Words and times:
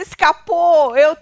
escapou. 0.00 0.96
Eu 0.96 1.16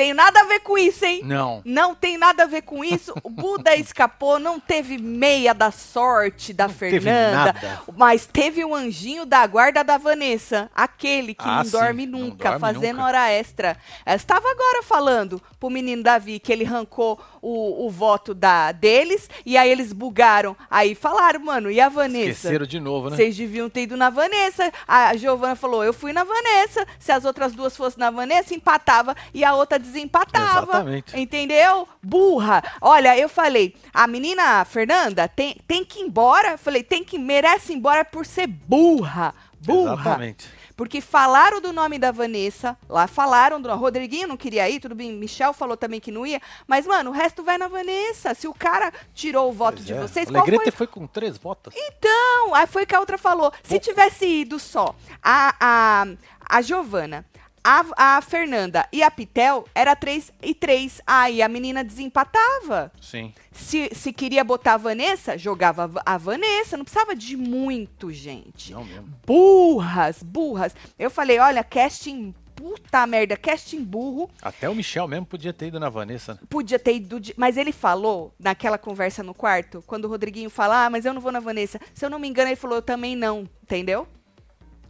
tenho 0.00 0.14
nada 0.14 0.40
a 0.40 0.44
ver 0.44 0.60
com 0.60 0.78
isso, 0.78 1.04
hein? 1.04 1.20
Não. 1.24 1.60
Não 1.62 1.94
tem 1.94 2.16
nada 2.16 2.44
a 2.44 2.46
ver 2.46 2.62
com 2.62 2.82
isso. 2.82 3.12
O 3.22 3.28
Buda 3.28 3.76
escapou, 3.76 4.38
não 4.38 4.58
teve 4.58 4.96
meia 4.96 5.52
da 5.52 5.70
sorte 5.70 6.54
da 6.54 6.68
teve 6.68 7.00
Fernanda, 7.00 7.54
mas 7.94 8.24
teve 8.24 8.64
um 8.64 8.74
anjinho 8.74 9.26
da 9.26 9.46
guarda 9.46 9.84
da 9.84 9.98
Vanessa, 9.98 10.70
aquele 10.74 11.34
que 11.34 11.44
Ah, 11.46 11.56
não 11.58 11.64
sim, 11.64 11.70
dorme 11.72 12.06
não 12.06 12.18
nunca, 12.18 12.48
dorme 12.48 12.60
fazendo 12.60 12.96
nunca. 12.96 13.08
hora 13.08 13.30
extra. 13.30 13.76
Ela 14.06 14.16
estava 14.16 14.50
agora 14.50 14.82
falando 14.82 15.42
pro 15.58 15.68
menino 15.68 16.02
Davi 16.02 16.38
que 16.38 16.50
ele 16.50 16.64
arrancou 16.64 17.20
o, 17.42 17.86
o 17.86 17.90
voto 17.90 18.32
da 18.34 18.72
deles 18.72 19.28
e 19.44 19.58
aí 19.58 19.70
eles 19.70 19.92
bugaram. 19.92 20.56
Aí 20.70 20.94
falaram, 20.94 21.40
mano, 21.40 21.70
e 21.70 21.78
a 21.78 21.90
Vanessa? 21.90 22.30
Esqueceram 22.30 22.64
de 22.64 22.80
novo, 22.80 23.10
né? 23.10 23.16
Vocês 23.16 23.36
deviam 23.36 23.68
ter 23.68 23.82
ido 23.82 23.98
na 23.98 24.08
Vanessa. 24.08 24.72
A 24.88 25.14
Giovana 25.14 25.56
falou: 25.56 25.84
eu 25.84 25.92
fui 25.92 26.14
na 26.14 26.24
Vanessa. 26.24 26.86
Se 26.98 27.12
as 27.12 27.26
outras 27.26 27.52
duas 27.52 27.76
fossem 27.76 27.98
na 28.00 28.10
Vanessa, 28.10 28.54
empatava 28.54 29.14
e 29.34 29.44
a 29.44 29.54
outra 29.54 29.78
desempatava. 29.90 30.62
Exatamente. 30.72 31.18
Entendeu? 31.18 31.86
Burra. 32.02 32.62
Olha, 32.80 33.16
eu 33.18 33.28
falei, 33.28 33.74
a 33.92 34.06
menina 34.06 34.64
Fernanda 34.64 35.28
tem, 35.28 35.56
tem 35.66 35.84
que 35.84 36.00
ir 36.00 36.02
embora. 36.04 36.56
Falei, 36.56 36.82
tem 36.82 37.02
que 37.04 37.18
merece 37.18 37.72
ir 37.72 37.76
embora 37.76 38.04
por 38.04 38.24
ser 38.24 38.46
burra. 38.46 39.34
Burra. 39.60 39.92
Exatamente. 39.94 40.60
Porque 40.74 41.02
falaram 41.02 41.60
do 41.60 41.74
nome 41.74 41.98
da 41.98 42.10
Vanessa, 42.10 42.74
lá 42.88 43.06
falaram 43.06 43.60
do 43.60 43.68
Rodriguinho 43.76 44.26
não 44.26 44.36
queria 44.38 44.66
ir, 44.70 44.80
tudo 44.80 44.94
bem, 44.94 45.12
Michel 45.12 45.52
falou 45.52 45.76
também 45.76 46.00
que 46.00 46.10
não 46.10 46.24
ia, 46.24 46.40
mas 46.66 46.86
mano, 46.86 47.10
o 47.10 47.12
resto 47.12 47.42
vai 47.42 47.58
na 47.58 47.68
Vanessa. 47.68 48.32
Se 48.34 48.48
o 48.48 48.54
cara 48.54 48.90
tirou 49.12 49.50
o 49.50 49.52
voto 49.52 49.74
Pois 49.74 49.86
de 49.86 49.92
é. 49.92 50.00
vocês, 50.00 50.26
O 50.26 50.32
qual 50.32 50.42
foi 50.46 50.54
Alegrete 50.54 50.74
foi 50.74 50.86
com 50.86 51.06
três 51.06 51.36
votos. 51.36 51.74
então, 51.76 52.54
aí 52.54 52.66
foi 52.66 52.86
que 52.86 52.94
a 52.94 53.00
outra 53.00 53.18
falou. 53.18 53.52
Se 53.62 53.78
tivesse 53.78 54.24
ido 54.26 54.58
só 54.58 54.94
a, 55.22 55.54
a, 55.60 56.06
a 56.48 56.62
Giovana, 56.62 57.26
a, 57.62 58.16
a 58.16 58.22
Fernanda 58.22 58.88
e 58.92 59.02
a 59.02 59.10
Pitel, 59.10 59.66
era 59.74 59.94
3 59.94 60.32
e 60.42 60.54
3. 60.54 61.00
Aí 61.06 61.42
a 61.42 61.48
menina 61.48 61.84
desempatava. 61.84 62.90
Sim. 63.00 63.32
Se, 63.52 63.90
se 63.94 64.12
queria 64.12 64.42
botar 64.44 64.74
a 64.74 64.78
Vanessa, 64.78 65.36
jogava 65.36 65.84
a 65.84 65.86
Va- 65.86 66.02
a 66.06 66.16
Vanessa. 66.18 66.76
Não 66.76 66.84
precisava 66.84 67.14
de 67.14 67.36
muito, 67.36 68.10
gente. 68.12 68.72
Não 68.72 68.84
mesmo. 68.84 69.08
Burras, 69.26 70.22
burras. 70.22 70.74
Eu 70.98 71.10
falei, 71.10 71.38
olha, 71.38 71.62
casting. 71.64 72.34
Puta 72.54 73.06
merda, 73.06 73.38
casting 73.38 73.82
burro. 73.82 74.28
Até 74.42 74.68
o 74.68 74.74
Michel 74.74 75.08
mesmo 75.08 75.24
podia 75.24 75.50
ter 75.50 75.68
ido 75.68 75.80
na 75.80 75.88
Vanessa. 75.88 76.34
né? 76.34 76.40
Podia 76.46 76.78
ter 76.78 76.96
ido. 76.96 77.18
de- 77.18 77.32
Mas 77.34 77.56
ele 77.56 77.72
falou, 77.72 78.34
naquela 78.38 78.76
conversa 78.76 79.22
no 79.22 79.32
quarto, 79.32 79.82
quando 79.86 80.04
o 80.04 80.08
Rodriguinho 80.08 80.50
fala, 80.50 80.84
ah, 80.84 80.90
mas 80.90 81.06
eu 81.06 81.14
não 81.14 81.22
vou 81.22 81.32
na 81.32 81.40
Vanessa. 81.40 81.80
Se 81.94 82.04
eu 82.04 82.10
não 82.10 82.18
me 82.18 82.28
engano, 82.28 82.50
ele 82.50 82.56
falou, 82.56 82.76
eu 82.76 82.82
também 82.82 83.16
não, 83.16 83.48
entendeu? 83.62 84.06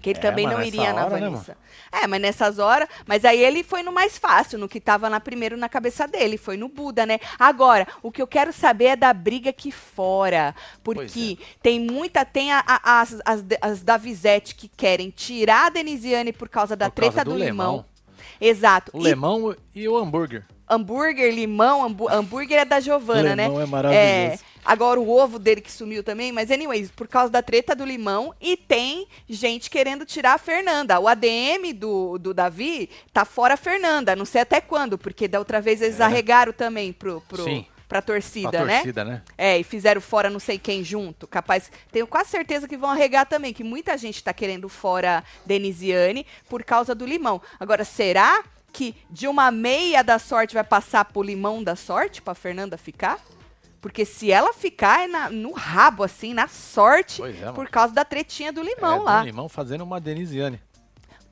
Que 0.01 0.11
ele 0.11 0.19
É, 0.19 0.23
também 0.23 0.47
não 0.47 0.63
iria 0.63 0.93
na 0.95 1.05
hora, 1.05 1.19
né, 1.21 1.29
Vanessa. 1.29 1.57
é, 1.93 2.07
mas 2.07 2.21
nessas 2.21 2.59
horas. 2.59 2.89
Mas 3.07 3.25
aí 3.25 3.39
ele 3.43 3.63
foi 3.63 3.83
no 3.83 3.93
mais 3.93 4.17
fácil, 4.17 4.59
no 4.59 4.69
que 4.69 4.81
tava 4.81 5.11
na 5.11 5.21
primeiro 5.21 5.57
na 5.57 5.69
cabeça 5.69 6.09
dele. 6.09 6.39
Foi 6.39 6.57
no 6.57 6.69
Buda, 6.69 7.05
né? 7.05 7.19
Agora, 7.39 7.87
o 8.03 8.11
que 8.11 8.23
eu 8.23 8.27
quero 8.27 8.53
saber 8.53 8.85
é 8.87 8.97
da 8.97 9.13
briga 9.13 9.51
aqui 9.51 9.71
fora. 9.71 10.55
Porque 10.83 11.37
é. 11.41 11.45
tem 11.63 11.79
muita. 11.81 12.25
Tem 12.25 12.51
a- 12.51 12.65
a- 12.67 13.01
as, 13.03 13.19
as, 13.25 13.45
as 13.61 13.83
da 13.83 13.97
Visete 13.99 14.55
que 14.55 14.69
querem 14.69 15.11
tirar 15.11 15.67
a 15.67 15.71
Denisiane 15.71 16.33
por 16.33 16.49
causa 16.49 16.75
da 16.75 16.89
Por 16.91 17.01
causa 17.03 17.13
treta 17.17 17.25
do 17.31 17.37
do, 17.37 17.45
limão. 17.45 17.71
limão. 17.73 17.85
Exato. 18.41 18.91
O 18.95 19.01
E 19.01 19.03
lemão 19.03 19.55
e 19.75 19.87
o 19.89 19.97
hambúrguer. 19.99 20.45
hambúrguer, 20.69 21.35
limão, 21.35 21.85
hambú- 21.85 22.09
hambúrguer 22.09 22.61
é 22.61 22.65
da 22.65 22.81
Giovana, 22.81 23.37
né? 23.37 23.45
Limão 23.49 23.61
é 23.61 23.67
maravilhoso. 23.67 24.43
Agora 24.65 25.01
o 25.01 25.09
ovo 25.11 25.39
dele 25.39 25.61
que 25.61 25.71
sumiu 25.73 26.03
também, 26.05 26.33
mas 26.33 26.51
anyways, 26.51 26.91
por 26.91 27.09
causa 27.09 27.31
da 27.31 27.43
treta 27.43 27.75
do 27.75 27.85
limão 27.85 28.35
e 28.41 28.57
tem 28.57 29.07
gente 29.29 29.69
querendo 29.71 30.05
tirar 30.05 30.35
a 30.35 30.39
Fernanda. 30.39 30.99
O 31.01 31.09
ADM 31.09 31.73
do, 31.75 32.19
do 32.19 32.35
Davi 32.35 32.89
tá 33.13 33.25
fora 33.25 33.55
a 33.55 33.57
Fernanda, 33.57 34.15
não 34.17 34.25
sei 34.25 34.41
até 34.43 34.61
quando, 34.61 34.97
porque 34.99 35.27
da 35.29 35.39
outra 35.39 35.61
vez 35.61 35.81
eles 35.83 36.01
É. 36.01 36.05
arregaram 36.05 36.53
também 36.53 36.93
pro, 36.93 37.21
pro, 37.23 37.45
Sim. 37.45 37.63
pra 37.65 37.81
Pra 37.91 38.03
torcida, 38.03 38.65
né? 38.65 38.75
torcida, 38.77 39.05
né? 39.05 39.23
É, 39.37 39.59
e 39.59 39.65
fizeram 39.65 40.01
fora 40.01 40.31
não 40.31 40.39
sei 40.39 40.59
quem 40.61 40.85
junto. 40.85 41.27
Capaz, 41.27 41.73
tenho 41.91 42.07
quase 42.07 42.31
certeza 42.31 42.69
que 42.69 42.77
vão 42.77 42.91
arregar 42.91 43.27
também, 43.27 43.53
que 43.53 43.65
muita 43.65 43.99
gente 43.99 44.23
tá 44.23 44.33
querendo 44.33 44.69
fora 44.69 45.25
Denisiane 45.45 46.25
por 46.49 46.63
causa 46.63 46.95
do 46.95 47.05
limão. 47.05 47.43
Agora, 47.59 47.85
será 47.85 48.45
que 48.73 48.95
de 49.11 49.27
uma 49.27 49.51
meia 49.51 50.05
da 50.05 50.21
sorte 50.21 50.55
vai 50.55 50.63
passar 50.63 51.05
pro 51.07 51.21
limão 51.21 51.65
da 51.65 51.75
sorte 51.75 52.23
pra 52.23 52.33
Fernanda 52.33 52.79
ficar? 52.79 53.19
Porque 53.81 54.05
se 54.05 54.31
ela 54.31 54.53
ficar 54.53 55.05
é 55.05 55.07
na- 55.07 55.31
no 55.31 55.53
rabo, 55.53 56.03
assim, 56.03 56.35
na 56.35 56.47
sorte, 56.49 57.23
é, 57.23 57.53
por 57.53 57.69
causa 57.69 57.95
da 57.95 58.05
tretinha 58.05 58.53
do 58.53 58.63
limão 58.63 58.97
é, 58.97 58.99
do 58.99 59.05
lá. 59.05 59.25
limão 59.25 59.49
fazendo 59.49 59.83
uma 59.85 60.01
Denisiane. 60.01 60.61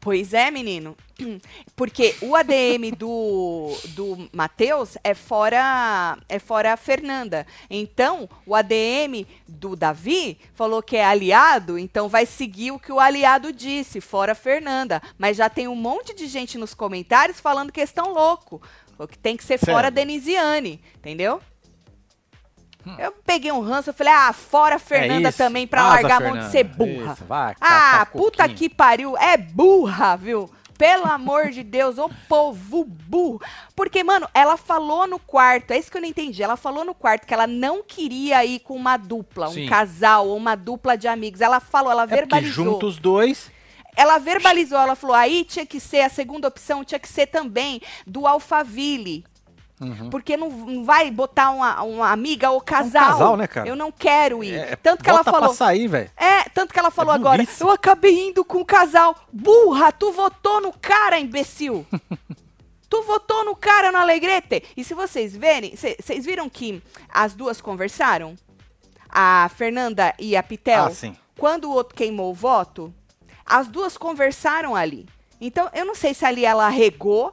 Pois 0.01 0.33
é, 0.33 0.51
menino. 0.51 0.97
Porque 1.75 2.15
o 2.23 2.37
ADM 2.37 2.93
do, 2.97 3.77
do 3.89 4.29
Matheus 4.33 4.97
é 5.03 5.13
fora 5.13 6.17
é 6.29 6.39
fora 6.39 6.73
a 6.73 6.77
Fernanda. 6.77 7.45
Então, 7.69 8.29
o 8.47 8.55
ADM 8.55 9.27
do 9.47 9.75
Davi 9.75 10.39
falou 10.55 10.83
que 10.83 10.97
é 10.97 11.05
aliado, 11.05 11.79
então 11.79 12.09
vai 12.09 12.25
seguir 12.27 12.71
o 12.71 12.79
que 12.79 12.93
o 12.93 13.01
aliado 13.01 13.53
disse, 13.53 14.01
fora 14.01 14.33
a 14.33 14.37
Fernanda. 14.37 15.03
Mas 15.19 15.37
já 15.37 15.51
tem 15.51 15.67
um 15.69 15.75
monte 15.77 16.15
de 16.15 16.27
gente 16.29 16.57
nos 16.57 16.75
comentários 16.75 17.41
falando 17.41 17.73
que 17.73 17.81
estão 17.81 18.13
louco. 18.15 18.63
Que 19.09 19.19
tem 19.19 19.37
que 19.37 19.45
ser 19.45 19.59
fora 19.59 19.89
a? 19.89 19.91
Denisiane, 19.91 20.81
entendeu? 20.97 21.41
Eu 22.99 23.13
peguei 23.27 23.51
um 23.53 23.61
ranço, 23.61 23.91
eu 23.91 23.95
falei, 23.95 24.13
ah, 24.13 24.33
fora 24.33 24.77
a 24.77 24.79
Fernanda 24.79 25.29
É 25.29 25.33
também, 25.33 25.67
pra 25.67 25.87
largar 25.89 26.23
a 26.23 26.29
mão 26.29 26.39
de 26.39 26.51
ser 26.51 26.65
burra. 26.65 27.13
Isso, 27.15 27.25
vai, 27.25 27.55
Ah, 27.61 27.91
catar 28.01 28.07
puta 28.13 28.43
coquinho. 28.45 28.59
que 28.59 28.69
pariu, 28.69 29.17
é 29.17 29.37
burra, 29.37 30.17
viu? 30.17 30.51
Pelo 30.79 31.07
amor 31.07 31.51
de 31.51 31.65
Deus, 31.65 31.99
ô 31.99 32.09
povo 32.29 32.85
burro. 32.85 33.43
Porque, 33.75 34.05
mano, 34.05 34.29
ela 34.33 34.57
falou 34.57 35.09
no 35.09 35.19
quarto, 35.19 35.73
é 35.73 35.79
isso 35.79 35.91
que 35.91 35.97
eu 35.97 36.01
não 36.01 36.09
entendi. 36.09 36.41
Ela 36.41 36.57
falou 36.57 36.85
no 36.85 36.95
quarto 36.95 37.27
que 37.27 37.35
ela 37.35 37.49
não 37.49 37.83
queria 37.83 38.45
ir 38.45 38.61
com 38.61 38.75
uma 38.77 38.97
dupla, 38.97 39.49
um 39.49 39.55
Sim. 39.55 39.67
casal 39.67 40.29
ou 40.29 40.37
uma 40.37 40.55
dupla 40.55 40.97
de 40.97 41.09
amigos. 41.09 41.41
Ela 41.41 41.59
falou, 41.59 41.91
ela 41.91 42.05
É 42.05 42.07
verbalizou. 42.07 42.65
junta 42.65 42.87
os 42.87 42.97
dois. 42.97 43.51
Ela 43.97 44.19
verbalizou, 44.19 44.79
ela 44.79 44.95
falou, 44.95 45.17
aí 45.17 45.43
tinha 45.43 45.67
que 45.67 45.81
ser, 45.81 46.03
a 46.03 46.09
segunda 46.09 46.47
opção 46.47 46.85
tinha 46.85 47.01
que 47.01 47.09
ser 47.09 47.27
também 47.27 47.81
do 48.07 48.29
Alphaville. 48.29 49.25
Uhum. 49.81 50.11
Porque 50.11 50.37
não, 50.37 50.51
não 50.51 50.85
vai 50.85 51.11
botar 51.11 51.51
uma, 51.51 51.83
uma 51.83 52.11
amiga 52.11 52.51
ou 52.51 52.61
casal. 52.61 53.13
casal, 53.13 53.37
né, 53.37 53.47
cara? 53.47 53.69
Eu 53.69 53.77
não 53.77 53.93
quero 53.93 54.43
ir. 54.43 54.55
É, 54.55 54.77
Tanto 54.77 55.05
que 55.05 55.11
ela 55.11 55.23
falou. 55.23 55.41
pra 55.41 55.55
sair, 55.55 55.87
velho. 55.87 56.11
É, 56.17 56.49
tanto 56.49 56.73
que 56.73 56.79
ela 56.79 56.91
falou 56.91 57.15
agora, 57.15 57.43
burrice. 57.43 57.63
eu 57.63 57.71
acabei 57.71 58.29
indo 58.29 58.45
com 58.45 58.59
o 58.61 58.65
casal. 58.65 59.15
Burra, 59.33 59.93
tu 59.93 60.11
votou 60.13 60.61
no 60.61 60.73
cara, 60.73 61.19
imbecil. 61.19 61.87
tu 62.91 63.03
votou 63.03 63.45
no 63.45 63.55
cara 63.55 63.93
no 63.93 63.99
Alegrete. 63.99 64.65
E 64.77 64.83
se 64.83 64.95
vocês 64.95 65.37
verem, 65.37 65.75
vocês 65.77 66.25
viram 66.25 66.49
que 66.49 66.83
as 67.09 67.35
duas 67.35 67.61
conversaram? 67.61 68.35
A 69.09 69.49
Fernanda 69.55 70.15
e 70.19 70.37
a 70.37 70.43
Pitel? 70.43 70.87
Ah, 70.87 70.91
sim. 70.91 71.17
Quando 71.39 71.65
o 71.67 71.73
outro 71.73 71.95
queimou 71.95 72.31
o 72.31 72.35
voto, 72.35 72.93
as 73.47 73.69
duas 73.69 73.97
conversaram 73.97 74.75
ali. 74.75 75.07
Então, 75.41 75.71
eu 75.73 75.85
não 75.85 75.95
sei 75.95 76.13
se 76.13 76.25
ali 76.25 76.45
ela 76.45 76.69
regou, 76.69 77.33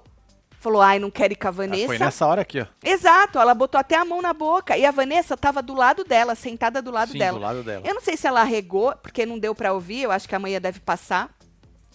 falou, 0.65 0.81
ai, 0.81 0.99
não 0.99 1.09
quero 1.11 1.33
ir 1.33 1.35
com 1.35 1.47
a 1.47 1.49
Ah, 1.49 1.53
Vanessa. 1.53 1.85
Foi 1.87 1.97
nessa 1.97 2.25
hora 2.25 2.41
aqui, 2.41 2.59
ó. 2.61 2.65
Exato, 2.83 3.39
ela 3.39 3.53
botou 3.53 3.79
até 3.79 3.95
a 3.95 4.03
mão 4.03 4.21
na 4.21 4.33
boca. 4.33 4.75
E 4.77 4.85
a 4.85 4.91
Vanessa 4.91 5.37
tava 5.37 5.61
do 5.61 5.73
lado 5.73 6.03
dela, 6.03 6.35
sentada 6.35 6.81
do 6.81 6.91
lado 6.91 7.11
Sim, 7.11 7.19
dela. 7.19 7.37
do 7.37 7.43
lado 7.43 7.63
dela. 7.63 7.83
Eu 7.85 7.93
não 7.93 8.01
sei 8.01 8.17
se 8.17 8.27
ela 8.27 8.43
regou, 8.43 8.93
porque 9.01 9.25
não 9.25 9.37
deu 9.39 9.53
pra 9.55 9.73
ouvir, 9.73 10.01
eu 10.03 10.11
acho 10.11 10.27
que 10.27 10.35
amanhã 10.35 10.59
deve 10.59 10.79
passar 10.79 11.29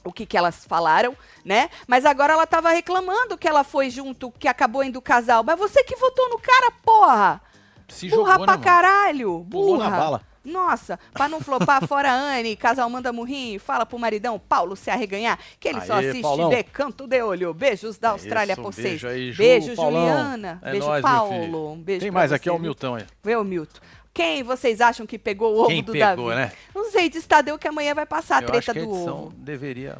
o 0.02 0.12
que, 0.12 0.24
que 0.24 0.36
elas 0.36 0.64
falaram, 0.64 1.14
né? 1.44 1.68
Mas 1.86 2.06
agora 2.06 2.32
ela 2.32 2.46
tava 2.46 2.70
reclamando 2.70 3.36
que 3.36 3.46
ela 3.46 3.62
foi 3.62 3.90
junto, 3.90 4.30
que 4.38 4.48
acabou 4.48 4.82
indo 4.82 4.98
o 4.98 5.02
casal. 5.02 5.42
Mas 5.44 5.58
você 5.58 5.84
que 5.84 5.94
votou 5.96 6.28
no 6.30 6.38
cara, 6.38 6.70
porra! 6.82 7.40
Se 7.88 8.08
burra 8.08 8.32
jogou, 8.32 8.44
pra 8.46 8.56
né, 8.56 8.62
caralho! 8.64 9.46
Pulou 9.50 9.76
Burra! 9.76 9.90
na 9.90 9.96
bala. 9.96 10.22
Nossa, 10.44 10.98
pra 11.12 11.28
não 11.28 11.38
flopar 11.40 11.86
fora 11.86 12.10
Anne, 12.12 12.56
casal 12.56 12.88
manda 12.88 13.12
murrinho, 13.12 13.60
fala 13.60 13.84
pro 13.84 13.98
maridão 13.98 14.38
Paulo 14.38 14.74
se 14.74 14.88
arreganhar, 14.90 15.38
que 15.58 15.68
ele 15.68 15.80
só 15.82 15.94
Aê, 15.94 16.08
assiste 16.08 16.22
Paulão. 16.22 16.48
de 16.48 16.62
canto 16.62 17.06
de 17.06 17.22
olho. 17.22 17.52
Beijos 17.52 17.98
da 17.98 18.10
Austrália 18.10 18.52
Isso, 18.54 18.60
um 18.62 18.64
vocês. 18.64 18.84
beijo 18.88 19.08
aí, 19.08 19.32
Ju, 19.32 19.38
beijo, 19.38 19.76
Paulão. 19.76 20.00
Juliana. 20.06 20.58
É 20.62 20.70
beijo, 20.72 20.86
nóis, 20.86 21.02
Paulo. 21.02 21.72
Um 21.72 21.82
beijo 21.82 22.00
Tem 22.00 22.10
mais 22.10 22.32
aqui, 22.32 22.44
você, 22.44 22.50
ó, 22.50 22.54
o 22.54 22.56
viu? 22.56 22.62
Milton 22.62 22.94
aí. 22.94 23.04
Vê 23.22 23.36
o 23.36 23.44
Milton. 23.44 23.80
Quem 24.14 24.42
vocês 24.42 24.80
acham 24.80 25.06
que 25.06 25.18
pegou 25.18 25.54
o 25.54 25.58
ovo 25.60 25.68
Quem 25.68 25.82
do 25.84 25.92
pegou, 25.92 26.30
Davi? 26.30 26.40
né? 26.40 26.52
Não 26.74 26.90
sei, 26.90 27.08
diz 27.10 27.26
Tadeu 27.26 27.58
que 27.58 27.68
amanhã 27.68 27.94
vai 27.94 28.06
passar 28.06 28.38
a 28.38 28.42
eu 28.42 28.46
treta 28.46 28.58
acho 28.58 28.72
que 28.72 28.78
a 28.78 28.82
do 28.82 28.90
ovo. 28.90 29.32
deveria 29.36 29.98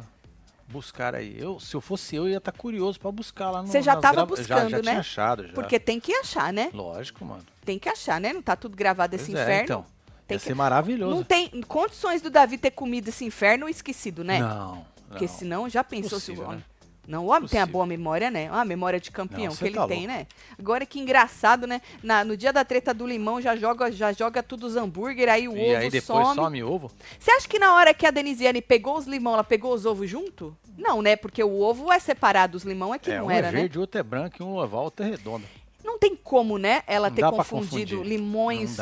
buscar 0.67 1.13
aí. 1.15 1.35
Eu, 1.39 1.59
se 1.59 1.75
eu 1.75 1.81
fosse 1.81 2.15
eu, 2.15 2.27
ia 2.27 2.37
estar 2.37 2.51
curioso 2.51 2.99
pra 2.99 3.11
buscar 3.11 3.51
lá 3.51 3.61
no 3.61 3.67
Você 3.67 3.81
já 3.81 3.93
nas 3.93 4.01
tava 4.01 4.13
grava- 4.15 4.27
buscando, 4.27 4.69
já, 4.69 4.77
já 4.77 4.83
né? 4.83 4.97
Achado, 4.99 5.47
já. 5.47 5.53
Porque 5.53 5.79
tem 5.79 5.99
que 5.99 6.13
achar, 6.13 6.51
né? 6.51 6.69
Lógico, 6.73 7.23
mano. 7.23 7.43
Tem 7.63 7.77
que 7.77 7.87
achar, 7.89 8.19
né? 8.19 8.33
Não 8.33 8.41
tá 8.41 8.55
tudo 8.55 8.75
gravado 8.75 9.15
esse 9.15 9.31
Pois 9.31 9.37
é, 9.39 9.43
inferno. 9.43 9.63
então. 9.63 9.85
Tem 10.31 10.35
Ia 10.35 10.39
que- 10.39 10.45
ser 10.47 10.55
maravilhoso. 10.55 11.15
Não 11.15 11.23
tem 11.23 11.49
condições 11.67 12.21
do 12.21 12.29
Davi 12.29 12.57
ter 12.57 12.71
comido 12.71 13.09
esse 13.09 13.25
inferno 13.25 13.67
esquecido, 13.67 14.23
né? 14.23 14.39
Não. 14.39 14.85
Porque 15.09 15.25
não. 15.25 15.33
senão 15.33 15.69
já 15.69 15.83
pensou 15.83 16.17
Impossível, 16.17 16.43
se 16.45 16.49
o 16.51 16.55
né? 16.55 16.63
Não, 17.07 17.25
o 17.25 17.29
homem 17.29 17.49
tem 17.49 17.59
a 17.59 17.63
Possível. 17.63 17.73
boa 17.73 17.85
memória, 17.85 18.29
né? 18.31 18.47
A 18.51 18.63
memória 18.63 18.99
de 18.99 19.09
campeão 19.11 19.47
Não, 19.49 19.55
que 19.55 19.65
ele 19.65 19.75
tá 19.75 19.87
tem, 19.87 20.05
louco. 20.07 20.13
né? 20.13 20.27
Agora 20.57 20.85
que 20.85 20.99
engraçado, 20.99 21.65
né? 21.67 21.81
Na- 22.01 22.23
no 22.23 22.37
dia 22.37 22.53
da 22.53 22.63
treta 22.63 22.93
do 22.93 23.05
limão 23.07 23.41
já 23.41 23.55
joga, 23.55 23.91
já 23.91 24.13
joga 24.13 24.41
tudo 24.43 24.67
os 24.67 24.77
hambúrguer, 24.77 25.27
aí 25.27 25.47
o 25.49 25.57
E 25.57 25.61
ovo 25.71 25.77
aí 25.77 25.89
depois 25.89 26.03
some. 26.27 26.35
some 26.35 26.63
ovo. 26.63 26.91
Você 27.19 27.31
acha 27.31 27.47
que 27.47 27.57
na 27.59 27.73
hora 27.73 27.93
que 27.93 28.05
a 28.05 28.11
Denisiane 28.11 28.61
pegou 28.61 28.95
os 28.97 29.07
limão, 29.07 29.33
ela 29.33 29.43
pegou 29.43 29.73
os 29.73 29.85
ovos 29.85 30.09
junto? 30.09 30.55
Não, 30.77 31.01
né? 31.01 31.15
Porque 31.17 31.43
o 31.43 31.59
ovo 31.59 31.91
é 31.91 31.99
separado, 31.99 32.55
os 32.55 32.63
limão 32.63 32.93
é 32.93 32.99
que 32.99 33.11
é, 33.11 33.17
não 33.17 33.25
um 33.25 33.31
era, 33.31 33.47
é 33.47 33.51
né? 33.51 33.59
verde, 33.61 33.79
outro 33.79 33.99
é 33.99 34.03
branco 34.03 34.35
e 34.39 34.43
um 34.43 34.55
oval, 34.55 34.83
outro 34.85 35.03
é 35.05 35.09
redondo. 35.09 35.43
Não 35.83 35.97
tem 35.97 36.15
como, 36.15 36.57
né? 36.59 36.83
Ela 36.87 37.09
Não 37.09 37.15
ter 37.15 37.23
confundido 37.23 38.03
limões. 38.03 38.77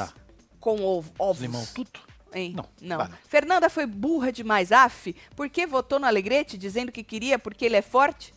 Com 0.59 0.81
ovo, 0.83 1.09
Os 1.11 1.15
ovos. 1.19 1.41
limão 1.41 1.65
tudo. 1.73 1.99
Hein? 2.33 2.53
Não, 2.55 2.67
não. 2.81 3.09
Fernanda 3.27 3.69
foi 3.69 3.85
burra 3.87 4.31
demais, 4.31 4.71
af. 4.71 5.15
Por 5.35 5.49
que 5.49 5.65
votou 5.65 5.99
no 5.99 6.05
Alegrete 6.05 6.57
dizendo 6.57 6.91
que 6.91 7.03
queria 7.03 7.39
porque 7.39 7.65
ele 7.65 7.75
é 7.75 7.81
forte? 7.81 8.33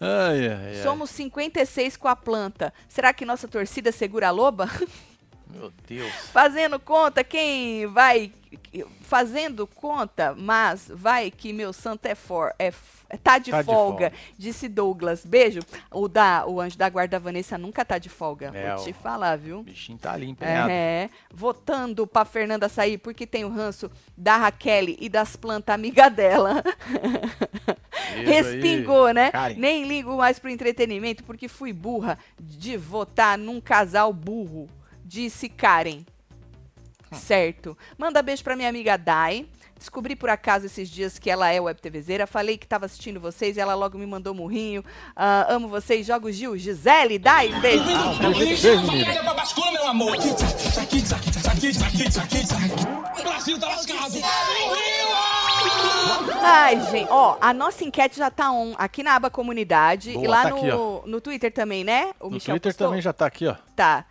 Ai, 0.00 0.48
ai, 0.48 0.76
ai. 0.76 0.82
Somos 0.82 1.10
56 1.10 1.96
com 1.96 2.08
a 2.08 2.16
planta. 2.16 2.72
Será 2.88 3.12
que 3.12 3.24
nossa 3.24 3.46
torcida 3.48 3.92
segura 3.92 4.28
a 4.28 4.30
loba? 4.30 4.68
Meu 5.48 5.72
Deus. 5.86 6.12
Fazendo 6.32 6.80
conta, 6.80 7.22
quem 7.22 7.86
vai. 7.86 8.32
Fazendo 9.02 9.66
conta, 9.66 10.34
mas 10.36 10.90
vai 10.92 11.30
que 11.30 11.52
meu 11.52 11.72
santo 11.72 12.06
é 12.06 12.14
for. 12.14 12.52
É, 12.58 12.68
f- 12.68 12.94
tá 13.22 13.38
de 13.38 13.50
Tá 13.50 13.60
de 13.62 13.66
folga, 13.66 14.10
folga. 14.10 14.12
disse 14.36 14.68
Douglas. 14.68 15.24
Beijo. 15.24 15.60
O, 15.90 16.08
da, 16.08 16.44
o 16.46 16.60
anjo 16.60 16.76
da 16.76 16.88
guarda 16.88 17.18
Vanessa 17.20 17.56
nunca 17.58 17.84
tá 17.84 17.98
de 17.98 18.08
folga. 18.08 18.50
É, 18.54 18.74
Vou 18.74 18.84
te 18.84 18.92
falar, 18.92 19.36
viu? 19.36 19.60
O 19.60 19.62
bichinho 19.62 19.98
tá 19.98 20.12
ali 20.12 20.28
empenhado. 20.28 20.70
É, 20.70 21.08
votando 21.32 22.06
pra 22.06 22.24
Fernanda 22.24 22.68
sair 22.68 22.98
porque 22.98 23.26
tem 23.26 23.44
o 23.44 23.50
ranço 23.50 23.90
da 24.16 24.36
Raquel 24.36 24.88
e 24.98 25.08
das 25.08 25.36
plantas 25.36 25.74
amiga 25.74 26.08
dela. 26.08 26.62
Beijo 26.64 27.78
aí, 28.18 28.24
Respingou, 28.26 29.12
né? 29.12 29.30
Karen. 29.30 29.54
Nem 29.56 29.84
ligo 29.86 30.16
mais 30.16 30.38
pro 30.38 30.50
entretenimento 30.50 31.22
porque 31.24 31.46
fui 31.48 31.72
burra 31.72 32.18
de 32.40 32.76
votar 32.76 33.38
num 33.38 33.60
casal 33.60 34.12
burro, 34.12 34.68
disse 35.04 35.48
Karen. 35.48 36.04
Hum. 37.14 37.20
Certo. 37.20 37.78
Manda 37.96 38.22
beijo 38.22 38.42
pra 38.42 38.56
minha 38.56 38.68
amiga 38.68 38.96
Dai. 38.96 39.46
Descobri 39.76 40.14
por 40.16 40.30
acaso 40.30 40.66
esses 40.66 40.88
dias 40.88 41.18
que 41.18 41.28
ela 41.28 41.50
é 41.50 41.60
web 41.60 41.78
TVzeira. 41.80 42.26
Falei 42.26 42.56
que 42.56 42.66
tava 42.66 42.86
assistindo 42.86 43.20
vocês 43.20 43.56
e 43.56 43.60
ela 43.60 43.74
logo 43.74 43.98
me 43.98 44.06
mandou 44.06 44.32
murrinho. 44.32 44.84
Ah, 45.14 45.46
amo 45.50 45.68
vocês. 45.68 46.06
Jogo 46.06 46.30
Gil. 46.32 46.56
Gisele, 46.56 47.18
Dai, 47.18 47.48
beijo. 47.60 47.84
Beijo, 48.38 48.82
menina. 48.82 49.22
pra 49.22 49.34
bascula, 49.34 49.72
meu 49.72 49.86
amor. 49.86 50.16
O 53.18 53.22
Brasil 53.22 53.58
tá 53.58 53.68
lascado. 53.68 54.14
Ai, 56.42 56.80
gente, 56.90 57.08
ó, 57.10 57.36
a 57.40 57.52
nossa 57.54 57.84
enquete 57.84 58.18
já 58.18 58.30
tá 58.30 58.50
on 58.50 58.74
aqui 58.76 59.02
na 59.02 59.14
aba 59.14 59.30
comunidade 59.30 60.12
Boa, 60.12 60.24
e 60.24 60.28
lá 60.28 60.42
tá 60.42 60.50
no, 60.50 60.98
aqui, 60.98 61.10
no 61.10 61.20
Twitter 61.20 61.52
também, 61.52 61.82
né? 61.84 62.12
O 62.20 62.26
No 62.26 62.32
Michel 62.32 62.54
Twitter 62.54 62.72
postou? 62.72 62.88
também 62.88 63.00
já 63.00 63.12
tá 63.12 63.26
aqui, 63.26 63.46
ó. 63.46 63.54
Tá, 63.74 64.04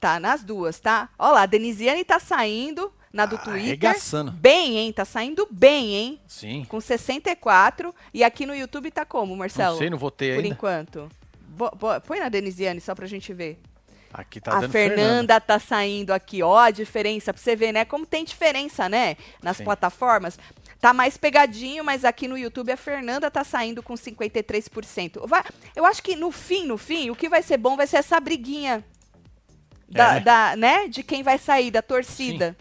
tá 0.00 0.18
nas 0.20 0.42
duas, 0.42 0.78
tá? 0.80 1.08
Ó 1.18 1.30
lá, 1.32 1.42
a 1.42 1.46
Denisiane 1.46 2.04
tá 2.04 2.18
saindo 2.18 2.92
na 3.12 3.26
do 3.26 3.36
Ah, 3.36 3.38
Twitter. 3.38 3.62
arregaçando. 3.68 4.30
Bem, 4.32 4.76
hein? 4.78 4.92
Tá 4.92 5.04
saindo 5.04 5.46
bem, 5.50 5.94
hein? 5.94 6.20
Sim. 6.26 6.64
Com 6.68 6.80
64 6.80 7.94
e 8.12 8.22
aqui 8.22 8.44
no 8.46 8.54
YouTube 8.54 8.90
tá 8.90 9.04
como, 9.04 9.34
Marcelo? 9.36 9.72
Não 9.72 9.78
sei, 9.78 9.90
não 9.90 9.98
votei 9.98 10.30
Por 10.34 10.42
ainda. 10.42 10.48
enquanto. 10.54 11.08
Bo- 11.48 11.70
bo- 11.74 12.00
põe 12.06 12.20
na 12.20 12.28
Denisiane 12.28 12.80
só 12.80 12.94
pra 12.94 13.06
gente 13.06 13.32
ver. 13.32 13.58
Aqui 14.12 14.40
tá 14.40 14.56
a 14.56 14.60
dando 14.60 14.70
Fernanda, 14.70 15.38
tá 15.40 15.58
saindo 15.58 16.12
aqui, 16.12 16.42
ó, 16.42 16.56
a 16.58 16.70
diferença 16.70 17.32
pra 17.32 17.42
você 17.42 17.54
ver, 17.54 17.72
né? 17.72 17.84
Como 17.84 18.06
tem 18.06 18.24
diferença, 18.24 18.88
né? 18.88 19.16
Nas 19.42 19.58
Sim. 19.58 19.64
plataformas. 19.64 20.38
Tá 20.80 20.94
mais 20.94 21.16
pegadinho, 21.18 21.84
mas 21.84 22.04
aqui 22.04 22.26
no 22.28 22.38
YouTube 22.38 22.70
a 22.72 22.76
Fernanda 22.76 23.30
tá 23.30 23.42
saindo 23.44 23.82
com 23.82 23.96
53%. 23.96 25.26
Vai, 25.26 25.42
eu 25.74 25.84
acho 25.84 26.02
que 26.02 26.14
no 26.16 26.30
fim, 26.30 26.64
no 26.64 26.78
fim, 26.78 27.10
o 27.10 27.16
que 27.16 27.28
vai 27.28 27.42
ser 27.42 27.56
bom 27.58 27.76
vai 27.76 27.86
ser 27.86 27.96
essa 27.98 28.18
briguinha 28.20 28.84
da, 29.88 30.16
É. 30.16 30.20
da- 30.20 30.56
né? 30.56 30.88
de 30.88 31.02
quem 31.02 31.22
vai 31.22 31.38
sair, 31.38 31.70
da 31.70 31.82
torcida. 31.82 32.56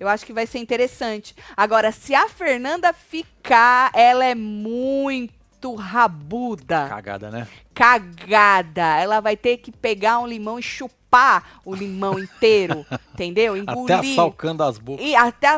Eu 0.00 0.08
acho 0.08 0.26
que 0.26 0.32
vai 0.32 0.46
ser 0.46 0.58
interessante. 0.58 1.34
Agora, 1.56 1.92
se 1.92 2.12
a 2.14 2.28
Fernanda 2.28 2.92
ficar, 2.92 3.90
ela 3.94 4.24
é 4.24 4.34
muito 4.34 5.74
rabuda 5.76 6.88
Cagada, 6.88 7.30
né? 7.30 7.46
cagada. 7.72 8.96
Ela 8.98 9.20
vai 9.20 9.36
ter 9.36 9.58
que 9.58 9.70
pegar 9.70 10.18
um 10.18 10.26
limão 10.26 10.58
e 10.58 10.62
chupar 10.62 11.60
o 11.64 11.72
limão 11.74 12.18
inteiro, 12.18 12.84
entendeu? 13.14 13.56
Engolir. 13.56 13.96
Até 13.96 14.10
assalcando 14.10 14.62
as 14.64 14.78
bocas. 14.78 15.06
E 15.06 15.14
até 15.14 15.48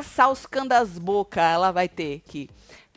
candas 0.50 0.82
as 0.92 0.98
bocas 0.98 1.42
ela 1.42 1.70
vai 1.72 1.88
ter 1.88 2.22
que. 2.26 2.50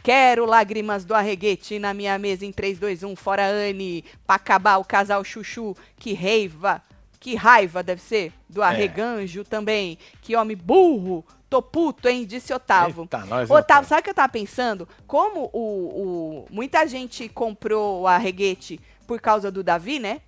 Quero 0.03 0.45
lágrimas 0.45 1.03
do 1.03 1.13
arreguete 1.13 1.79
na 1.79 1.93
minha 1.93 2.17
mesa 2.17 2.45
em 2.45 2.51
3, 2.51 2.79
2, 2.79 3.03
1, 3.03 3.15
fora 3.15 3.45
Anne, 3.45 4.05
pra 4.25 4.35
acabar 4.37 4.77
o 4.77 4.85
casal 4.85 5.23
chuchu. 5.23 5.75
Que 5.97 6.13
raiva, 6.13 6.81
que 7.19 7.35
raiva 7.35 7.81
deve 7.83 8.01
ser 8.01 8.31
do 8.49 8.61
arreganjo 8.61 9.43
também. 9.43 9.97
Que 10.21 10.35
homem 10.35 10.55
burro, 10.55 11.25
tô 11.49 11.61
puto, 11.61 12.07
hein, 12.07 12.25
disse 12.25 12.53
Otávio. 12.53 13.03
Eita, 13.03 13.19
nós, 13.19 13.49
Otávio, 13.49 13.55
Otávio. 13.55 13.89
sabe 13.89 14.01
o 14.01 14.03
que 14.03 14.09
eu 14.09 14.13
tava 14.13 14.29
pensando? 14.29 14.87
Como 15.05 15.49
o, 15.53 15.59
o- 15.59 16.45
muita 16.49 16.85
gente 16.87 17.27
comprou 17.29 18.01
o 18.01 18.07
arreguete 18.07 18.79
por 19.05 19.19
causa 19.19 19.49
do 19.51 19.63
Davi, 19.63 19.99
né? 19.99 20.21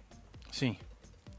Sim. 0.51 0.75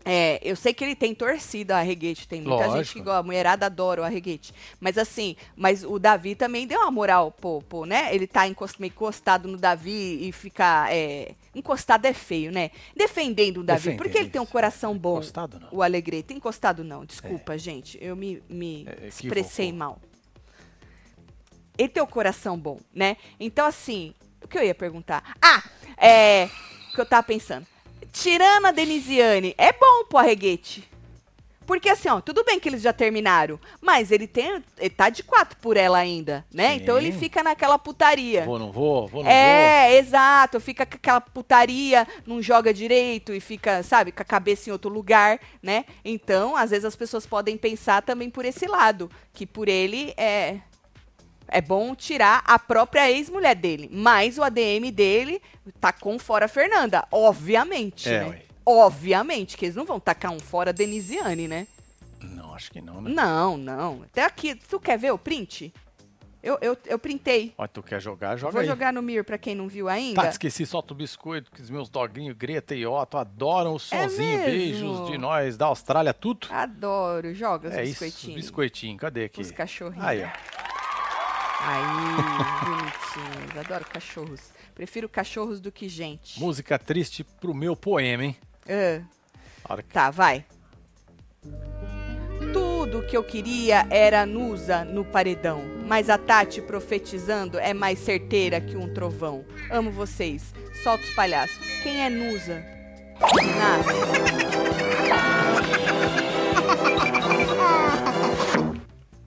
É, 0.03 0.41
eu 0.43 0.57
sei 0.57 0.73
que 0.73 0.83
ele 0.83 0.95
tem 0.97 1.15
torcida, 1.15 1.75
o 1.75 1.77
Arreguete. 1.77 2.27
Tem 2.27 2.41
muita 2.41 2.65
gente 2.65 2.75
Lógico. 2.77 2.99
que 2.99 3.05
gosta. 3.05 3.19
A 3.19 3.23
mulherada 3.23 3.67
adora 3.67 4.01
o 4.01 4.05
Arreguete. 4.05 4.53
Mas 4.81 4.97
assim, 4.97 5.37
mas 5.55 5.85
o 5.85 5.99
Davi 5.99 6.35
também 6.35 6.67
deu 6.67 6.81
uma 6.81 6.91
moral, 6.91 7.31
pô, 7.31 7.61
pô, 7.61 7.85
né? 7.85 8.15
Ele 8.15 8.27
tá 8.27 8.49
encost- 8.49 8.81
encostado 8.81 9.47
no 9.47 9.59
Davi 9.59 10.27
e 10.27 10.33
fica. 10.33 10.87
É, 10.91 11.35
encostado 11.55 12.07
é 12.07 12.15
feio, 12.15 12.51
né? 12.51 12.71
Defendendo 12.97 13.59
o 13.59 13.63
Davi. 13.63 13.95
Porque 13.97 14.17
ele 14.17 14.31
tem 14.31 14.41
um 14.41 14.45
isso. 14.45 14.53
coração 14.53 14.97
bom. 14.97 15.17
Encostado, 15.19 15.61
não. 15.61 15.69
O 15.71 15.83
Alegrete. 15.83 16.33
Encostado 16.33 16.83
não, 16.83 17.05
desculpa, 17.05 17.59
gente. 17.59 17.99
Eu 18.01 18.17
me, 18.17 18.43
me 18.49 18.87
É, 18.89 19.09
expressei 19.09 19.67
equivocou. 19.69 19.79
mal. 19.89 20.01
Ele 21.77 21.89
tem 21.89 22.03
um 22.03 22.07
coração 22.07 22.59
bom, 22.59 22.79
né? 22.95 23.17
Então, 23.39 23.67
assim, 23.67 24.15
o 24.43 24.49
que 24.49 24.59
eu 24.59 24.63
ia 24.63 24.75
perguntar? 24.75 25.35
Ah, 25.41 25.63
é. 25.97 26.49
O 26.91 26.95
que 26.95 27.01
eu 27.01 27.07
tava 27.07 27.23
pensando. 27.23 27.67
Tirando 28.13 28.67
a 28.67 28.71
Denisiane, 28.73 29.55
é 29.57 29.73
bom 29.73 30.05
pro 30.09 30.19
Arreguete. 30.19 30.91
Porque 31.71 31.89
assim, 31.89 32.09
ó, 32.09 32.21
tudo 32.21 32.43
bem 32.43 32.59
que 32.59 32.69
eles 32.69 32.83
já 32.83 32.93
terminaram, 32.93 33.57
mas 33.81 34.11
ele 34.11 34.27
tem. 34.27 34.61
Ele 34.77 34.91
tá 34.91 35.09
de 35.09 35.23
quatro 35.23 35.57
por 35.59 35.77
ela 35.77 35.99
ainda, 35.99 36.45
né? 36.53 36.71
Sim. 36.71 36.75
Então 36.75 36.99
ele 36.99 37.13
fica 37.13 37.45
naquela 37.45 37.79
putaria. 37.79 38.45
Vou, 38.45 38.59
não 38.59 38.73
vou, 38.73 39.07
vou, 39.07 39.23
não 39.23 39.31
É, 39.31 39.97
exato. 39.97 40.59
Fica 40.59 40.85
com 40.85 40.97
aquela 40.97 41.21
putaria, 41.21 42.09
não 42.27 42.43
joga 42.43 42.75
direito 42.75 43.33
e 43.33 43.39
fica, 43.39 43.85
sabe, 43.85 44.11
com 44.11 44.21
a 44.21 44.25
cabeça 44.25 44.69
em 44.69 44.73
outro 44.73 44.91
lugar, 44.91 45.39
né? 45.63 45.85
Então, 46.05 46.57
às 46.57 46.71
vezes 46.71 46.85
as 46.85 46.97
pessoas 46.97 47.25
podem 47.25 47.57
pensar 47.57 48.03
também 48.03 48.31
por 48.31 48.45
esse 48.45 48.67
lado, 48.67 49.09
que 49.33 49.47
por 49.47 49.69
ele 49.69 50.13
é 50.17 50.59
é 51.51 51.61
bom 51.61 51.95
tirar 51.95 52.43
a 52.47 52.59
própria 52.59 53.11
ex-mulher 53.11 53.55
dele, 53.55 53.89
mas 53.93 54.39
o 54.39 54.43
ADM 54.43 54.91
dele 54.93 55.41
tá 55.81 55.93
com 55.93 56.19
fora 56.19 56.49
Fernanda, 56.49 57.07
obviamente, 57.11 58.09
É, 58.09 58.21
né? 58.21 58.29
ué. 58.29 58.43
Obviamente 58.65 59.57
que 59.57 59.65
eles 59.65 59.75
não 59.75 59.85
vão 59.85 59.99
tacar 59.99 60.31
um 60.33 60.39
fora 60.39 60.73
Denisiane, 60.73 61.49
né? 61.49 61.67
Não, 62.23 62.55
acho 62.55 62.71
que 62.71 62.81
não, 62.81 63.01
né? 63.01 63.11
Não, 63.11 63.57
não. 63.57 64.03
Até 64.05 64.23
aqui, 64.25 64.55
tu 64.55 64.79
quer 64.79 64.99
ver 64.99 65.11
o 65.13 65.19
print? 65.19 65.73
Eu, 66.43 66.57
eu, 66.63 66.77
eu 66.87 66.99
printei. 66.99 67.53
Ó, 67.59 67.67
tu 67.67 67.83
quer 67.83 68.01
jogar, 68.01 68.37
joga 68.37 68.53
Vou 68.53 68.61
aí. 68.63 68.67
jogar 68.67 68.93
no 68.93 69.03
Mir 69.03 69.25
pra 69.25 69.37
quem 69.37 69.55
não 69.55 69.69
viu 69.69 69.89
ainda. 69.89 70.23
Tá, 70.23 70.29
esqueci, 70.29 70.65
solta 70.65 70.95
o 70.95 70.97
biscoito, 70.97 71.51
que 71.51 71.61
os 71.61 71.69
meus 71.69 71.89
doguinhos 71.91 72.35
Greta 72.37 72.75
e 72.75 72.87
Otto 72.87 73.19
adoram 73.19 73.73
o 73.73 73.77
É 73.77 73.79
sonzinho. 73.79 74.39
mesmo? 74.39 74.45
Beijos 74.47 75.07
de 75.11 75.19
nós, 75.19 75.57
da 75.59 75.67
Austrália, 75.67 76.15
tudo. 76.15 76.47
Adoro. 76.51 77.35
Joga 77.35 77.69
os 77.69 77.75
é 77.75 77.83
isso, 77.85 78.01
biscoitinhos. 78.05 78.37
biscoitinho, 78.41 78.97
cadê 78.97 79.25
aqui? 79.25 79.41
Os 79.43 79.51
cachorrinhos. 79.51 80.07
Aí, 80.07 80.23
ó. 80.25 80.70
Aí, 81.63 82.65
bonitinhos. 82.65 83.57
Adoro 83.59 83.85
cachorros. 83.85 84.41
Prefiro 84.75 85.09
cachorros 85.09 85.61
do 85.61 85.71
que 85.71 85.89
gente. 85.89 86.41
Música 86.41 86.79
triste 86.79 87.23
pro 87.23 87.53
meu 87.55 87.77
poema, 87.77 88.25
hein? 88.25 88.37
Hora 89.69 89.83
que- 89.83 89.93
tá, 89.93 90.11
vai. 90.11 90.45
Tudo 92.53 93.03
que 93.07 93.17
eu 93.17 93.23
queria 93.23 93.87
era 93.91 94.25
Nusa 94.25 94.85
no 94.85 95.05
paredão. 95.05 95.61
Mas 95.87 96.09
a 96.09 96.17
Tati 96.17 96.63
profetizando 96.63 97.59
é 97.59 97.75
mais 97.75 97.99
certeira 97.99 98.61
que 98.61 98.77
um 98.77 98.93
trovão. 98.95 99.45
Amo 99.71 99.91
vocês. 99.91 100.55
Solta 100.83 101.05
os 101.05 101.15
palhaços. 101.15 101.59
Quem 101.83 102.03
é 102.03 102.09
Nusa? 102.09 102.65
Nada. 103.59 103.85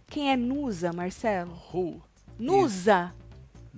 Quem 0.08 0.32
é 0.32 0.36
Nusa, 0.38 0.94
Marcelo? 0.94 1.52
Who 1.74 2.02
Nusa. 2.38 3.13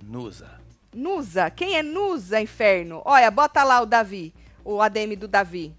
Nusa. 0.02 0.60
Nusa. 0.94 1.50
Quem 1.50 1.76
é 1.76 1.82
Nusa, 1.82 2.40
inferno? 2.40 3.02
Olha, 3.04 3.30
bota 3.30 3.62
lá 3.62 3.80
o 3.80 3.86
Davi. 3.86 4.34
O 4.64 4.80
ADM 4.80 5.14
do 5.16 5.28
Davi. 5.28 5.74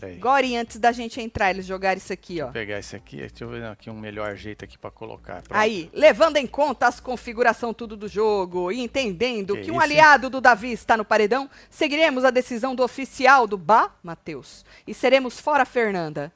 Peraí. 0.00 0.16
Agora, 0.16 0.46
antes 0.58 0.78
da 0.78 0.92
gente 0.92 1.20
entrar, 1.20 1.50
eles 1.50 1.66
jogaram 1.66 1.98
isso 1.98 2.12
aqui, 2.12 2.40
ó. 2.40 2.46
Vou 2.46 2.54
pegar 2.54 2.78
esse 2.78 2.96
aqui. 2.96 3.18
Deixa 3.18 3.44
eu 3.44 3.48
ver 3.48 3.64
aqui 3.66 3.90
um 3.90 3.98
melhor 3.98 4.34
jeito 4.34 4.64
aqui 4.64 4.78
pra 4.78 4.90
colocar. 4.90 5.42
Pronto. 5.42 5.54
Aí, 5.54 5.90
levando 5.92 6.38
em 6.38 6.46
conta 6.46 6.88
as 6.88 6.98
configuração 6.98 7.74
tudo 7.74 7.96
do 7.96 8.08
jogo 8.08 8.72
e 8.72 8.80
entendendo 8.80 9.54
Que 9.54 9.64
que, 9.64 9.70
um 9.70 9.74
isso, 9.74 9.82
aliado 9.82 10.30
do 10.30 10.40
Davi 10.40 10.72
está 10.72 10.96
no 10.96 11.04
paredão, 11.04 11.50
seguiremos 11.68 12.24
a 12.24 12.30
decisão 12.30 12.74
do 12.74 12.82
oficial 12.82 13.46
do 13.46 13.58
Bá, 13.58 13.90
Matheus, 14.02 14.64
e 14.86 14.94
seremos 14.94 15.38
fora 15.38 15.66
Fernanda. 15.66 16.32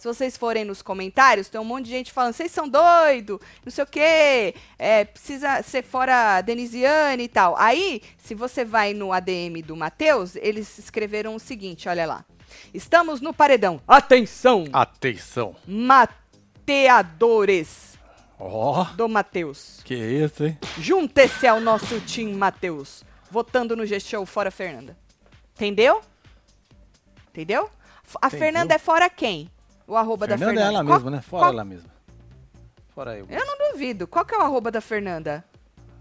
Se 0.00 0.08
vocês 0.08 0.34
forem 0.34 0.64
nos 0.64 0.80
comentários, 0.80 1.50
tem 1.50 1.60
um 1.60 1.64
monte 1.64 1.84
de 1.84 1.90
gente 1.90 2.10
falando, 2.10 2.32
vocês 2.32 2.50
são 2.50 2.66
doido, 2.66 3.38
não 3.62 3.70
sei 3.70 3.84
o 3.84 3.86
quê, 3.86 4.54
é, 4.78 5.04
precisa 5.04 5.62
ser 5.62 5.82
fora 5.82 6.40
Denisiane 6.40 7.24
e 7.24 7.28
tal. 7.28 7.54
Aí, 7.58 8.00
se 8.16 8.34
você 8.34 8.64
vai 8.64 8.94
no 8.94 9.12
ADM 9.12 9.60
do 9.62 9.76
Matheus, 9.76 10.36
eles 10.36 10.78
escreveram 10.78 11.34
o 11.34 11.38
seguinte, 11.38 11.86
olha 11.86 12.06
lá. 12.06 12.24
Estamos 12.72 13.20
no 13.20 13.34
paredão. 13.34 13.78
Atenção! 13.86 14.64
Atenção. 14.72 15.54
Mateadores 16.66 17.98
Ó, 18.38 18.84
do 18.96 19.06
Matheus. 19.06 19.82
que 19.84 19.94
isso, 19.94 20.46
hein? 20.46 20.58
Junte-se 20.78 21.46
ao 21.46 21.60
nosso 21.60 22.00
time, 22.00 22.32
Matheus. 22.32 23.04
Votando 23.30 23.76
no 23.76 23.84
G-Show 23.84 24.24
fora 24.24 24.50
Fernanda. 24.50 24.96
Entendeu? 25.54 26.00
Entendeu? 27.28 27.68
A 28.22 28.28
Entendeu. 28.28 28.46
Fernanda 28.46 28.74
é 28.74 28.78
fora 28.78 29.10
quem? 29.10 29.50
O 29.90 29.96
arroba 29.96 30.26
da 30.26 30.38
Fernanda 30.38 30.60
é 30.60 30.64
Fernanda. 30.64 30.78
ela 30.78 30.84
Qual- 30.86 30.98
mesma, 31.00 31.10
né? 31.10 31.20
Fora 31.22 31.42
qual- 31.42 31.52
ela 31.52 31.64
mesma. 31.64 31.90
Fora 32.94 33.18
eu. 33.18 33.26
Eu 33.28 33.44
não 33.46 33.72
duvido. 33.72 34.06
Qual 34.06 34.24
que 34.24 34.34
é 34.34 34.38
o 34.38 34.42
arroba 34.42 34.70
da 34.70 34.80
Fernanda? 34.80 35.44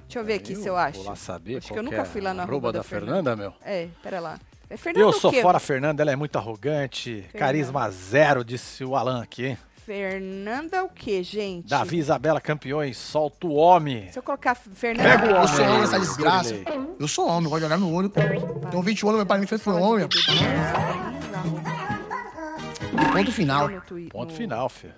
Deixa 0.04 0.20
eu 0.20 0.24
ver 0.24 0.34
aqui 0.36 0.56
se 0.56 0.68
eu 0.68 0.76
acho. 0.78 1.00
Vou 1.00 1.08
lá 1.10 1.16
saber 1.16 1.58
Acho 1.58 1.72
que 1.74 1.80
eu 1.80 1.84
nunca 1.84 1.98
é 2.02 2.06
fui 2.06 2.22
lá 2.22 2.34
no 2.34 2.42
a 2.42 2.44
arroba 2.44 2.72
da 2.72 2.80
da 2.80 2.84
Fernanda, 2.84 3.36
meu. 3.36 3.54
É, 3.64 3.88
pera 4.04 4.20
lá. 4.20 4.40
É 4.70 4.78
Fernanda 4.78 5.04
Eu 5.06 5.10
o 5.10 5.14
sou 5.14 5.32
quê? 5.32 5.42
fora 5.42 5.58
a 5.58 5.60
Fernanda, 5.60 6.04
ela 6.04 6.12
é 6.12 6.16
muito 6.16 6.36
arrogante. 6.38 7.26
Carisma 7.34 7.90
zero, 7.90 8.44
disse 8.44 8.84
o 8.86 8.96
Alan 8.96 9.22
aqui. 9.24 9.46
hein? 9.48 9.58
Fernanda 9.86 10.84
o 10.84 10.90
quê, 10.90 11.24
gente? 11.24 11.68
Davi 11.68 11.96
e 11.96 12.00
Isabela 12.00 12.40
campeões, 12.40 12.96
solta 12.96 13.48
o 13.48 13.54
homem. 13.54 14.08
Se 14.12 14.20
eu 14.20 14.24
colocar 14.24 14.54
Fernanda... 14.54 15.10
Pega 15.10 15.26
o 15.34 15.36
Eu 15.42 15.48
sou 15.48 15.56
Homem, 15.58 15.70
homem, 15.72 15.84
essa 15.84 15.96
eu 15.96 16.00
desgraça. 16.02 16.56
Eu 17.00 17.08
sou 17.08 17.28
homem, 17.28 17.50
gosto 17.50 17.60
de 17.62 17.66
olhar 17.66 17.80
no 17.80 17.92
olho. 17.92 18.10
Tenho 18.70 18.84
20 18.84 19.04
anos, 19.04 19.16
meu 19.18 19.26
pai 19.26 19.40
me 19.40 19.48
fez 19.48 19.62
foi 19.64 19.74
homem. 19.74 20.08
Ponto 23.14 23.32
final. 23.32 23.70
Ponto 24.10 24.34
final, 24.34 24.70
filho. 24.70 24.94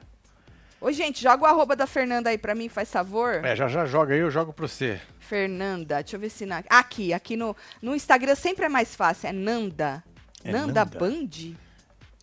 Ô, 0.79 0.91
gente, 0.91 1.21
joga 1.21 1.43
o 1.43 1.45
arroba 1.45 1.75
da 1.75 1.85
Fernanda 1.85 2.29
aí 2.31 2.37
pra 2.37 2.55
mim, 2.55 2.67
faz 2.67 2.91
favor. 2.91 3.45
É, 3.45 3.55
já 3.55 3.67
já 3.67 3.85
joga 3.85 4.13
aí, 4.15 4.19
eu 4.19 4.31
jogo 4.31 4.51
pra 4.51 4.67
você. 4.67 4.99
Fernanda, 5.19 6.01
deixa 6.01 6.15
eu 6.15 6.19
ver 6.19 6.29
se 6.29 6.45
na... 6.45 6.63
Aqui, 6.69 7.13
aqui 7.13 7.37
no, 7.37 7.55
no 7.81 7.95
Instagram 7.95 8.33
sempre 8.35 8.65
é 8.65 8.69
mais 8.69 8.95
fácil, 8.95 9.27
é 9.29 9.31
Nanda. 9.31 10.03
É 10.43 10.51
Nanda, 10.51 10.83
Nanda. 10.83 10.85
Band? 10.99 11.55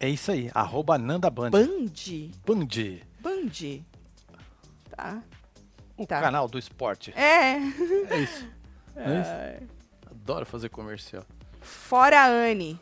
É 0.00 0.08
isso 0.08 0.32
aí, 0.32 0.50
arroba 0.52 0.98
Nanda 0.98 1.30
Band. 1.30 1.50
Band? 1.50 1.86
Band, 2.44 2.66
Band. 3.20 3.82
Tá. 4.90 5.22
o 5.96 6.04
Tá. 6.06 6.20
canal 6.20 6.48
do 6.48 6.58
esporte. 6.58 7.12
É. 7.16 7.54
É 8.10 8.18
isso. 8.18 8.46
É 9.00 9.20
isso. 9.20 9.68
Adoro 10.10 10.44
fazer 10.44 10.68
comercial. 10.70 11.22
Fora 11.60 12.18
a 12.22 12.26
Anne. 12.26 12.80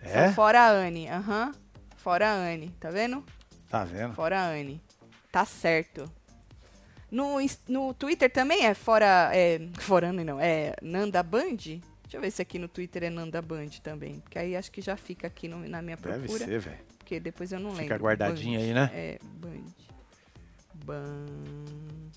É? 0.00 0.28
Só 0.28 0.34
Fora 0.34 0.60
a 0.60 0.68
Anne, 0.70 1.08
aham. 1.08 1.50
Fora 2.02 2.28
a 2.30 2.34
Anne, 2.34 2.70
tá 2.80 2.90
vendo? 2.90 3.24
Tá 3.68 3.84
vendo? 3.84 4.14
Fora 4.14 4.40
a 4.40 4.48
Anne. 4.50 4.80
Tá 5.30 5.44
certo. 5.44 6.10
No, 7.10 7.36
no 7.68 7.92
Twitter 7.94 8.30
também 8.32 8.64
é 8.64 8.74
fora. 8.74 9.30
É, 9.34 9.58
fora 9.80 10.08
Anne 10.08 10.24
não, 10.24 10.40
é 10.40 10.74
Nanda 10.82 11.22
Band? 11.22 11.56
Deixa 11.56 12.16
eu 12.16 12.20
ver 12.20 12.30
se 12.30 12.42
aqui 12.42 12.58
no 12.58 12.68
Twitter 12.68 13.04
é 13.04 13.10
Nanda 13.10 13.40
Band 13.42 13.68
também. 13.82 14.20
Porque 14.20 14.38
aí 14.38 14.56
acho 14.56 14.70
que 14.72 14.80
já 14.80 14.96
fica 14.96 15.26
aqui 15.26 15.46
no- 15.46 15.68
na 15.68 15.80
minha 15.82 15.96
Deve 15.96 16.18
procura. 16.26 16.44
ser, 16.44 16.58
velho. 16.60 16.78
Porque 16.98 17.20
depois 17.20 17.52
eu 17.52 17.60
não 17.60 17.70
lembro. 17.70 17.84
Fica 17.84 17.96
guardadinho 17.98 18.58
Band. 18.58 18.64
aí, 18.64 18.74
né? 18.74 18.90
É, 18.92 19.18
Band. 19.22 19.64
Band. 20.84 22.10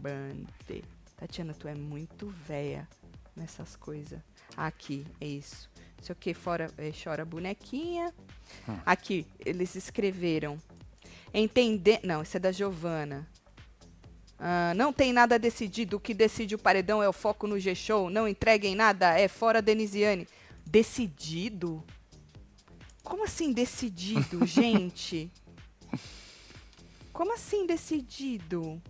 Band. 0.00 0.46
Tatiana, 1.16 1.54
tu 1.54 1.66
é 1.68 1.74
muito 1.74 2.28
véia 2.46 2.88
nessas 3.34 3.74
coisas. 3.76 4.20
Aqui, 4.56 5.06
é 5.20 5.26
isso. 5.26 5.68
Sei 6.06 6.12
o 6.12 6.16
que, 6.16 6.32
fora, 6.32 6.70
é, 6.78 6.92
chora 6.92 7.24
bonequinha. 7.24 8.14
Hum. 8.68 8.78
Aqui, 8.86 9.26
eles 9.44 9.74
escreveram. 9.74 10.56
Entender. 11.34 11.98
Não, 12.04 12.22
isso 12.22 12.36
é 12.36 12.40
da 12.40 12.52
Giovana. 12.52 13.26
Ah, 14.38 14.72
não 14.76 14.92
tem 14.92 15.12
nada 15.12 15.36
decidido. 15.36 15.96
O 15.96 16.00
que 16.00 16.14
decide 16.14 16.54
o 16.54 16.58
paredão 16.60 17.02
é 17.02 17.08
o 17.08 17.12
foco 17.12 17.48
no 17.48 17.58
G-Show. 17.58 18.08
Não 18.08 18.28
entreguem 18.28 18.76
nada. 18.76 19.18
É 19.18 19.26
fora 19.26 19.60
Denisiane. 19.60 20.28
Decidido? 20.64 21.82
Como 23.02 23.24
assim 23.24 23.52
decidido, 23.52 24.46
gente? 24.46 25.28
Como 27.12 27.34
assim 27.34 27.66
decidido? 27.66 28.80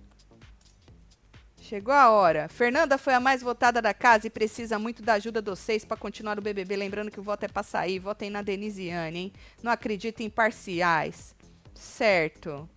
Chegou 1.69 1.93
a 1.93 2.11
hora. 2.11 2.49
Fernanda 2.49 2.97
foi 2.97 3.13
a 3.13 3.19
mais 3.19 3.43
votada 3.43 3.83
da 3.83 3.93
casa 3.93 4.29
e 4.29 4.31
precisa 4.31 4.79
muito 4.79 5.03
da 5.03 5.15
ajuda 5.15 5.43
de 5.43 5.51
vocês 5.51 5.85
para 5.85 5.97
continuar 5.97 6.39
o 6.39 6.43
BBB. 6.43 6.77
Lembrando 6.77 7.11
que 7.11 7.19
o 7.19 7.23
voto 7.25 7.43
é 7.43 7.49
pra 7.49 7.65
sair. 7.65 7.99
Votem 7.99 8.31
na 8.31 8.41
Denisiane, 8.41 9.19
hein? 9.19 9.33
Não 9.61 9.73
acredito 9.73 10.21
em 10.21 10.31
parciais. 10.31 11.35
Certo. 11.75 12.69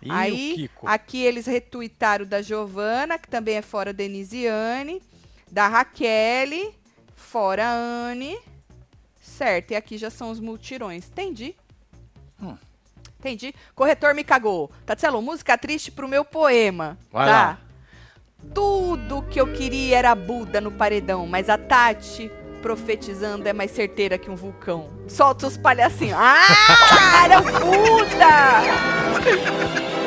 E 0.00 0.10
Aí, 0.10 0.70
aqui 0.82 1.22
eles 1.22 1.44
retuitaram 1.44 2.24
da 2.24 2.40
Giovana, 2.40 3.18
que 3.18 3.28
também 3.28 3.56
é 3.56 3.62
fora 3.62 3.92
Denisiane. 3.92 5.02
Da 5.50 5.68
Raquel, 5.68 6.72
fora 7.14 7.70
Anne. 7.70 8.38
Certo, 9.20 9.72
e 9.72 9.76
aqui 9.76 9.98
já 9.98 10.08
são 10.08 10.30
os 10.30 10.40
multirões. 10.40 11.06
Entendi. 11.06 11.54
Hum. 12.42 12.56
Entendi. 13.18 13.54
Corretor 13.74 14.14
me 14.14 14.24
cagou. 14.24 14.70
Tatselo, 14.86 15.20
música 15.20 15.58
triste 15.58 15.92
pro 15.92 16.08
meu 16.08 16.24
poema. 16.24 16.98
Vai 17.10 17.26
tá? 17.26 17.32
lá. 17.32 17.71
Tudo 18.54 19.22
que 19.22 19.40
eu 19.40 19.52
queria 19.52 19.98
era 19.98 20.14
Buda 20.14 20.60
no 20.60 20.70
paredão, 20.70 21.26
mas 21.26 21.48
a 21.48 21.56
Tati 21.56 22.30
profetizando 22.60 23.48
é 23.48 23.52
mais 23.52 23.70
certeira 23.72 24.16
que 24.16 24.30
um 24.30 24.36
vulcão. 24.36 24.88
Solta 25.08 25.46
os 25.46 25.56
palhacinhos. 25.56 26.18
Ah, 26.18 27.24
era 27.24 27.40
o 27.40 27.42
Buda! 27.42 28.62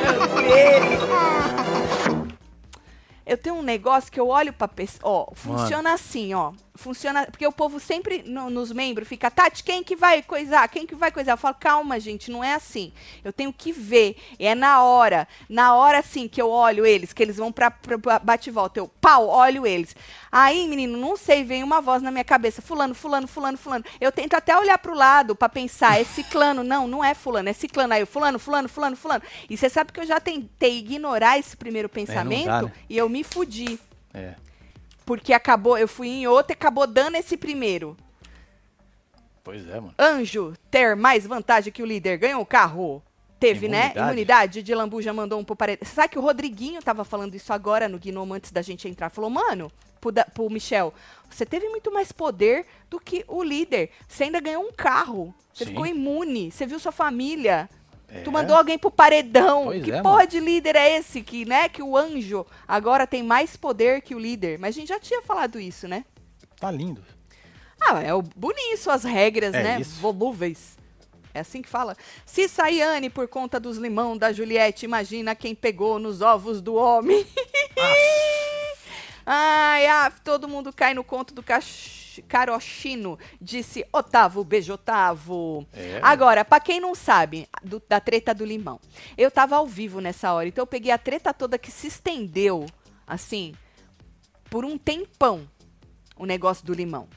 Meu 0.02 0.28
Deus. 0.44 2.26
Eu 3.26 3.38
tenho 3.38 3.56
um 3.56 3.64
negócio 3.64 4.12
que 4.12 4.20
eu 4.20 4.28
olho 4.28 4.54
pra 4.54 4.68
pessoa. 4.68 5.02
Ó, 5.04 5.28
funciona 5.34 5.94
assim, 5.94 6.34
ó. 6.34 6.52
Funciona. 6.76 7.26
Porque 7.26 7.46
o 7.48 7.52
povo 7.52 7.80
sempre 7.80 8.24
no- 8.26 8.50
nos 8.50 8.72
membros 8.72 9.08
fica, 9.08 9.32
Tati, 9.32 9.64
quem 9.64 9.84
que 9.84 9.96
vai 9.96 10.22
coisar? 10.22 10.68
Quem 10.68 10.86
que 10.86 10.94
vai 10.96 11.12
coisar? 11.12 11.34
Eu 11.34 11.38
falo, 11.38 11.56
calma, 11.60 12.00
gente, 12.00 12.30
não 12.30 12.44
é 12.44 12.54
assim. 12.54 12.92
Eu 13.24 13.32
tenho 13.32 13.52
que 13.54 13.72
ver. 13.72 14.18
É 14.38 14.54
na 14.54 14.84
hora. 14.84 15.28
Na 15.50 15.76
hora, 15.76 16.00
assim, 16.00 16.28
que 16.28 16.42
eu 16.42 16.50
olho 16.50 16.86
eles, 16.86 17.14
que 17.14 17.24
eles 17.24 17.38
vão 17.38 17.52
pra, 17.52 17.72
pra, 17.72 17.98
pra 17.98 18.20
bate 18.20 18.50
e 18.50 18.54
volta. 18.54 18.80
Eu, 18.80 18.88
pau, 19.02 19.28
olho 19.28 19.66
eles. 19.66 19.96
Aí, 20.32 20.68
menino, 20.68 20.98
não 20.98 21.16
sei, 21.16 21.44
vem 21.44 21.64
uma 21.64 21.80
voz 21.82 22.02
na 22.02 22.12
minha 22.12 22.24
cabeça. 22.24 22.62
Fulano, 22.62 22.94
fulano, 22.94 23.28
fulano, 23.28 23.58
fulano. 23.58 23.86
Eu 24.02 24.12
tento 24.12 24.34
até 24.34 24.58
olhar 24.58 24.78
pro 24.78 24.94
lado 24.94 25.36
pra 25.36 25.48
pensar, 25.48 26.00
é 26.00 26.04
ciclano. 26.04 26.64
Não, 26.64 26.88
não 26.88 27.04
é 27.04 27.14
fulano, 27.14 27.48
é 27.50 27.54
ciclano. 27.54 27.94
Aí 27.94 28.02
eu, 28.02 28.08
fulano, 28.08 28.38
fulano, 28.38 28.68
fulano, 28.68 28.96
fulano. 28.98 29.24
E 29.50 29.58
você 29.58 29.70
sabe 29.70 29.92
que 29.94 30.00
eu 30.00 30.06
já 30.06 30.20
tentei 30.20 30.78
ignorar 30.80 31.38
esse 31.40 31.56
primeiro 31.56 31.88
pensamento 31.88 32.48
né? 32.68 32.72
e 32.90 32.98
eu 32.98 33.08
me 33.08 33.24
fudi. 33.24 33.80
É. 34.14 34.36
Porque 35.06 35.34
acabou, 35.34 35.78
eu 35.78 35.88
fui 35.88 36.08
em 36.08 36.28
outro 36.28 36.52
e 36.52 36.54
acabou 36.54 36.88
dando 36.88 37.16
esse 37.16 37.38
primeiro. 37.38 37.96
Pois 39.44 39.68
é, 39.70 39.80
mano. 39.80 39.94
Anjo 40.00 40.54
ter 40.72 40.96
mais 40.96 41.26
vantagem 41.28 41.72
que 41.72 41.84
o 41.84 41.86
líder 41.86 42.18
ganhou 42.18 42.42
o 42.42 42.46
carro. 42.46 43.02
Teve, 43.40 43.68
né? 43.68 43.78
Imunidade. 43.88 44.08
Imunidade. 44.08 44.64
De 44.64 44.74
Lambu 44.74 45.02
já 45.02 45.14
mandou 45.14 45.40
um 45.40 45.44
pro 45.44 45.56
parede. 45.56 45.86
Você 45.86 45.94
sabe 45.94 46.10
que 46.10 46.18
o 46.18 46.22
Rodriguinho 46.22 46.82
tava 46.82 47.04
falando 47.04 47.36
isso 47.36 47.54
agora 47.54 47.88
no 47.88 48.00
Gnomo 48.00 48.34
antes 48.34 48.52
da 48.52 48.62
gente 48.62 48.88
entrar. 48.88 49.10
Falou, 49.10 49.30
mano, 49.30 49.72
pro, 50.02 50.12
da- 50.12 50.26
pro 50.26 50.50
Michel, 50.50 50.94
você 51.30 51.46
teve 51.46 51.70
muito 51.70 51.92
mais 51.94 52.12
poder 52.12 52.66
do 52.90 53.00
que 53.00 53.24
o 53.28 53.44
líder. 53.44 53.92
Você 54.08 54.24
ainda 54.24 54.40
ganhou 54.40 54.64
um 54.64 54.72
carro. 54.72 55.36
Você 55.54 55.66
Sim. 55.66 55.72
ficou 55.72 55.86
imune. 55.86 56.50
Você 56.50 56.66
viu 56.66 56.80
sua 56.80 56.92
família. 56.94 57.70
É. 58.08 58.22
Tu 58.22 58.32
mandou 58.32 58.56
alguém 58.56 58.78
pro 58.78 58.92
paredão. 58.92 59.66
Pois 59.66 59.84
que 59.84 59.92
é, 59.92 60.02
porra 60.02 60.18
mano. 60.18 60.28
de 60.28 60.40
líder 60.40 60.76
é 60.76 60.98
esse 60.98 61.22
que, 61.22 61.46
né? 61.46 61.68
Que 61.68 61.82
o 61.82 61.98
anjo 61.98 62.46
agora 62.68 63.06
tem 63.06 63.24
mais 63.24 63.56
poder 63.56 64.02
que 64.02 64.16
o 64.16 64.20
líder. 64.20 64.60
Mas 64.60 64.76
a 64.76 64.80
gente 64.80 64.90
já 64.90 65.00
tinha 65.00 65.22
falado 65.22 65.60
isso, 65.60 65.88
né? 65.88 66.06
Tá 66.60 66.72
lindo. 66.72 67.02
Ah, 67.82 68.02
é 68.02 68.14
o 68.14 68.22
bonito 68.22 68.78
suas 68.78 69.04
regras, 69.04 69.54
É 69.54 69.64
né? 69.64 69.82
isso. 69.82 70.00
Volúveis. 70.00 70.78
É 71.34 71.42
assim 71.42 71.62
que 71.62 71.68
fala. 71.68 71.98
Se 72.26 72.48
Saiane 72.48 73.10
por 73.10 73.28
conta 73.28 73.60
dos 73.60 73.78
limão 73.78 74.18
da 74.18 74.32
Juliette, 74.32 74.86
imagina 74.86 75.36
quem 75.36 75.54
pegou 75.54 76.00
nos 76.00 76.22
ovos 76.22 76.62
do 76.62 76.76
homem. 76.76 77.28
Ai, 79.26 79.88
ah, 79.88 80.12
todo 80.24 80.48
mundo 80.48 80.72
cai 80.72 80.94
no 80.94 81.04
conto 81.04 81.34
do 81.34 81.44
cach... 81.44 82.05
carochino, 82.22 83.18
disse 83.42 83.86
Otávio, 83.92 84.44
beijo 84.44 84.74
Otávio. 84.74 85.66
É. 85.74 86.00
Agora, 86.02 86.44
pra 86.46 86.60
quem 86.60 86.80
não 86.80 86.94
sabe 86.96 87.48
do- 87.64 87.82
da 87.88 88.00
treta 88.00 88.34
do 88.34 88.46
limão, 88.46 88.80
eu 89.18 89.30
tava 89.32 89.56
ao 89.56 89.66
vivo 89.68 90.00
nessa 90.02 90.34
hora, 90.34 90.48
então 90.48 90.62
eu 90.64 90.68
peguei 90.68 90.92
a 90.92 90.98
treta 90.98 91.34
toda 91.34 91.58
que 91.58 91.72
se 91.72 91.88
estendeu, 91.88 92.66
assim, 93.08 93.54
por 94.50 94.64
um 94.66 94.78
tempão, 94.78 95.50
o 96.18 96.26
negócio 96.26 96.66
do 96.66 96.74
limão. 96.74 97.08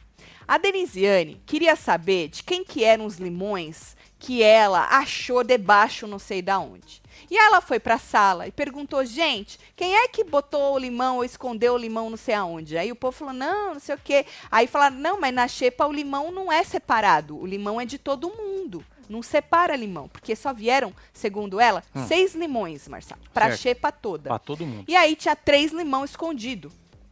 A 0.47 0.57
Denisiane 0.59 1.41
queria 1.45 1.77
saber 1.77 2.29
de 2.29 2.43
quem 2.43 2.65
que 2.65 2.83
eram 2.83 3.05
os 3.05 3.17
limões 3.19 3.97
que 4.19 4.43
ela 4.43 4.87
achou 4.99 5.45
debaixo 5.45 6.07
não 6.07 6.19
sei 6.19 6.41
da 6.43 6.59
onde. 6.59 7.03
E 7.31 7.37
ela 7.37 7.61
foi 7.61 7.79
pra 7.79 7.99
sala 7.99 8.47
e 8.47 8.53
perguntou, 8.53 9.05
gente, 9.05 9.59
quem 9.77 9.95
é 9.97 10.09
que 10.09 10.25
botou 10.25 10.75
o 10.75 10.79
limão 10.79 11.17
ou 11.17 11.25
escondeu 11.25 11.75
o 11.75 11.79
limão 11.79 12.09
não 12.09 12.17
sei 12.17 12.35
aonde? 12.35 12.79
Aí 12.79 12.91
o 12.91 12.97
povo 12.97 13.17
falou, 13.17 13.35
não, 13.35 13.75
não 13.75 13.81
sei 13.81 13.95
o 13.95 14.01
quê. 14.03 14.25
Aí 14.51 14.67
falaram, 14.67 14.97
não, 14.97 15.21
mas 15.21 15.35
na 15.35 15.47
xepa 15.47 15.87
o 15.87 15.93
limão 15.93 16.31
não 16.33 16.51
é 16.51 16.65
separado. 16.65 17.39
O 17.39 17.47
limão 17.47 17.81
é 17.81 17.85
de 17.85 17.99
todo 17.99 18.31
mundo. 18.31 18.85
Não 19.09 19.23
separa 19.23 19.75
limão. 19.77 20.09
Porque 20.09 20.35
só 20.37 20.53
vieram, 20.53 20.93
segundo 21.13 21.61
ela, 21.61 21.83
seis 22.07 22.35
limões, 22.35 22.87
Marcelo. 22.89 23.21
Pra 23.33 23.47
Certo. 23.47 23.61
xepa 23.61 23.93
toda. 23.93 24.29
Pra 24.29 24.39
todo 24.39 24.67
mundo. 24.67 24.85
E 24.87 24.95
aí 24.97 25.17
tinha 25.17 25.35
três 25.37 25.73
limão 25.73 26.05
escondido. 26.05 26.71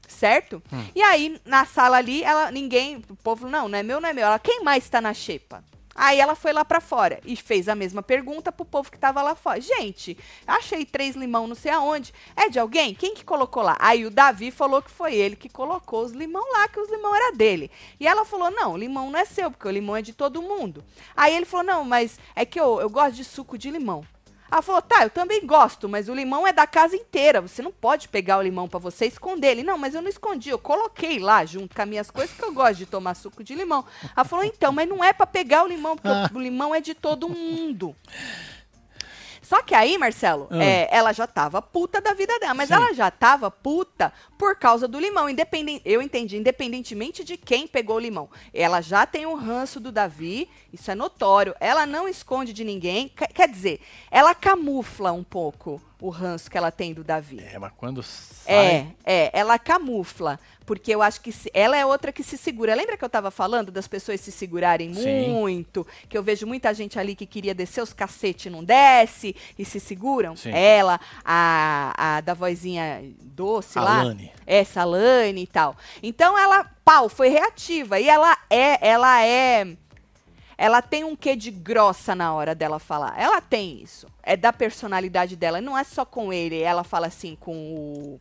Certo? 0.09 0.63
E 0.95 1.03
aí, 1.03 1.41
na 1.45 1.65
sala 1.67 1.97
ali, 1.97 2.23
ela, 2.23 2.51
ninguém, 2.51 3.03
o 3.11 3.17
povo, 3.17 3.43
falou, 3.43 3.53
não, 3.53 3.69
não 3.69 3.79
é 3.79 3.83
meu, 3.83 4.01
não 4.01 4.09
é 4.09 4.13
meu. 4.13 4.25
Ela, 4.25 4.39
quem 4.39 4.63
mais 4.63 4.89
tá 4.89 5.01
na 5.01 5.13
xepa? 5.13 5.65
Aí 5.97 6.21
ela 6.21 6.35
foi 6.35 6.53
lá 6.53 6.65
pra 6.65 6.81
fora 6.81 7.21
e 7.25 7.35
fez 7.35 7.69
a 7.69 7.75
mesma 7.75 8.03
pergunta 8.03 8.53
pro 8.53 8.65
povo 8.65 8.91
que 8.91 8.99
tava 8.99 9.23
lá 9.23 9.35
fora. 9.35 9.61
Gente, 9.61 10.17
achei 10.47 10.85
três 10.85 11.17
limão 11.17 11.47
não 11.47 11.55
sei 11.55 11.73
aonde. 11.73 12.12
É 12.37 12.49
de 12.49 12.59
alguém? 12.59 12.95
Quem 12.95 13.15
que 13.15 13.25
colocou 13.25 13.62
lá? 13.62 13.76
Aí 13.81 14.05
o 14.05 14.11
Davi 14.11 14.50
falou 14.50 14.83
que 14.83 14.91
foi 14.91 15.15
ele 15.15 15.37
que 15.37 15.49
colocou 15.49 16.05
os 16.05 16.12
limão 16.12 16.45
lá, 16.53 16.69
que 16.69 16.79
os 16.79 16.91
limão 16.91 17.15
era 17.15 17.33
dele. 17.33 17.71
E 17.99 18.07
ela 18.07 18.25
falou, 18.25 18.50
não, 18.50 18.76
limão 18.76 19.11
não 19.11 19.19
é 19.19 19.25
seu, 19.25 19.50
porque 19.50 19.67
o 19.67 19.71
limão 19.71 19.97
é 19.97 20.03
de 20.03 20.12
todo 20.12 20.43
mundo. 20.43 20.85
Aí 21.17 21.35
ele 21.35 21.47
falou, 21.47 21.67
não, 21.67 21.85
mas 21.85 22.19
é 22.35 22.45
que 22.45 22.61
eu, 22.61 22.81
eu 22.81 22.91
gosto 22.91 23.17
de 23.17 23.25
suco 23.25 23.57
de 23.57 23.71
limão. 23.71 24.05
Ela 24.50 24.62
falou, 24.62 24.81
tá, 24.83 25.03
eu 25.03 25.11
também 25.11 25.45
gosto, 25.47 25.88
mas 25.88 26.09
o 26.09 26.15
limão 26.15 26.47
é 26.47 26.53
da 26.53 26.67
casa 26.67 26.95
inteira. 26.97 27.41
Você 27.41 27.61
não 27.62 27.73
pode 27.73 28.09
pegar 28.09 28.38
o 28.38 28.43
limão 28.43 28.69
pra 28.69 28.79
você 28.79 29.05
e 29.05 29.09
esconder 29.09 29.49
ele. 29.49 29.62
Não, 29.62 29.76
mas 29.76 29.95
eu 29.95 30.00
não 30.03 30.09
escondi, 30.09 30.50
eu 30.50 30.59
coloquei 30.59 31.19
lá 31.19 31.45
junto 31.45 31.75
com 31.75 31.83
as 31.83 31.88
minhas 31.88 32.11
coisas 32.11 32.35
que 32.37 32.43
eu 32.45 32.53
gosto 32.53 32.76
de 32.76 32.87
tomar 32.87 33.15
suco 33.15 33.43
de 33.43 33.55
limão. 33.55 33.85
Ela 34.17 34.25
falou, 34.25 34.45
então, 34.45 34.71
mas 34.73 34.88
não 34.88 35.03
é 35.03 35.12
pra 35.12 35.26
pegar 35.26 35.65
o 35.65 35.69
limão, 35.69 35.97
porque 35.97 36.09
o- 36.35 36.38
o 36.38 36.41
limão 36.43 36.75
é 36.75 36.81
de 36.81 36.95
todo 36.95 37.29
mundo. 37.29 37.95
Só 39.47 39.62
que 39.62 39.76
aí, 39.76 39.97
Marcelo, 39.97 40.49
Ah. 40.50 40.61
é, 40.61 40.88
ela 40.91 41.12
já 41.12 41.25
tava 41.25 41.62
puta 41.62 42.00
da 42.00 42.12
vida 42.15 42.37
dela, 42.41 42.53
mas 42.53 42.67
Sim. 42.67 42.75
ela 42.75 42.93
já 42.93 43.12
tava 43.12 43.49
puta 43.49 44.12
por 44.37 44.57
causa 44.57 44.88
do 44.88 44.99
limão. 44.99 45.29
Independen 45.31 45.81
eu 45.85 46.03
entendi, 46.03 46.37
independentemente 46.37 47.23
de 47.23 47.37
quem 47.37 47.65
pegou 47.69 47.95
o 47.95 48.00
limão. 48.00 48.29
Ela 48.53 48.81
já 48.81 49.07
tem 49.07 49.25
um 49.25 49.37
ranço 49.37 49.79
do 49.79 49.93
Davi, 49.93 50.50
isso 50.73 50.91
é 50.91 50.97
notório. 50.97 51.55
Ela 51.61 51.87
não 51.87 52.09
esconde 52.09 52.53
de 52.53 52.65
ninguém. 52.65 53.09
Quer 53.33 53.49
dizer, 53.49 53.81
ela 54.11 54.35
camufla 54.35 55.12
um 55.12 55.23
pouco 55.23 55.81
o 56.00 56.11
ranço 56.11 56.50
que 56.50 56.59
ela 56.59 56.71
tem 56.71 56.93
do 56.93 57.03
Davi. 57.03 57.41
É, 57.41 57.59
mas 57.59 57.73
quando 57.76 58.03
sai. 58.03 58.55
É, 58.55 58.87
é, 59.05 59.31
ela 59.33 59.59
camufla. 59.59 60.38
Porque 60.67 60.93
eu 60.93 61.00
acho 61.00 61.21
que 61.21 61.31
se- 61.31 61.49
ela 61.55 61.76
é 61.76 61.87
outra 61.87 62.11
que 62.11 62.25
se 62.25 62.37
segura. 62.37 62.75
Lembra 62.75 62.97
que 62.97 63.05
eu 63.05 63.09
tava 63.09 63.31
falando 63.31 63.71
das 63.71 63.87
pessoas 63.87 64.21
se 64.21 64.33
segurarem 64.33 64.93
Sim. 64.93 65.29
muito? 65.31 65.87
Que 66.09 66.19
eu 66.19 66.25
vejo 66.25 66.45
muita 66.45 66.75
gente 66.75 66.99
ali 66.99 67.15
que 67.15 67.25
queria 67.25 67.55
descer 67.55 67.81
os 67.83 67.93
cacete 67.93 68.49
e 68.49 68.50
não 68.50 68.65
desce 68.65 69.35
e 69.57 69.65
se 69.65 69.79
seguram? 69.79 70.35
Sim. 70.35 70.50
Ela, 70.53 70.99
a, 71.25 72.17
a 72.17 72.21
da 72.21 72.35
vozinha 72.35 73.00
doce 73.23 73.79
lá. 73.79 74.00
Alane. 74.00 74.33
Essa 74.45 74.83
Lane 74.85 75.43
e 75.43 75.47
tal. 75.47 75.76
Então 76.03 76.37
ela, 76.37 76.65
pau, 76.85 77.09
foi 77.09 77.29
reativa. 77.29 78.00
E 78.00 78.09
ela 78.09 78.37
é, 78.50 78.88
ela 78.88 79.23
é. 79.25 79.76
Ela 80.59 80.81
tem 80.81 81.05
um 81.05 81.15
quê 81.15 81.37
de 81.37 81.51
grossa 81.51 82.15
na 82.15 82.33
hora 82.33 82.55
dela 82.55 82.79
falar. 82.79 83.15
Ela 83.21 83.41
tem 83.41 83.83
isso. 83.83 84.07
É 84.23 84.37
da 84.37 84.53
personalidade 84.53 85.37
dela. 85.37 85.61
Não 85.61 85.77
é 85.77 85.85
só 85.85 86.05
com 86.05 86.33
ele. 86.33 86.61
Ela 86.61 86.83
fala 86.83 87.07
assim 87.07 87.37
com 87.39 87.53
o. 87.53 88.21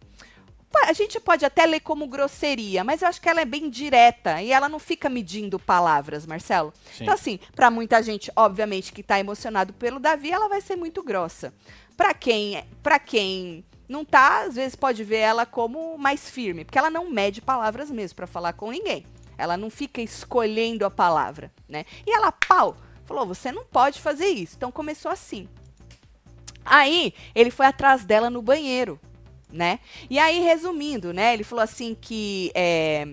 A 0.83 0.91
gente 0.91 1.21
pode 1.21 1.45
até 1.45 1.65
ler 1.65 1.79
como 1.79 2.05
grosseria, 2.05 2.83
mas 2.83 3.01
eu 3.01 3.07
acho 3.07 3.21
que 3.21 3.29
ela 3.29 3.39
é 3.39 3.45
bem 3.45 3.69
direta 3.69 4.41
e 4.41 4.51
ela 4.51 4.67
não 4.67 4.77
fica 4.77 5.07
medindo 5.07 5.57
palavras, 5.57 6.25
Marcelo. 6.25 6.73
Sim. 6.91 7.03
Então, 7.03 7.13
assim, 7.13 7.39
pra 7.55 7.71
muita 7.71 8.03
gente, 8.03 8.29
obviamente, 8.35 8.91
que 8.91 9.01
tá 9.01 9.17
emocionado 9.17 9.71
pelo 9.71 10.01
Davi, 10.01 10.31
ela 10.31 10.49
vai 10.49 10.59
ser 10.59 10.75
muito 10.75 11.01
grossa. 11.01 11.53
Pra 11.95 12.13
quem, 12.13 12.61
pra 12.83 12.99
quem 12.99 13.63
não 13.87 14.03
tá, 14.03 14.41
às 14.41 14.55
vezes 14.55 14.75
pode 14.75 15.01
ver 15.03 15.19
ela 15.19 15.45
como 15.45 15.97
mais 15.97 16.29
firme, 16.29 16.65
porque 16.65 16.77
ela 16.77 16.89
não 16.89 17.09
mede 17.09 17.41
palavras 17.41 17.89
mesmo 17.89 18.15
pra 18.17 18.27
falar 18.27 18.51
com 18.53 18.69
ninguém. 18.69 19.05
Ela 19.37 19.57
não 19.57 19.69
fica 19.69 20.01
escolhendo 20.01 20.85
a 20.85 20.91
palavra, 20.91 21.51
né? 21.67 21.85
E 22.05 22.11
ela, 22.11 22.31
pau, 22.31 22.75
falou: 23.05 23.25
você 23.25 23.51
não 23.51 23.63
pode 23.63 24.01
fazer 24.01 24.27
isso. 24.27 24.55
Então 24.55 24.71
começou 24.71 25.11
assim. 25.11 25.47
Aí 26.63 27.13
ele 27.33 27.51
foi 27.51 27.65
atrás 27.67 28.03
dela 28.03 28.29
no 28.29 28.41
banheiro, 28.41 28.99
né? 29.51 29.79
E 30.09 30.17
aí, 30.17 30.39
resumindo, 30.39 31.13
né? 31.13 31.33
Ele 31.33 31.43
falou 31.43 31.63
assim 31.63 31.95
que. 31.99 32.51
é, 32.55 33.07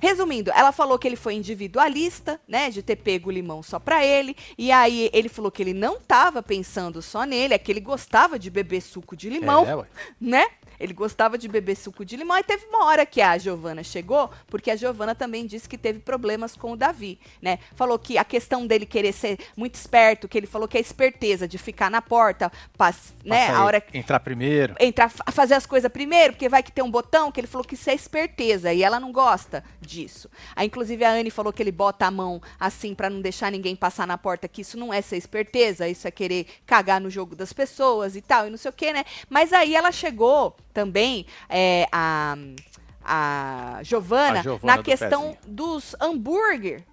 Resumindo, 0.00 0.50
ela 0.52 0.72
falou 0.72 0.98
que 0.98 1.06
ele 1.06 1.14
foi 1.14 1.34
individualista, 1.34 2.40
né, 2.48 2.70
de 2.70 2.82
ter 2.82 2.96
pego 2.96 3.28
o 3.28 3.32
limão 3.32 3.62
só 3.62 3.78
pra 3.78 4.02
ele, 4.02 4.34
e 4.56 4.72
aí 4.72 5.10
ele 5.12 5.28
falou 5.28 5.50
que 5.50 5.62
ele 5.62 5.74
não 5.74 6.00
tava 6.00 6.42
pensando 6.42 7.02
só 7.02 7.24
nele, 7.24 7.52
é 7.52 7.58
que 7.58 7.70
ele 7.70 7.80
gostava 7.80 8.38
de 8.38 8.48
beber 8.48 8.80
suco 8.80 9.14
de 9.14 9.28
limão 9.28 9.66
É, 9.66 9.86
né? 10.18 10.46
Ele 10.80 10.94
gostava 10.94 11.36
de 11.36 11.46
beber 11.46 11.76
suco 11.76 12.04
de 12.04 12.16
limão. 12.16 12.38
E 12.38 12.42
teve 12.42 12.64
uma 12.66 12.86
hora 12.86 13.04
que 13.04 13.20
a 13.20 13.36
Giovana 13.36 13.84
chegou, 13.84 14.30
porque 14.46 14.70
a 14.70 14.76
Giovana 14.76 15.14
também 15.14 15.46
disse 15.46 15.68
que 15.68 15.76
teve 15.76 15.98
problemas 16.00 16.56
com 16.56 16.72
o 16.72 16.76
Davi, 16.76 17.20
né? 17.42 17.58
Falou 17.76 17.98
que 17.98 18.16
a 18.16 18.24
questão 18.24 18.66
dele 18.66 18.86
querer 18.86 19.12
ser 19.12 19.38
muito 19.56 19.74
esperto, 19.74 20.26
que 20.26 20.38
ele 20.38 20.46
falou 20.46 20.66
que 20.66 20.78
a 20.78 20.80
esperteza 20.80 21.46
de 21.46 21.58
ficar 21.58 21.90
na 21.90 22.00
porta, 22.00 22.50
pas- 22.78 23.12
né? 23.24 23.48
A 23.48 23.64
hora 23.64 23.84
Entrar 23.92 24.20
primeiro. 24.20 24.74
entrar, 24.80 25.10
fa- 25.10 25.24
fazer 25.30 25.54
as 25.54 25.66
coisas 25.66 25.90
primeiro, 25.92 26.32
porque 26.32 26.48
vai 26.48 26.62
que 26.62 26.72
tem 26.72 26.82
um 26.82 26.90
botão, 26.90 27.30
que 27.30 27.38
ele 27.38 27.46
falou 27.46 27.64
que 27.66 27.74
isso 27.74 27.90
é 27.90 27.94
esperteza, 27.94 28.72
e 28.72 28.82
ela 28.82 28.98
não 28.98 29.12
gosta 29.12 29.62
disso. 29.80 30.30
Aí, 30.56 30.66
inclusive, 30.66 31.04
a 31.04 31.10
Anne 31.10 31.30
falou 31.30 31.52
que 31.52 31.62
ele 31.62 31.72
bota 31.72 32.06
a 32.06 32.10
mão 32.10 32.40
assim 32.58 32.94
pra 32.94 33.10
não 33.10 33.20
deixar 33.20 33.50
ninguém 33.52 33.76
passar 33.76 34.06
na 34.06 34.16
porta, 34.16 34.48
que 34.48 34.62
isso 34.62 34.78
não 34.78 34.92
é 34.94 35.02
ser 35.02 35.16
esperteza, 35.18 35.88
isso 35.88 36.08
é 36.08 36.10
querer 36.10 36.46
cagar 36.66 37.00
no 37.00 37.10
jogo 37.10 37.36
das 37.36 37.52
pessoas 37.52 38.16
e 38.16 38.22
tal, 38.22 38.46
e 38.46 38.50
não 38.50 38.56
sei 38.56 38.70
o 38.70 38.72
que, 38.74 38.92
né? 38.92 39.04
Mas 39.28 39.52
aí 39.52 39.74
ela 39.74 39.92
chegou 39.92 40.56
também, 40.72 41.26
é, 41.48 41.86
a, 41.92 42.36
a 43.04 43.80
Giovana, 43.82 44.40
A 44.40 44.42
Giovana 44.42 44.76
na 44.76 44.82
questão 44.82 45.34
pezinho. 45.34 45.38
dos 45.46 45.96
hambúrguer. 46.00 46.84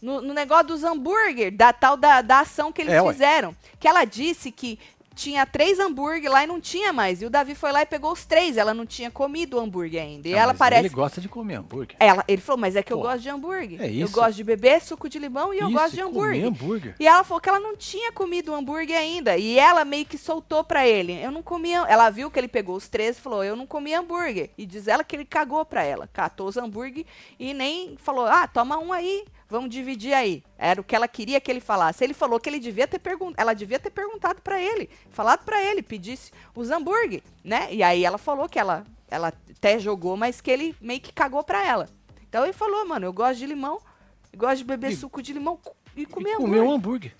No, 0.00 0.20
no 0.20 0.32
negócio 0.32 0.68
dos 0.68 0.84
hambúrguer, 0.84 1.50
da 1.50 1.72
tal 1.72 1.96
da, 1.96 2.22
da 2.22 2.40
ação 2.40 2.70
que 2.70 2.82
eles 2.82 2.94
É, 2.94 3.02
ué. 3.02 3.12
fizeram. 3.12 3.54
Que 3.80 3.88
ela 3.88 4.04
disse 4.04 4.52
que 4.52 4.78
tinha 5.18 5.44
três 5.44 5.80
hambúrguer 5.80 6.30
lá 6.30 6.44
e 6.44 6.46
não 6.46 6.60
tinha 6.60 6.92
mais. 6.92 7.20
E 7.20 7.26
o 7.26 7.30
Davi 7.30 7.54
foi 7.54 7.72
lá 7.72 7.82
e 7.82 7.86
pegou 7.86 8.12
os 8.12 8.24
três. 8.24 8.56
Ela 8.56 8.72
não 8.72 8.86
tinha 8.86 9.10
comido 9.10 9.56
o 9.56 9.60
hambúrguer 9.60 10.00
ainda. 10.00 10.28
E 10.28 10.32
Não, 10.32 10.38
ela 10.38 10.52
mas 10.52 10.58
parece. 10.58 10.82
Ele 10.86 10.94
gosta 10.94 11.20
de 11.20 11.28
comer 11.28 11.56
hambúrguer. 11.56 11.96
Ela, 11.98 12.24
ele 12.28 12.40
falou, 12.40 12.60
mas 12.60 12.76
é 12.76 12.82
que 12.82 12.92
eu 12.92 12.98
Pô, 12.98 13.02
gosto 13.04 13.20
de 13.22 13.28
hambúrguer. 13.28 13.82
é 13.82 13.86
Eu 13.86 14.04
isso. 14.06 14.12
gosto 14.14 14.36
de 14.36 14.44
beber 14.44 14.80
suco 14.80 15.08
de 15.08 15.18
limão 15.18 15.52
e 15.52 15.58
eu 15.58 15.66
Isso, 15.68 15.76
gosto 15.76 15.94
de 15.94 16.00
hambúrguer. 16.00 16.44
Hambúrguer. 16.46 16.94
E 17.00 17.06
ela 17.06 17.24
falou 17.24 17.40
que 17.40 17.48
ela 17.48 17.58
não 17.60 17.76
tinha 17.76 18.12
comido 18.12 18.52
o 18.52 18.54
hambúrguer 18.54 18.96
ainda. 18.96 19.36
E 19.36 19.58
ela 19.58 19.84
meio 19.84 20.06
que 20.06 20.16
soltou 20.16 20.62
pra 20.62 20.86
ele. 20.86 21.12
Eu 21.20 21.32
não 21.32 21.42
comia. 21.42 21.78
Ela 21.88 22.10
viu 22.10 22.30
que 22.30 22.38
ele 22.38 22.48
pegou 22.48 22.76
os 22.76 22.88
três 22.88 23.18
e 23.18 23.20
falou: 23.20 23.42
Eu 23.42 23.56
não 23.56 23.66
comi 23.66 23.92
hambúrguer. 23.94 24.50
E 24.56 24.64
diz 24.64 24.86
ela 24.86 25.02
que 25.02 25.16
ele 25.16 25.24
cagou 25.24 25.64
pra 25.64 25.82
ela. 25.82 26.08
Catou 26.12 26.46
os 26.46 26.56
hambúrguer 26.56 27.04
e 27.38 27.52
nem 27.52 27.96
falou: 27.98 28.26
Ah, 28.26 28.46
toma 28.46 28.78
um 28.78 28.92
aí. 28.92 29.24
Vamos 29.48 29.70
dividir 29.70 30.12
aí. 30.12 30.42
Era 30.58 30.80
o 30.80 30.84
que 30.84 30.94
ela 30.94 31.08
queria 31.08 31.40
que 31.40 31.50
ele 31.50 31.60
falasse. 31.60 32.04
Ele 32.04 32.12
falou 32.12 32.38
que 32.38 32.48
ele 32.48 32.58
devia 32.58 32.86
ter 32.86 32.98
perguntado. 32.98 33.40
Ela 33.40 33.54
devia 33.54 33.78
ter 33.78 33.90
perguntado 33.90 34.42
pra 34.42 34.60
ele. 34.60 34.90
Falado 35.10 35.44
pra 35.44 35.62
ele, 35.62 35.82
pedisse 35.82 36.30
os 36.54 36.70
hambúrguer, 36.70 37.22
né? 37.42 37.68
E 37.72 37.82
aí 37.82 38.04
ela 38.04 38.18
falou 38.18 38.48
que 38.48 38.58
ela, 38.58 38.84
ela 39.08 39.28
até 39.50 39.78
jogou, 39.78 40.16
mas 40.16 40.40
que 40.42 40.50
ele 40.50 40.74
meio 40.80 41.00
que 41.00 41.12
cagou 41.12 41.42
pra 41.42 41.66
ela. 41.66 41.88
Então 42.28 42.44
ele 42.44 42.52
falou, 42.52 42.86
mano, 42.86 43.06
eu 43.06 43.12
gosto 43.12 43.38
de 43.38 43.46
limão, 43.46 43.80
gosto 44.36 44.58
de 44.58 44.64
beber 44.64 44.92
E- 44.92 44.96
suco 44.96 45.22
de 45.22 45.32
limão 45.32 45.58
e 45.96 46.04
comer 46.04 46.30
e 46.30 46.34
hambúrguer. 46.34 46.58
comer 46.58 46.60
um 46.68 46.72
hambúrguer. 46.72 47.14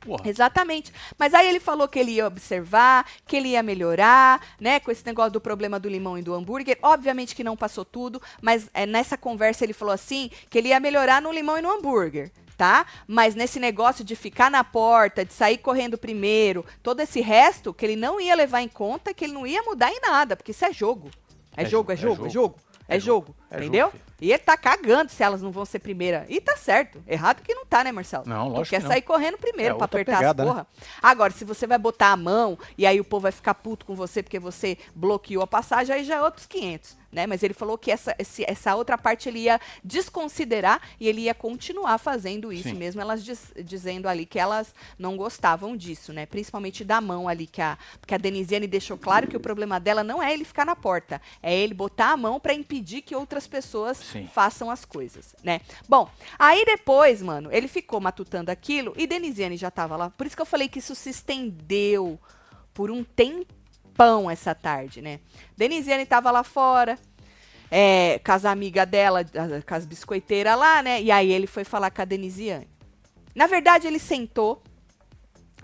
Porra. 0.00 0.28
Exatamente. 0.28 0.92
Mas 1.18 1.34
aí 1.34 1.46
ele 1.46 1.60
falou 1.60 1.86
que 1.86 1.98
ele 1.98 2.12
ia 2.12 2.26
observar, 2.26 3.06
que 3.26 3.36
ele 3.36 3.50
ia 3.50 3.62
melhorar, 3.62 4.40
né? 4.58 4.80
Com 4.80 4.90
esse 4.90 5.04
negócio 5.04 5.32
do 5.32 5.40
problema 5.40 5.78
do 5.78 5.88
limão 5.88 6.16
e 6.16 6.22
do 6.22 6.34
hambúrguer. 6.34 6.78
Obviamente 6.82 7.36
que 7.36 7.44
não 7.44 7.56
passou 7.56 7.84
tudo, 7.84 8.20
mas 8.40 8.70
é, 8.72 8.86
nessa 8.86 9.16
conversa 9.16 9.64
ele 9.64 9.72
falou 9.72 9.92
assim 9.92 10.30
que 10.48 10.56
ele 10.56 10.68
ia 10.68 10.80
melhorar 10.80 11.20
no 11.20 11.30
limão 11.30 11.58
e 11.58 11.62
no 11.62 11.70
hambúrguer. 11.70 12.30
Tá? 12.56 12.84
Mas 13.06 13.34
nesse 13.34 13.58
negócio 13.58 14.04
de 14.04 14.14
ficar 14.14 14.50
na 14.50 14.62
porta, 14.62 15.24
de 15.24 15.32
sair 15.32 15.56
correndo 15.56 15.96
primeiro, 15.96 16.64
todo 16.82 17.00
esse 17.00 17.22
resto 17.22 17.72
que 17.72 17.86
ele 17.86 17.96
não 17.96 18.20
ia 18.20 18.34
levar 18.34 18.60
em 18.60 18.68
conta, 18.68 19.14
que 19.14 19.24
ele 19.24 19.32
não 19.32 19.46
ia 19.46 19.62
mudar 19.62 19.90
em 19.90 19.98
nada, 20.00 20.36
porque 20.36 20.50
isso 20.50 20.66
é 20.66 20.72
jogo. 20.72 21.10
É, 21.56 21.62
É 21.62 21.64
jogo, 21.64 21.90
é 21.90 21.96
jogo, 21.96 22.14
jogo, 22.16 22.24
é 22.24 22.28
é 22.28 22.30
jogo. 22.30 22.56
É 22.86 22.96
É 22.96 23.00
jogo, 23.00 23.34
é 23.50 23.56
entendeu? 23.58 23.90
filho. 23.90 24.02
e 24.20 24.30
ele 24.32 24.38
tá 24.38 24.56
cagando 24.56 25.10
se 25.10 25.22
elas 25.22 25.40
não 25.42 25.50
vão 25.50 25.64
ser 25.64 25.78
primeira. 25.78 26.26
E 26.28 26.40
tá 26.40 26.56
certo. 26.56 27.02
Errado 27.06 27.42
que 27.42 27.54
não 27.54 27.64
tá, 27.66 27.82
né, 27.82 27.90
Marcelo? 27.92 28.24
Não, 28.26 28.46
Tu 28.48 28.52
lógico 28.52 28.70
quer 28.70 28.76
que 28.78 28.82
não. 28.84 28.90
sair 28.90 29.02
correndo 29.02 29.38
primeiro 29.38 29.74
É 29.74 29.76
pra 29.78 29.84
apertar 29.86 30.16
pegada, 30.18 30.42
as 30.42 30.48
né? 30.48 30.54
porra. 30.54 30.66
Agora, 31.02 31.32
se 31.32 31.44
você 31.44 31.66
vai 31.66 31.78
botar 31.78 32.08
a 32.12 32.16
mão 32.16 32.58
e 32.76 32.86
aí 32.86 33.00
o 33.00 33.04
povo 33.04 33.22
vai 33.22 33.32
ficar 33.32 33.54
puto 33.54 33.84
com 33.86 33.94
você 33.94 34.22
porque 34.22 34.38
você 34.38 34.76
bloqueou 34.94 35.42
a 35.42 35.46
passagem, 35.46 35.94
aí 35.94 36.04
já 36.04 36.16
é 36.16 36.22
outros 36.22 36.46
500, 36.46 36.96
né? 37.10 37.26
Mas 37.26 37.42
ele 37.42 37.54
falou 37.54 37.78
que 37.78 37.90
essa, 37.90 38.14
esse- 38.18 38.44
essa 38.46 38.74
outra 38.76 38.98
parte 38.98 39.28
ele 39.28 39.40
ia 39.40 39.58
desconsiderar 39.82 40.80
e 40.98 41.08
ele 41.08 41.22
ia 41.22 41.34
continuar 41.34 41.96
fazendo 41.98 42.52
isso, 42.52 42.68
Sim. 42.70 42.74
mesmo 42.74 43.00
elas 43.00 43.24
diz- 43.24 43.52
dizendo 43.64 44.08
ali 44.08 44.26
que 44.26 44.38
elas 44.38 44.74
não 44.98 45.16
gostavam 45.16 45.76
disso, 45.76 46.12
né? 46.12 46.26
Principalmente 46.26 46.84
da 46.84 47.00
mão 47.00 47.28
ali, 47.28 47.46
que 47.46 47.62
a, 47.62 47.78
porque 48.00 48.14
a 48.14 48.18
Denisiane 48.18 48.66
deixou 48.66 48.98
claro 48.98 49.28
que 49.28 49.36
o 49.36 49.40
problema 49.40 49.78
dela 49.80 50.02
não 50.02 50.22
é 50.22 50.32
ele 50.32 50.44
ficar 50.44 50.66
na 50.66 50.74
porta, 50.76 51.20
é 51.42 51.54
ele 51.56 51.72
botar 51.74 52.10
a 52.12 52.16
mão 52.16 52.40
pra 52.40 52.52
impedir 52.52 53.02
que 53.02 53.14
outras 53.14 53.39
outras 53.40 53.46
pessoas 53.46 53.96
Sim. 53.96 54.28
façam 54.32 54.70
as 54.70 54.84
coisas, 54.84 55.34
né? 55.42 55.60
Bom, 55.88 56.08
aí 56.38 56.64
depois, 56.64 57.22
mano, 57.22 57.48
ele 57.50 57.66
ficou 57.66 58.00
matutando 58.00 58.50
aquilo 58.50 58.92
e 58.96 59.06
Denisiane 59.06 59.56
já 59.56 59.70
tava 59.70 59.96
lá. 59.96 60.10
Por 60.10 60.26
isso 60.26 60.36
que 60.36 60.42
eu 60.42 60.46
falei 60.46 60.68
que 60.68 60.78
isso 60.78 60.94
se 60.94 61.08
estendeu 61.08 62.18
por 62.74 62.90
um 62.90 63.02
tempão 63.02 64.30
essa 64.30 64.54
tarde, 64.54 65.00
né? 65.00 65.20
Denisiane 65.56 66.04
tava 66.04 66.30
lá 66.30 66.44
fora, 66.44 66.98
é, 67.70 68.20
com 68.24 68.32
as 68.32 68.44
amigas 68.44 68.86
dela, 68.86 69.24
com 69.24 69.74
as 69.74 69.86
biscoiteiras 69.86 70.58
lá, 70.58 70.82
né? 70.82 71.00
E 71.00 71.10
aí 71.10 71.32
ele 71.32 71.46
foi 71.46 71.64
falar 71.64 71.90
com 71.90 72.02
a 72.02 72.04
Denisiane. 72.04 72.68
Na 73.34 73.46
verdade, 73.46 73.86
ele 73.86 73.98
sentou 73.98 74.62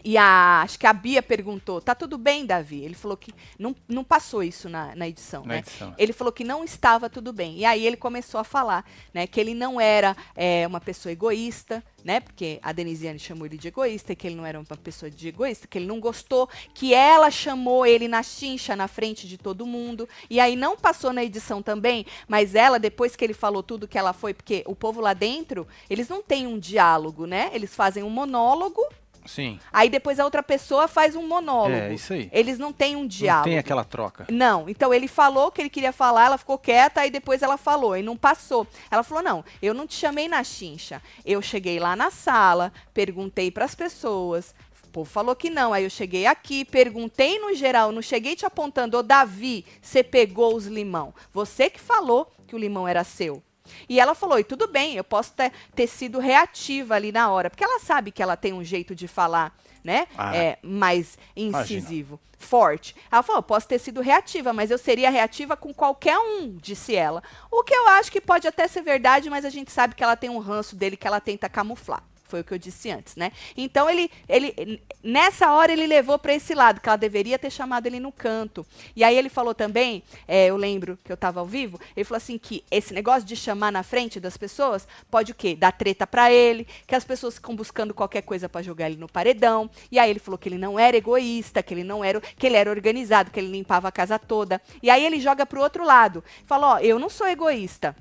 e 0.07 0.17
a, 0.17 0.63
acho 0.63 0.79
que 0.79 0.87
a 0.87 0.93
Bia 0.93 1.21
perguntou: 1.21 1.81
tá 1.81 1.93
tudo 1.93 2.17
bem, 2.17 2.47
Davi? 2.47 2.81
Ele 2.85 2.95
falou 2.95 3.17
que 3.17 3.35
não, 3.59 3.75
não 3.89 4.05
passou 4.05 4.41
isso 4.41 4.69
na, 4.69 4.95
na 4.95 5.09
edição, 5.09 5.43
Na 5.43 5.55
né? 5.55 5.59
edição. 5.59 5.93
Ele 5.99 6.13
falou 6.13 6.33
que 6.33 6.45
não 6.45 6.63
estava 6.63 7.11
tudo 7.11 7.33
bem. 7.33 7.59
E 7.59 7.65
aí 7.65 7.85
ele 7.85 7.97
começou 7.97 8.39
a 8.39 8.45
falar, 8.45 8.89
né, 9.13 9.27
que 9.27 9.41
ele 9.41 9.53
não 9.53 9.81
era 9.81 10.17
é, 10.37 10.65
uma 10.65 10.81
pessoa 10.81 11.11
egoísta, 11.11 11.83
né? 12.05 12.21
Porque 12.21 12.61
a 12.63 12.71
Denisiane 12.71 13.19
chamou 13.19 13.47
ele 13.47 13.59
de 13.59 13.67
egoísta, 13.67 14.15
que 14.15 14.29
ele 14.29 14.37
não 14.37 14.47
era 14.47 14.61
uma 14.61 14.77
pessoa 14.77 15.11
de 15.11 15.27
egoísta, 15.27 15.67
que 15.67 15.77
ele 15.77 15.87
não 15.87 15.99
gostou, 15.99 16.49
que 16.73 16.95
ela 16.95 17.29
chamou 17.29 17.85
ele 17.85 18.07
na 18.07 18.23
chincha 18.23 18.77
na 18.77 18.87
frente 18.87 19.27
de 19.27 19.37
todo 19.37 19.67
mundo. 19.67 20.09
E 20.31 20.39
aí 20.39 20.55
não 20.55 20.77
passou 20.77 21.13
na 21.13 21.25
edição 21.25 21.61
também, 21.61 22.07
mas 22.29 22.55
ela, 22.55 22.79
depois 22.79 23.17
que 23.17 23.25
ele 23.25 23.35
falou 23.35 23.61
tudo 23.61 23.89
que 23.89 23.99
ela 23.99 24.13
foi, 24.13 24.33
porque 24.33 24.63
o 24.67 24.77
povo 24.77 25.01
lá 25.01 25.15
dentro, 25.15 25.67
eles 25.91 26.09
não 26.09 26.23
têm 26.23 26.47
um 26.47 26.61
diálogo, 26.61 27.27
né? 27.27 27.51
Eles 27.53 27.75
fazem 27.75 28.05
um 28.05 28.11
monólogo, 28.11 28.87
Sim. 29.27 29.59
aí 29.73 29.89
depois 29.89 30.19
a 30.21 30.25
outra 30.25 30.43
pessoa 30.43 30.89
faz 30.89 31.15
um 31.17 31.27
monólogo. 31.27 31.75
É, 31.75 31.95
isso 31.95 32.13
aí. 32.13 32.29
Eles 32.33 32.59
não 32.59 32.73
têm 32.73 32.97
um 32.97 33.01
Não 33.01 33.07
diálogo. 33.07 33.49
tem 33.49 33.59
aquela 33.59 33.85
troca. 33.85 34.27
Não, 34.31 34.69
então 34.69 34.93
ele 34.93 35.09
falou 35.09 35.47
o 35.49 35.51
que 35.51 35.61
ele 35.63 35.71
queria 35.71 35.93
falar, 35.93 36.27
ela 36.27 36.39
ficou 36.39 36.59
quieta, 36.59 37.01
aí 37.01 37.11
depois 37.11 37.43
ela 37.43 37.57
falou, 37.57 37.97
e 37.97 38.03
não 38.03 38.17
passou. 38.17 38.67
Ela 38.91 39.03
falou: 39.03 39.23
não, 39.23 39.45
eu 39.63 39.73
não 39.75 39.87
te 39.87 39.95
chamei 39.95 40.29
na 40.29 40.43
chincha. 40.45 41.03
Eu 41.25 41.41
cheguei 41.43 41.79
lá 41.79 41.95
na 41.97 42.11
sala, 42.11 42.73
perguntei 42.95 43.51
para 43.51 43.65
as 43.65 43.75
pessoas. 43.75 44.55
O 44.85 44.89
povo 44.97 45.11
falou 45.11 45.37
que 45.37 45.51
não. 45.51 45.73
Aí 45.75 45.85
eu 45.85 45.91
cheguei 45.91 46.27
aqui, 46.27 46.65
perguntei 46.65 47.39
no 47.39 47.55
geral, 47.55 47.93
não 47.93 48.01
cheguei 48.01 48.35
te 48.35 48.47
apontando, 48.47 48.97
ô 48.97 49.03
Davi, 49.03 49.65
você 49.83 50.03
pegou 50.03 50.55
os 50.55 50.67
limão. 50.67 51.13
Você 51.35 51.69
que 51.69 51.81
falou 51.81 52.31
que 52.47 52.55
o 52.55 52.59
limão 52.59 52.89
era 52.89 53.05
seu. 53.05 53.43
E 53.89 54.01
ela 54.01 54.15
falou: 54.15 54.39
e 54.39 54.45
tudo 54.45 54.69
bem, 54.69 54.95
eu 54.95 55.05
posso 55.05 55.33
ter, 55.33 55.53
ter 55.75 55.87
sido 55.87 56.19
reativa 56.19 56.95
ali 56.95 57.13
na 57.13 57.31
hora, 57.31 57.51
porque 57.51 57.65
ela 57.65 57.81
sabe 57.81 58.11
que 58.11 58.23
ela 58.23 58.37
tem 58.37 58.53
um 58.53 58.65
jeito 58.65 58.95
de 58.95 59.07
falar, 59.09 59.57
né? 59.83 60.07
Ah. 60.17 60.37
é, 60.37 60.59
mais 60.63 61.19
Imagina. 61.35 61.79
incisivo, 61.79 62.21
forte. 62.39 62.95
Ela 63.11 63.23
falou: 63.23 63.43
posso 63.43 63.69
ter 63.69 63.79
sido 63.79 64.01
reativa, 64.01 64.53
mas 64.53 64.71
eu 64.71 64.79
seria 64.79 65.11
reativa 65.11 65.57
com 65.57 65.73
qualquer 65.73 66.19
um, 66.19 66.57
disse 66.57 66.95
ela. 66.95 67.23
O 67.51 67.63
que 67.63 67.75
eu 67.75 67.89
acho 67.89 68.11
que 68.11 68.21
pode 68.21 68.47
até 68.47 68.67
ser 68.69 68.83
verdade, 68.83 69.31
mas 69.31 69.45
a 69.45 69.51
gente 69.51 69.71
sabe 69.71 69.95
que 69.95 70.03
ela 70.03 70.17
tem 70.17 70.31
um 70.31 70.39
ranço 70.39 70.77
dele 70.77 70.97
que 70.97 71.07
ela 71.07 71.21
tenta 71.21 71.49
camuflar. 71.49 72.03
Foi 72.27 72.41
o 72.41 72.45
que 72.45 72.53
eu 72.53 72.59
disse 72.59 72.91
antes, 72.91 73.17
né? 73.17 73.33
Então 73.57 73.89
ele, 73.89 74.11
ele 74.29 74.83
nessa 75.03 75.53
hora 75.53 75.73
ele 75.73 75.87
levou 75.87 76.19
para 76.19 76.35
esse 76.35 76.55
lado, 76.55 76.81
que 76.81 76.89
ela 76.89 76.97
deveria 76.97 77.39
ter 77.39 77.51
chamado 77.51 77.87
ele 77.87 78.01
no 78.01 78.11
canto. 78.11 78.67
E 78.95 79.05
aí 79.05 79.17
ele 79.17 79.29
falou 79.29 79.55
também, 79.55 80.03
é, 80.27 80.47
eu 80.47 80.57
lembro 80.57 80.99
que 81.05 81.13
eu 81.13 81.15
estava 81.15 81.41
ao 81.41 81.47
vivo, 81.47 81.79
ele 81.97 82.05
falou 82.05 82.17
assim 82.17 82.37
que 82.39 82.65
esse 82.71 82.93
negócio 82.93 83.27
de 83.27 83.37
chamar 83.37 83.71
na 83.71 83.83
frente 83.83 84.19
das 84.19 84.37
pessoas 84.37 84.87
pode 85.11 85.33
o 85.33 85.35
quê? 85.35 85.55
Dar 85.55 85.73
treta 85.73 86.07
para 86.07 86.33
ele, 86.33 86.67
que 86.87 86.95
as 86.95 87.05
pessoas 87.05 87.35
ficam 87.35 87.55
buscando 87.55 87.95
qualquer 87.95 88.23
coisa 88.23 88.49
para 88.49 88.63
jogar 88.63 88.91
ele 88.91 88.97
no 88.99 89.09
paredão. 89.09 89.71
E 89.91 89.99
aí 89.99 90.11
ele 90.11 90.19
falou 90.19 90.39
que 90.39 90.49
ele 90.49 90.59
não 90.59 90.79
era 90.79 90.97
egoísta, 90.97 91.63
que 91.63 91.73
ele 91.73 91.85
não 91.85 92.05
era, 92.05 92.21
que 92.21 92.47
ele 92.47 92.57
era 92.57 92.71
organizado, 92.71 93.31
que 93.31 93.39
ele 93.39 93.49
limpava 93.49 93.89
a 93.89 93.93
casa 93.93 94.19
toda. 94.19 94.61
E 94.83 94.91
aí 94.91 95.05
ele 95.05 95.21
joga 95.21 95.47
pro 95.47 95.61
outro 95.61 95.85
lado. 95.85 96.25
Fala, 96.45 96.75
ó, 96.75 96.79
eu 96.79 96.99
não 96.99 97.09
sou 97.09 97.29
egoísta. 97.29 97.95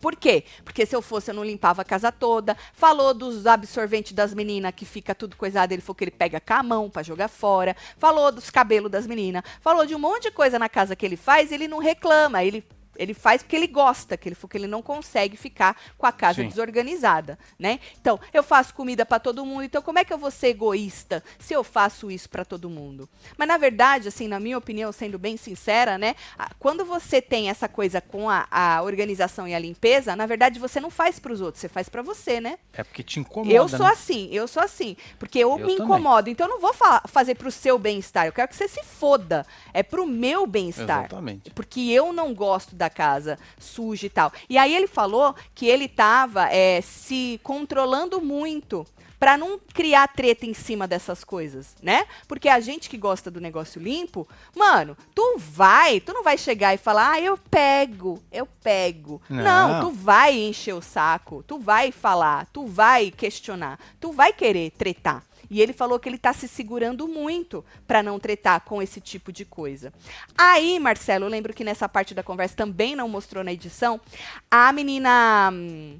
Por 0.00 0.16
quê? 0.16 0.44
Porque 0.64 0.86
se 0.86 0.96
eu 0.96 1.02
fosse, 1.02 1.30
eu 1.30 1.34
não 1.34 1.44
limpava 1.44 1.82
a 1.82 1.84
casa 1.84 2.10
toda. 2.10 2.56
Falou 2.72 3.12
dos 3.12 3.46
absorventes 3.46 4.12
das 4.12 4.32
meninas, 4.32 4.72
que 4.74 4.86
fica 4.86 5.14
tudo 5.14 5.36
coisado. 5.36 5.72
Ele 5.72 5.82
falou 5.82 5.94
que 5.94 6.04
ele 6.04 6.10
pega 6.10 6.40
com 6.40 6.54
a 6.54 6.62
mão 6.62 6.88
pra 6.88 7.02
jogar 7.02 7.28
fora. 7.28 7.76
Falou 7.98 8.32
dos 8.32 8.48
cabelos 8.48 8.90
das 8.90 9.06
meninas. 9.06 9.42
Falou 9.60 9.84
de 9.84 9.94
um 9.94 9.98
monte 9.98 10.24
de 10.24 10.30
coisa 10.30 10.58
na 10.58 10.70
casa 10.70 10.96
que 10.96 11.04
ele 11.04 11.16
faz. 11.16 11.52
Ele 11.52 11.68
não 11.68 11.78
reclama. 11.78 12.42
Ele, 12.42 12.64
ele 13.00 13.14
faz 13.14 13.42
porque 13.42 13.56
ele 13.56 13.66
gosta. 13.66 14.16
Que 14.16 14.28
ele 14.28 14.34
falou 14.34 14.50
que 14.50 14.56
ele 14.58 14.66
não 14.66 14.82
consegue 14.82 15.36
ficar 15.36 15.76
com 15.96 16.06
a 16.06 16.12
casa 16.12 16.42
Sim. 16.42 16.48
desorganizada, 16.48 17.38
né? 17.58 17.80
Então, 18.00 18.20
eu 18.32 18.42
faço 18.42 18.74
comida 18.74 19.06
pra 19.06 19.18
todo 19.18 19.44
mundo. 19.44 19.64
Então, 19.64 19.80
como 19.82 19.98
é 19.98 20.04
que 20.04 20.12
eu 20.12 20.18
vou 20.18 20.30
ser 20.30 20.48
egoísta 20.48 21.22
se 21.38 21.54
eu 21.54 21.64
faço 21.64 22.10
isso 22.10 22.28
pra 22.28 22.44
todo 22.44 22.68
mundo? 22.68 23.08
Mas, 23.38 23.48
na 23.48 23.56
verdade, 23.56 24.08
assim, 24.08 24.28
na 24.28 24.38
minha 24.38 24.58
opinião, 24.58 24.92
sendo 24.92 25.18
bem 25.18 25.36
sincera, 25.36 25.96
né? 25.96 26.14
Quando 26.58 26.84
você 26.84 27.22
tem 27.22 27.48
essa 27.48 27.68
coisa 27.68 28.00
com 28.00 28.28
a, 28.28 28.46
a 28.50 28.82
organização 28.82 29.48
e 29.48 29.54
a 29.54 29.58
limpeza, 29.58 30.14
na 30.14 30.26
verdade, 30.26 30.58
você 30.58 30.78
não 30.80 30.90
faz 30.90 31.18
pros 31.18 31.40
outros, 31.40 31.60
você 31.62 31.68
faz 31.68 31.88
pra 31.88 32.02
você, 32.02 32.40
né? 32.40 32.58
É 32.74 32.84
porque 32.84 33.02
te 33.02 33.18
incomoda. 33.18 33.54
eu 33.54 33.66
sou 33.68 33.78
né? 33.86 33.92
assim, 33.92 34.28
eu 34.30 34.46
sou 34.46 34.62
assim. 34.62 34.96
Porque 35.18 35.38
eu, 35.38 35.52
Eu 35.52 35.56
me 35.56 35.62
também. 35.76 35.76
incomodo. 35.76 36.28
Então, 36.28 36.46
eu 36.46 36.50
não 36.50 36.60
vou 36.60 36.74
fa- 36.74 37.02
fazer 37.06 37.34
pro 37.36 37.50
seu 37.50 37.78
bem-estar. 37.78 38.26
Eu 38.26 38.32
quero 38.32 38.48
que 38.48 38.56
você 38.56 38.68
se 38.68 38.82
foda. 38.84 39.46
É 39.72 39.82
pro 39.82 40.06
meu 40.06 40.46
bem-estar. 40.46 41.00
Exatamente. 41.06 41.50
Porque 41.50 41.80
eu 41.80 42.12
não 42.12 42.34
gosto 42.34 42.74
da 42.74 42.89
casa 42.90 43.38
suja 43.58 44.06
e 44.06 44.10
tal. 44.10 44.32
E 44.48 44.58
aí 44.58 44.74
ele 44.74 44.86
falou 44.86 45.34
que 45.54 45.66
ele 45.66 45.88
tava 45.88 46.52
é, 46.52 46.80
se 46.80 47.40
controlando 47.42 48.20
muito 48.20 48.86
pra 49.20 49.36
não 49.36 49.60
criar 49.74 50.08
treta 50.08 50.46
em 50.46 50.54
cima 50.54 50.88
dessas 50.88 51.22
coisas, 51.22 51.76
né? 51.82 52.06
Porque 52.26 52.48
a 52.48 52.58
gente 52.58 52.88
que 52.88 52.96
gosta 52.96 53.30
do 53.30 53.38
negócio 53.38 53.80
limpo, 53.80 54.26
mano, 54.56 54.96
tu 55.14 55.36
vai, 55.36 56.00
tu 56.00 56.14
não 56.14 56.24
vai 56.24 56.38
chegar 56.38 56.72
e 56.72 56.78
falar, 56.78 57.12
ah, 57.12 57.20
eu 57.20 57.36
pego, 57.36 58.18
eu 58.32 58.46
pego. 58.46 59.20
Não, 59.28 59.74
Não. 59.74 59.80
tu 59.82 59.90
vai 59.90 60.34
encher 60.38 60.72
o 60.72 60.80
saco, 60.80 61.44
tu 61.46 61.58
vai 61.58 61.92
falar, 61.92 62.46
tu 62.50 62.66
vai 62.66 63.10
questionar, 63.10 63.78
tu 64.00 64.10
vai 64.10 64.32
querer 64.32 64.70
tretar. 64.70 65.22
E 65.50 65.60
ele 65.60 65.72
falou 65.72 65.98
que 65.98 66.08
ele 66.08 66.18
tá 66.18 66.32
se 66.32 66.46
segurando 66.46 67.08
muito 67.08 67.64
pra 67.86 68.02
não 68.02 68.20
tretar 68.20 68.60
com 68.60 68.80
esse 68.80 69.00
tipo 69.00 69.32
de 69.32 69.44
coisa. 69.44 69.92
Aí, 70.38 70.78
Marcelo, 70.78 71.24
eu 71.24 71.30
lembro 71.30 71.52
que 71.52 71.64
nessa 71.64 71.88
parte 71.88 72.14
da 72.14 72.22
conversa 72.22 72.54
também 72.54 72.94
não 72.94 73.08
mostrou 73.08 73.42
na 73.42 73.52
edição, 73.52 74.00
a 74.48 74.72
menina 74.72 75.50
hum, 75.52 75.98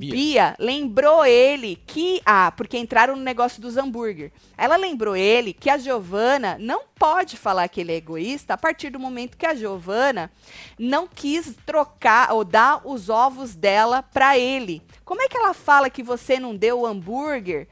Bia. 0.00 0.12
Bia. 0.12 0.56
lembrou 0.58 1.24
ele 1.26 1.76
que. 1.86 2.22
Ah, 2.24 2.52
porque 2.56 2.78
entraram 2.78 3.16
no 3.16 3.22
negócio 3.22 3.60
dos 3.60 3.76
hambúrguer. 3.76 4.32
Ela 4.56 4.76
lembrou 4.76 5.16
ele 5.16 5.52
que 5.52 5.68
a 5.68 5.76
Giovana 5.76 6.56
não 6.58 6.84
pode 6.98 7.36
falar 7.36 7.68
que 7.68 7.80
ele 7.80 7.92
é 7.92 7.96
egoísta 7.96 8.54
a 8.54 8.58
partir 8.58 8.90
do 8.90 8.98
momento 8.98 9.36
que 9.36 9.46
a 9.46 9.54
Giovana 9.54 10.30
não 10.78 11.06
quis 11.06 11.54
trocar 11.66 12.32
ou 12.32 12.44
dar 12.44 12.86
os 12.86 13.08
ovos 13.08 13.54
dela 13.54 14.02
pra 14.02 14.38
ele. 14.38 14.82
Como 15.04 15.22
é 15.22 15.28
que 15.28 15.36
ela 15.36 15.52
fala 15.52 15.90
que 15.90 16.02
você 16.02 16.38
não 16.38 16.56
deu 16.56 16.80
o 16.80 16.86
hambúrguer 16.86 17.68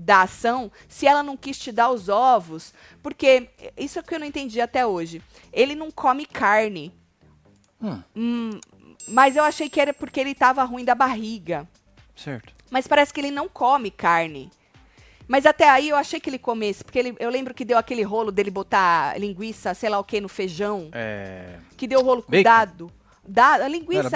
da 0.00 0.22
ação 0.22 0.70
se 0.88 1.06
ela 1.06 1.22
não 1.22 1.36
quis 1.36 1.58
te 1.58 1.70
dar 1.72 1.90
os 1.90 2.08
ovos? 2.08 2.72
Porque 3.02 3.48
isso 3.76 3.98
é 3.98 4.02
que 4.02 4.14
eu 4.14 4.18
não 4.18 4.26
entendi 4.26 4.60
até 4.60 4.86
hoje. 4.86 5.22
Ele 5.52 5.74
não 5.74 5.90
come 5.90 6.26
carne. 6.26 6.92
Hum, 8.14 8.58
Mas 9.08 9.34
eu 9.36 9.42
achei 9.42 9.68
que 9.68 9.80
era 9.80 9.92
porque 9.94 10.20
ele 10.20 10.34
tava 10.34 10.62
ruim 10.64 10.84
da 10.84 10.94
barriga. 10.94 11.66
certo. 12.14 12.52
Mas 12.70 12.86
parece 12.86 13.12
que 13.12 13.20
ele 13.20 13.30
não 13.32 13.48
come 13.48 13.90
carne. 13.90 14.48
Mas 15.26 15.44
até 15.46 15.68
aí 15.68 15.88
eu 15.88 15.96
achei 15.96 16.20
que 16.20 16.28
ele 16.30 16.38
comesse, 16.38 16.84
porque 16.84 16.98
ele- 16.98 17.16
eu 17.18 17.30
lembro 17.30 17.52
que 17.54 17.64
deu 17.64 17.76
aquele 17.78 18.02
rolo 18.02 18.30
dele 18.30 18.50
botar 18.50 19.18
linguiça, 19.18 19.74
sei 19.74 19.88
lá 19.88 19.98
o 19.98 20.04
que, 20.04 20.20
no 20.20 20.28
feijão. 20.28 20.88
É. 20.92 21.56
Que 21.76 21.86
deu 21.88 22.00
o 22.00 22.04
rolo 22.04 22.22
com 22.22 22.30
Bacon? 22.30 22.42
dado. 22.44 22.92
Da, 23.26 23.54
a 23.54 23.68
linguiça, 23.68 24.08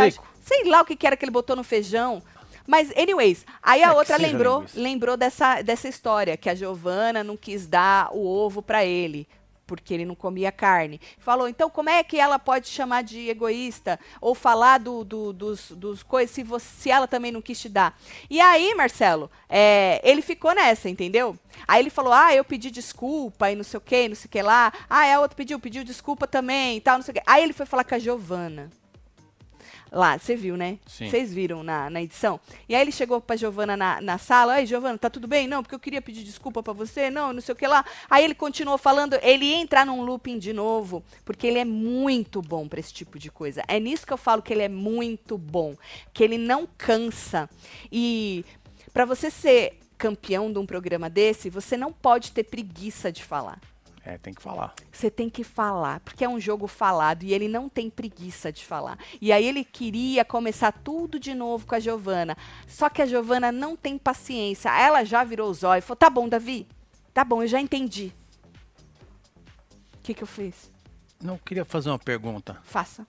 sei 0.42 0.64
lá 0.64 0.82
o 0.82 0.84
que, 0.84 0.94
que 0.96 1.06
era 1.06 1.16
que 1.16 1.24
ele 1.24 1.30
botou 1.32 1.56
no 1.56 1.64
feijão. 1.64 2.22
Mas, 2.66 2.90
anyways, 2.96 3.44
aí 3.62 3.82
a 3.82 3.88
É, 3.88 3.92
outra 3.92 4.16
lembrou, 4.16 4.58
linguiça. 4.60 4.80
lembrou 4.80 5.16
dessa, 5.16 5.60
dessa 5.62 5.88
história, 5.88 6.36
que 6.36 6.48
a 6.48 6.54
Giovana 6.54 7.22
não 7.22 7.36
quis 7.36 7.66
dar 7.66 8.08
o 8.12 8.24
ovo 8.26 8.62
pra 8.62 8.84
ele, 8.84 9.28
porque 9.66 9.94
ele 9.94 10.04
não 10.04 10.14
comia 10.14 10.52
carne. 10.52 11.00
Falou, 11.18 11.48
então 11.48 11.68
como 11.70 11.88
é 11.90 12.02
que 12.02 12.18
ela 12.18 12.38
pode 12.38 12.68
chamar 12.68 13.02
de 13.02 13.28
egoísta? 13.30 13.98
Ou 14.20 14.34
falar 14.34 14.78
do, 14.78 15.02
do- 15.04 15.32
dos, 15.32 15.70
dos 15.72 16.02
coisas 16.02 16.34
se, 16.34 16.42
você, 16.42 16.66
se 16.82 16.90
ela 16.90 17.06
também 17.06 17.32
não 17.32 17.40
quis 17.42 17.60
te 17.60 17.68
dar? 17.68 17.98
E 18.28 18.40
aí, 18.40 18.74
Marcelo, 18.74 19.30
é, 19.48 20.00
ele 20.04 20.20
ficou 20.22 20.54
nessa, 20.54 20.88
entendeu? 20.88 21.34
Aí 21.68 21.80
ele 21.82 21.90
falou, 21.90 22.12
ah, 22.12 22.34
eu 22.34 22.44
pedi 22.44 22.70
desculpa 22.70 23.50
e 23.50 23.56
não 23.56 23.64
sei 23.64 23.78
o 23.78 23.80
que, 23.80 24.08
não 24.08 24.14
sei 24.16 24.26
o 24.26 24.30
que 24.30 24.42
lá. 24.42 24.70
Ah, 24.88 25.14
a 25.14 25.20
outra 25.20 25.36
pediu, 25.36 25.58
pediu 25.58 25.82
desculpa 25.84 26.26
também 26.26 26.76
e 26.76 26.80
tal, 26.80 26.96
não 26.96 27.02
sei 27.02 27.12
o 27.12 27.14
que. 27.16 27.22
Aí 27.26 27.42
ele 27.42 27.52
foi 27.54 27.64
falar 27.66 27.84
com 27.84 27.94
a 27.94 27.98
Giovana. 27.98 28.70
Lá, 29.94 30.18
você 30.18 30.34
viu, 30.34 30.56
né? 30.56 30.80
Vocês 30.84 31.32
viram 31.32 31.62
na, 31.62 31.88
na 31.88 32.02
edição? 32.02 32.40
E 32.68 32.74
aí 32.74 32.82
ele 32.82 32.90
chegou 32.90 33.20
pra 33.20 33.36
Giovana 33.36 33.76
na, 33.76 34.00
na 34.00 34.18
sala. 34.18 34.54
Ai, 34.54 34.66
Giovana, 34.66 34.98
tá 34.98 35.08
tudo 35.08 35.28
bem? 35.28 35.46
Não, 35.46 35.62
porque 35.62 35.74
eu 35.76 35.78
queria 35.78 36.02
pedir 36.02 36.24
desculpa 36.24 36.64
pra 36.64 36.72
você. 36.72 37.10
Não, 37.10 37.32
não 37.32 37.40
sei 37.40 37.52
o 37.52 37.56
que 37.56 37.64
lá. 37.64 37.84
Aí 38.10 38.24
ele 38.24 38.34
continuou 38.34 38.76
falando. 38.76 39.14
Ele 39.22 39.44
ia 39.44 39.56
entrar 39.56 39.86
num 39.86 40.02
looping 40.02 40.36
de 40.36 40.52
novo, 40.52 41.04
porque 41.24 41.46
ele 41.46 41.60
é 41.60 41.64
muito 41.64 42.42
bom 42.42 42.66
pra 42.66 42.80
esse 42.80 42.92
tipo 42.92 43.20
de 43.20 43.30
coisa. 43.30 43.62
É 43.68 43.78
nisso 43.78 44.04
que 44.04 44.12
eu 44.12 44.16
falo 44.16 44.42
que 44.42 44.52
ele 44.52 44.62
é 44.62 44.68
muito 44.68 45.38
bom. 45.38 45.76
Que 46.12 46.24
ele 46.24 46.38
não 46.38 46.68
cansa. 46.76 47.48
E 47.92 48.44
pra 48.92 49.04
você 49.04 49.30
ser 49.30 49.78
campeão 49.96 50.52
de 50.52 50.58
um 50.58 50.66
programa 50.66 51.08
desse, 51.08 51.48
você 51.48 51.76
não 51.76 51.92
pode 51.92 52.32
ter 52.32 52.42
preguiça 52.42 53.12
de 53.12 53.22
falar. 53.22 53.60
É, 54.06 54.18
tem 54.18 54.34
que 54.34 54.42
falar. 54.42 54.74
Você 54.92 55.10
tem 55.10 55.30
que 55.30 55.42
falar, 55.42 56.00
porque 56.00 56.24
é 56.24 56.28
um 56.28 56.38
jogo 56.38 56.66
falado 56.66 57.22
e 57.22 57.32
ele 57.32 57.48
não 57.48 57.70
tem 57.70 57.88
preguiça 57.88 58.52
de 58.52 58.62
falar. 58.62 58.98
E 59.18 59.32
aí 59.32 59.46
ele 59.46 59.64
queria 59.64 60.24
começar 60.26 60.72
tudo 60.72 61.18
de 61.18 61.32
novo 61.32 61.66
com 61.66 61.74
a 61.74 61.80
Giovana. 61.80 62.36
Só 62.68 62.90
que 62.90 63.00
a 63.00 63.06
Giovana 63.06 63.50
não 63.50 63.74
tem 63.74 63.96
paciência. 63.96 64.68
Ela 64.78 65.04
já 65.04 65.24
virou 65.24 65.50
os 65.50 65.64
olhos 65.64 65.84
e 65.84 65.86
falou: 65.86 65.96
tá 65.96 66.10
bom, 66.10 66.28
Davi, 66.28 66.68
tá 67.14 67.24
bom, 67.24 67.42
eu 67.42 67.48
já 67.48 67.58
entendi. 67.58 68.12
O 69.94 70.02
que, 70.02 70.12
que 70.12 70.22
eu 70.22 70.26
fiz? 70.26 70.70
Não, 71.22 71.38
queria 71.38 71.64
fazer 71.64 71.88
uma 71.88 71.98
pergunta. 71.98 72.60
Faça. 72.62 73.06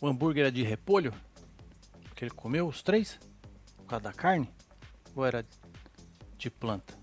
O 0.00 0.06
hambúrguer 0.06 0.44
era 0.44 0.52
de 0.52 0.62
repolho? 0.62 1.12
Que 2.14 2.24
ele 2.24 2.30
comeu 2.30 2.66
os 2.66 2.82
três? 2.82 3.18
Por 3.76 3.86
causa 3.86 4.04
da 4.04 4.12
carne? 4.14 4.48
Ou 5.14 5.26
era 5.26 5.44
de 6.38 6.50
planta? 6.50 6.94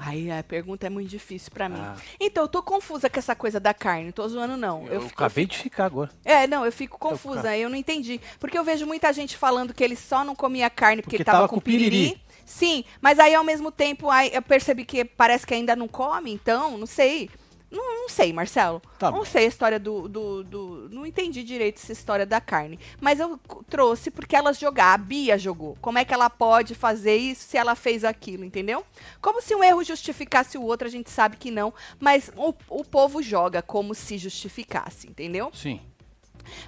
Aí 0.00 0.30
a 0.30 0.42
pergunta 0.42 0.86
é 0.86 0.90
muito 0.90 1.08
difícil 1.08 1.50
pra 1.52 1.68
mim. 1.68 1.80
Ah. 1.80 1.96
Então, 2.20 2.44
eu 2.44 2.48
tô 2.48 2.62
confusa 2.62 3.10
com 3.10 3.18
essa 3.18 3.34
coisa 3.34 3.58
da 3.58 3.74
carne. 3.74 4.04
Não 4.06 4.12
tô 4.12 4.26
zoando, 4.28 4.56
não. 4.56 4.86
Eu, 4.86 5.02
fico- 5.02 5.14
acabei 5.24 5.44
de 5.46 5.58
ficar 5.58 5.86
agora. 5.86 6.10
É, 6.24 6.46
não, 6.46 6.64
eu 6.64 6.70
fico 6.72 6.94
Eu 6.96 6.98
confusa, 7.10 7.40
ficar. 7.40 7.56
eu 7.58 7.68
não 7.68 7.76
entendi. 7.76 8.20
Porque 8.38 8.56
eu 8.58 8.62
vejo 8.64 8.86
muita 8.86 9.12
gente 9.12 9.36
falando 9.36 9.74
que 9.74 9.82
ele 9.82 9.96
só 9.96 10.22
não 10.24 10.34
comia 10.36 10.70
carne 10.70 11.02
porque, 11.02 11.16
Porque 11.16 11.22
ele 11.22 11.24
tava, 11.24 11.38
tava 11.38 11.48
com 11.48 11.56
com 11.56 11.60
piriri. 11.60 11.90
piriri. 11.90 12.22
Sim, 12.46 12.84
mas 13.00 13.18
aí 13.18 13.34
ao 13.34 13.44
mesmo 13.44 13.70
tempo 13.70 14.08
aí 14.08 14.30
eu 14.32 14.40
percebi 14.40 14.84
que 14.84 15.04
parece 15.04 15.46
que 15.46 15.52
ainda 15.52 15.76
não 15.76 15.86
come, 15.86 16.32
então, 16.32 16.78
não 16.78 16.86
sei. 16.86 17.28
Não, 17.70 18.02
não 18.02 18.08
sei, 18.08 18.32
Marcelo. 18.32 18.80
Tá 18.98 19.10
não 19.10 19.24
sei 19.26 19.44
a 19.44 19.48
história 19.48 19.78
do, 19.78 20.08
do, 20.08 20.42
do- 20.42 20.88
Não 20.90 21.04
entendi 21.04 21.42
direito 21.44 21.76
essa 21.82 21.92
história 21.92 22.24
da 22.24 22.40
carne. 22.40 22.78
Mas 23.00 23.20
eu 23.20 23.38
trouxe 23.68 24.10
porque 24.10 24.34
ela 24.34 24.52
jogar. 24.54 24.94
A 24.94 24.98
Bia 24.98 25.36
jogou. 25.36 25.76
Como 25.80 25.98
é 25.98 26.04
que 26.04 26.14
ela 26.14 26.30
pode 26.30 26.74
fazer 26.74 27.16
isso 27.16 27.46
se 27.48 27.56
ela 27.58 27.74
fez 27.74 28.04
aquilo, 28.04 28.44
entendeu? 28.44 28.84
Como 29.20 29.42
se 29.42 29.54
um 29.54 29.62
erro 29.62 29.84
justificasse 29.84 30.56
o 30.56 30.62
outro, 30.62 30.88
a 30.88 30.90
gente 30.90 31.10
sabe 31.10 31.36
que 31.36 31.50
não. 31.50 31.74
Mas 32.00 32.30
o, 32.36 32.54
o 32.70 32.84
povo 32.84 33.22
joga 33.22 33.60
como 33.60 33.94
se 33.94 34.16
justificasse, 34.16 35.06
entendeu? 35.06 35.50
Sim. 35.52 35.80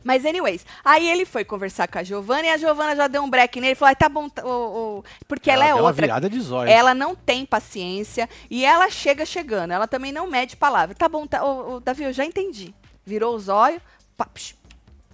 Mas, 0.03 0.25
anyways, 0.25 0.65
aí 0.85 1.09
ele 1.09 1.25
foi 1.25 1.45
conversar 1.45 1.89
com 1.89 1.99
a 1.99 2.03
Giovana 2.03 2.47
e 2.47 2.51
a 2.51 2.57
Giovana 2.57 2.97
já 2.97 3.07
deu 3.07 3.23
um 3.23 3.31
break 3.31 3.61
nele 3.61 3.73
e 3.73 3.75
falou: 3.75 3.89
"Ai, 3.89 3.97
tá 3.97 4.09
bom, 4.09 4.29
tá, 4.29 4.45
ô, 4.45 4.99
ô", 4.99 5.05
porque 5.29 5.51
ela, 5.51 5.65
é 5.65 5.69
deu 5.69 5.77
uma 5.77 5.89
outra. 5.89 6.07
virada 6.07 6.29
de 6.29 6.41
zóio. 6.41 6.71
Ela 6.71 6.95
não 6.95 7.15
tem 7.15 7.45
paciência 7.45 8.29
e 8.51 8.65
ela 8.65 8.91
chega 8.91 9.25
chegando. 9.25 9.73
Ela 9.73 9.87
também 9.87 10.13
não 10.13 10.29
mede 10.29 10.57
palavra. 10.57 10.95
Tá 10.95 11.09
bom, 11.09 11.27
tá, 11.27 11.45
ô, 11.45 11.81
Davi, 11.81 12.05
eu 12.05 12.13
já 12.13 12.25
entendi. 12.25 12.75
Virou 13.05 13.35
os 13.35 13.49
olhos, 13.49 13.81
pá, 14.17 14.27
psh, 14.27 14.55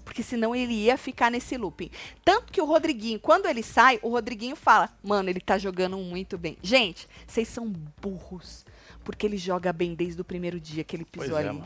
porque 0.06 0.22
senão 0.22 0.54
ele 0.54 0.72
ia 0.72 0.96
ficar 0.96 1.30
nesse 1.30 1.58
looping. 1.58 1.90
Tanto 2.24 2.50
que 2.50 2.60
o 2.60 2.64
Rodriguinho, 2.64 3.20
quando 3.20 3.46
ele 3.46 3.62
sai, 3.62 3.98
o 4.02 4.08
Rodriguinho 4.08 4.56
fala: 4.56 4.88
Mano, 5.02 5.28
ele 5.28 5.40
tá 5.40 5.58
jogando 5.58 5.98
muito 5.98 6.38
bem. 6.38 6.56
Gente, 6.62 7.06
vocês 7.26 7.48
são 7.48 7.70
burros. 8.00 8.64
Porque 9.04 9.26
ele 9.26 9.36
joga 9.36 9.72
bem 9.72 9.94
desde 9.94 10.20
o 10.20 10.24
primeiro 10.24 10.58
dia 10.58 10.82
que 10.84 10.96
ele 10.96 11.04
pisou 11.04 11.30
Pois 11.34 11.44
é, 11.44 11.48
ali. 11.50 11.62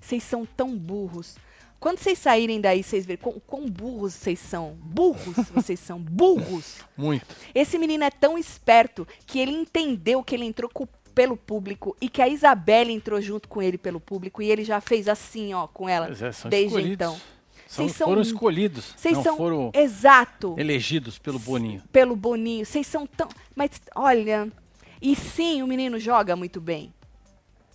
Vocês 0.00 0.22
são 0.22 0.44
tão 0.44 0.76
burros. 0.76 1.36
Quando 1.84 1.98
vocês 1.98 2.18
saírem 2.18 2.62
daí, 2.62 2.82
vocês 2.82 3.04
verem 3.04 3.20
quão, 3.22 3.34
quão 3.46 3.68
burros 3.68 4.14
vocês 4.14 4.38
são. 4.38 4.72
Burros, 4.80 5.36
vocês 5.52 5.78
são 5.78 5.98
burros. 5.98 6.78
Muito. 6.96 7.26
Esse 7.54 7.76
menino 7.76 8.04
é 8.04 8.10
tão 8.10 8.38
esperto 8.38 9.06
que 9.26 9.38
ele 9.38 9.50
entendeu 9.52 10.24
que 10.24 10.34
ele 10.34 10.46
entrou 10.46 10.70
com- 10.72 10.88
pelo 11.14 11.36
público 11.36 11.94
e 12.00 12.08
que 12.08 12.22
a 12.22 12.26
Isabelle 12.28 12.90
entrou 12.90 13.20
junto 13.20 13.46
com 13.50 13.60
ele 13.60 13.76
pelo 13.76 14.00
público 14.00 14.40
e 14.40 14.50
ele 14.50 14.64
já 14.64 14.80
fez 14.80 15.06
assim, 15.08 15.52
ó, 15.52 15.66
com 15.66 15.86
ela 15.86 16.06
é, 16.06 16.48
desde 16.48 16.64
escolhidos. 16.68 16.92
então. 16.94 17.20
São, 17.68 17.84
Vocês 17.84 17.96
são- 17.98 18.08
foram 18.08 18.22
escolhidos. 18.22 18.94
Vocês 18.96 19.16
não 19.16 19.22
são 19.22 19.36
foram 19.36 19.70
exato 19.74 20.54
elegidos 20.56 21.18
pelo 21.18 21.38
Boninho. 21.38 21.82
pelo 21.92 22.16
Boninho. 22.16 22.64
Vocês 22.64 22.86
são 22.86 23.06
tão, 23.06 23.28
mas 23.54 23.70
olha, 23.94 24.48
e 25.02 25.14
sim, 25.14 25.62
o 25.62 25.66
menino 25.66 25.98
joga 25.98 26.34
muito 26.34 26.62
bem. 26.62 26.94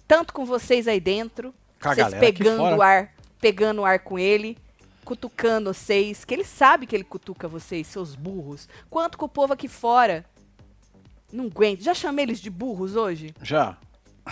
Tanto 0.08 0.34
com 0.34 0.46
vocês 0.46 0.88
aí 0.88 1.00
dentro, 1.00 1.54
Com 1.80 1.90
vocês 1.94 2.14
pegando 2.16 2.64
o 2.76 2.82
ar, 2.82 3.14
pegando 3.40 3.82
o 3.82 3.86
ar 3.86 4.00
com 4.00 4.18
ele, 4.20 4.58
cutucando 5.06 5.74
vocês, 5.74 6.24
que 6.26 6.34
ele 6.34 6.44
sabe 6.44 6.86
que 6.86 6.96
ele 6.96 7.04
cutuca 7.04 7.48
vocês, 7.48 7.88
seus 7.88 8.16
burros. 8.16 8.68
Quanto 8.90 9.18
com 9.18 9.26
o 9.26 9.30
povo 9.30 9.54
aqui 9.54 9.68
fora. 9.68 10.26
Não 11.32 11.46
aguento. 11.46 11.82
Já 11.82 11.94
chamei 11.94 12.26
eles 12.26 12.40
de 12.40 12.50
burros 12.50 12.96
hoje? 12.96 13.34
Já. 13.42 13.78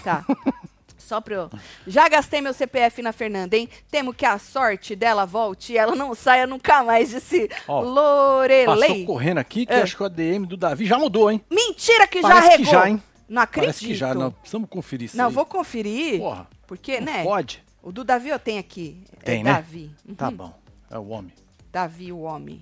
Tá. 0.04 0.26
Só 0.98 1.22
pra 1.22 1.36
eu... 1.36 1.50
Já 1.86 2.10
gastei 2.10 2.41
meu 2.41 2.54
CPF 2.54 3.02
na 3.04 3.13
Fernanda, 3.13 3.56
hein? 3.56 3.70
Temo 3.89 4.13
que 4.13 4.26
a 4.26 4.38
sorte 4.39 4.96
dela 4.96 5.26
volte 5.26 5.74
e 5.74 5.78
ela 5.78 5.96
não 5.96 6.13
saia 6.15 6.46
nunca 6.48 6.84
mais 6.84 7.12
desse 7.12 7.50
Ó, 7.67 7.82
Lorelei. 7.82 8.65
Passou 8.65 9.06
correndo 9.06 9.38
aqui 9.38 9.65
que 9.65 9.74
É. 9.74 9.82
acho 9.84 9.96
que 9.96 10.02
o 10.04 10.06
ADM 10.08 10.46
do 10.48 10.58
Davi 10.58 10.86
já 10.86 10.98
mudou, 10.98 11.30
hein? 11.32 11.39
Mentira 11.52 12.08
que 12.08 12.22
já 12.22 12.28
Parece 12.28 12.50
que 12.58 12.63
regou. 12.63 12.74
já, 12.74 12.89
hein? 12.89 13.04
Não 13.30 13.41
acredito. 13.43 13.67
Parece 13.70 13.86
que 13.86 13.93
já. 13.96 14.13
Não, 14.15 14.32
precisamos 14.32 14.67
conferir 14.70 15.06
isso 15.06 15.17
Não, 15.17 15.28
aí. 15.28 15.34
vou 15.34 15.46
conferir. 15.46 16.20
Porra, 16.20 16.48
Porque, 16.65 17.00
não 17.00 17.13
né? 17.13 17.24
pode. 17.24 17.63
O 17.88 17.91
do 17.93 18.04
Davi 18.04 18.28
eu 18.28 18.38
tenho 18.38 18.60
aqui. 18.60 19.02
Tem, 19.23 19.39
é 19.39 19.43
né? 19.45 19.54
Davi. 19.54 19.89
Uhum. 20.06 20.13
Tá 20.13 20.30
bom. 20.30 20.54
É 20.91 21.00
o 21.00 21.08
homem. 21.08 21.34
Davi, 21.71 22.12
o 22.12 22.19
homem. 22.19 22.62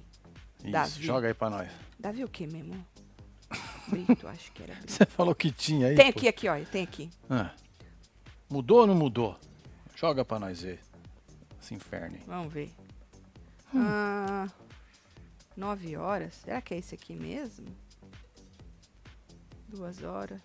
Isso, 0.62 0.72
Davi. 0.72 1.04
joga 1.04 1.28
aí 1.28 1.34
pra 1.34 1.50
nós. 1.50 1.68
Davi 1.98 2.24
o 2.24 2.30
quê 2.30 2.46
mesmo? 2.46 2.86
Brito, 3.88 4.28
acho 4.30 4.52
que 4.52 4.62
era 4.62 4.76
Brito. 4.76 4.92
Você 4.92 5.04
falou 5.08 5.34
que 5.34 5.52
tinha 5.52 5.88
aí. 5.88 5.96
Tem 5.96 6.12
pô. 6.14 6.20
aqui, 6.20 6.28
aqui, 6.28 6.48
ó. 6.48 6.64
Tem 6.66 6.84
aqui. 6.84 7.10
Ah. 7.28 7.50
Mudou 8.48 8.82
ou 8.82 8.86
não 8.86 8.94
mudou? 8.94 9.36
Joga 9.96 10.24
pra 10.24 10.38
nós 10.38 10.62
ver. 10.62 10.80
Esse 11.60 11.74
inferno 11.74 12.18
aí. 12.18 12.24
Vamos 12.28 12.54
ver. 12.54 12.72
Hum. 13.74 13.82
Ah, 13.84 14.48
nove 15.58 15.98
horas. 15.98 16.36
Será 16.36 16.62
que 16.62 16.76
é 16.76 16.78
esse 16.78 16.94
aqui 16.94 17.16
mesmo? 17.16 17.66
Duas 19.70 20.04
horas. 20.04 20.40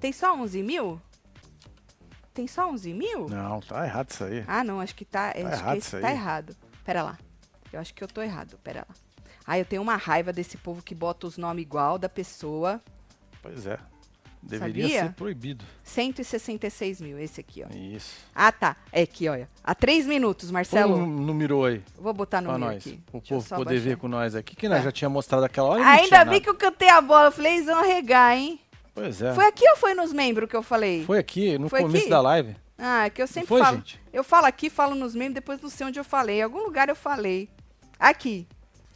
Tem 0.00 0.12
só 0.12 0.36
11 0.36 0.60
mil? 0.64 1.00
Tem 2.36 2.46
só 2.46 2.70
11 2.70 2.92
mil? 2.92 3.28
Não, 3.30 3.60
tá 3.60 3.86
errado 3.86 4.10
isso 4.10 4.22
aí. 4.22 4.44
Ah, 4.46 4.62
não, 4.62 4.78
acho 4.78 4.94
que 4.94 5.06
tá. 5.06 5.30
acho 5.30 5.38
errado 5.38 5.72
que 5.72 5.78
isso 5.78 5.98
tá 5.98 6.06
aí. 6.08 6.12
errado. 6.14 6.56
Pera 6.84 7.02
lá. 7.02 7.18
Eu 7.72 7.80
acho 7.80 7.94
que 7.94 8.04
eu 8.04 8.08
tô 8.08 8.20
errado. 8.20 8.58
Pera 8.62 8.84
lá. 8.88 8.94
Ah, 9.46 9.58
eu 9.58 9.64
tenho 9.64 9.80
uma 9.80 9.96
raiva 9.96 10.34
desse 10.34 10.58
povo 10.58 10.82
que 10.82 10.94
bota 10.94 11.26
os 11.26 11.38
nomes 11.38 11.62
igual 11.62 11.98
da 11.98 12.10
pessoa. 12.10 12.78
Pois 13.42 13.66
é. 13.66 13.78
Deveria 14.42 14.82
Sabia? 14.84 15.02
ser 15.04 15.12
proibido. 15.14 15.64
166 15.82 17.00
mil, 17.00 17.18
esse 17.18 17.40
aqui, 17.40 17.64
ó. 17.64 17.74
Isso. 17.74 18.14
Ah, 18.34 18.52
tá. 18.52 18.76
É 18.92 19.02
aqui, 19.02 19.28
olha. 19.28 19.48
Há 19.64 19.74
três 19.74 20.06
minutos, 20.06 20.50
Põe 20.50 20.54
Marcelo. 20.54 21.04
no 21.06 21.34
mirou 21.34 21.64
aí 21.64 21.82
Vou 21.98 22.12
botar 22.12 22.40
no 22.40 22.56
nós. 22.56 22.86
aqui. 22.86 23.00
O 23.12 23.18
Deixa 23.18 23.34
povo 23.34 23.48
poder 23.48 23.64
baixar. 23.64 23.80
ver 23.84 23.96
com 23.96 24.06
nós 24.08 24.34
aqui. 24.36 24.54
Que 24.54 24.68
nós 24.68 24.78
Tá. 24.78 24.84
já 24.84 24.92
tinha 24.92 25.08
mostrado 25.08 25.44
aquela 25.46 25.68
hora. 25.68 25.84
Ainda 25.84 26.18
bem 26.18 26.34
nada. 26.34 26.40
que 26.40 26.48
eu 26.50 26.54
cantei 26.54 26.88
a 26.90 27.00
bola. 27.00 27.28
Eu 27.28 27.32
falei, 27.32 27.54
eles 27.54 27.66
vão 27.66 27.80
arregar, 27.80 28.36
hein? 28.36 28.60
Pois 28.96 29.20
é. 29.20 29.34
Foi 29.34 29.44
aqui 29.44 29.68
ou 29.68 29.76
foi 29.76 29.92
nos 29.92 30.10
membros 30.10 30.48
que 30.48 30.56
eu 30.56 30.62
falei? 30.62 31.04
Foi 31.04 31.18
aqui, 31.18 31.58
no 31.58 31.68
Foi 31.68 31.82
começo 31.82 32.04
aqui? 32.04 32.08
da 32.10 32.20
live. 32.22 32.56
Ah, 32.78 33.04
é 33.04 33.10
que 33.10 33.20
eu 33.20 33.26
sempre 33.26 33.46
foi, 33.48 33.60
falo. 33.60 33.76
gente? 33.76 34.00
Eu 34.10 34.24
falo 34.24 34.46
aqui, 34.46 34.70
falo 34.70 34.94
nos 34.94 35.14
membros, 35.14 35.34
depois 35.34 35.60
não 35.60 35.68
sei 35.68 35.86
onde 35.86 36.00
eu 36.00 36.04
falei. 36.04 36.38
Em 36.38 36.42
algum 36.42 36.62
lugar 36.62 36.88
eu 36.88 36.96
falei. 36.96 37.50
Aqui. 37.98 38.46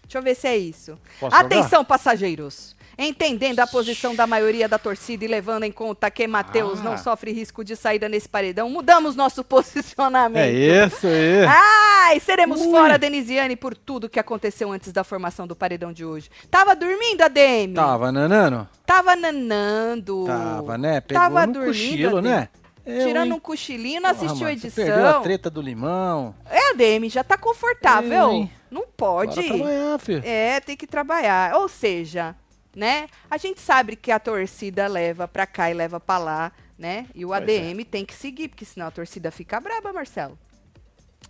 Deixa 0.05 0.17
eu 0.19 0.23
ver 0.23 0.35
se 0.35 0.49
é 0.49 0.57
isso. 0.57 0.99
Posso 1.21 1.37
Atenção, 1.37 1.85
passageiros. 1.85 2.75
Entendendo 3.03 3.61
a 3.61 3.67
posição 3.67 4.15
da 4.15 4.27
maioria 4.27 4.69
da 4.69 4.79
torcida 4.79 5.25
e 5.25 5.29
levando 5.29 5.65
em 5.65 5.73
conta 5.73 6.11
que 6.11 6.27
Matheus 6.27 6.81
Ah. 6.81 6.83
não 6.83 6.99
sofre 6.99 7.33
risco 7.33 7.65
de 7.65 7.75
saída 7.75 8.11
nesse 8.11 8.29
paredão, 8.29 8.69
mudamos 8.69 9.17
nosso 9.17 9.43
posicionamento. 9.45 10.37
É 10.45 10.85
isso 10.87 11.07
aí. 11.07 11.47
Ai, 11.49 12.21
seremos 12.21 12.61
Ui. 12.61 12.71
fora, 12.71 12.99
Denisiane, 12.99 13.57
por 13.57 13.75
tudo 13.75 14.07
que 14.09 14.21
aconteceu 14.21 14.71
antes 14.71 14.93
da 14.93 15.03
formação 15.03 15.47
do 15.47 15.57
paredão 15.57 15.95
de 15.95 16.05
hoje. 16.05 16.29
Tava 16.51 16.77
dormindo, 16.77 17.23
ADM? 17.23 17.73
Tava 17.75 18.13
nanando? 18.13 18.69
Tava 18.85 19.17
nanando. 19.17 20.25
Tava, 20.27 20.77
né? 20.77 21.01
Pegou 21.01 21.23
Tava 21.23 21.47
no 21.47 21.53
dormindo, 21.55 21.73
cochilo, 21.73 22.19
ADM. 22.19 22.29
né? 22.29 22.49
Eu, 22.85 23.07
Tirando 23.07 23.35
um 23.35 23.41
cochilinho, 23.41 24.01
não 24.03 24.11
assistiu 24.11 24.47
a 24.47 24.53
você 24.55 24.71
Perdeu 24.71 24.95
a 24.95 25.01
edição. 25.09 25.23
treta 25.23 25.49
do 25.49 25.63
limão. 25.63 26.35
É, 26.51 26.71
ADM, 26.71 27.09
já 27.09 27.23
tá 27.25 27.39
confortável. 27.39 28.13
Eu? 28.13 28.51
Não 28.71 28.85
pode. 28.97 29.37
Bora 29.37 29.47
trabalhar, 29.49 29.99
filho. 29.99 30.23
É, 30.25 30.61
tem 30.61 30.77
que 30.77 30.87
trabalhar. 30.87 31.55
Ou 31.57 31.69
seja, 31.69 32.35
né? 32.75 33.09
A 33.31 33.37
gente 33.37 33.61
sabe 33.61 33.97
que 33.97 34.11
a 34.13 34.19
torcida 34.19 34.87
leva 34.87 35.27
pra 35.29 35.47
cá 35.47 35.71
e 35.71 35.75
leva 35.75 35.99
pra 36.01 36.19
lá, 36.19 36.53
né? 36.79 37.07
E 37.15 37.25
o 37.25 37.29
Pois 37.29 37.43
ADM 37.43 37.85
tem 37.85 38.05
que 38.05 38.15
seguir, 38.15 38.49
porque 38.49 38.65
senão 38.65 38.87
a 38.87 38.91
torcida 38.91 39.31
fica 39.31 39.61
braba, 39.61 39.93
Marcelo. 39.93 40.39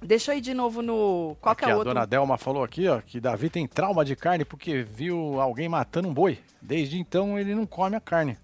Deixa 0.02 0.32
eu 0.32 0.38
ir 0.38 0.40
de 0.40 0.54
novo 0.54 0.80
no. 0.80 1.36
Qual 1.40 1.54
que 1.54 1.64
Aqui, 1.64 1.70
é 1.70 1.74
o 1.74 1.76
a 1.76 1.78
outro? 1.78 1.92
dona 1.92 2.06
Delma 2.06 2.38
falou 2.38 2.64
aqui, 2.64 2.88
ó, 2.88 3.00
que 3.00 3.20
Davi 3.20 3.50
tem 3.50 3.66
trauma 3.66 4.04
de 4.04 4.16
carne 4.16 4.44
porque 4.44 4.82
viu 4.82 5.38
alguém 5.40 5.68
matando 5.68 6.08
um 6.08 6.14
boi. 6.14 6.38
Desde 6.62 6.98
então 6.98 7.38
ele 7.38 7.54
não 7.54 7.66
come 7.66 7.96
a 7.96 8.00
carne. 8.00 8.38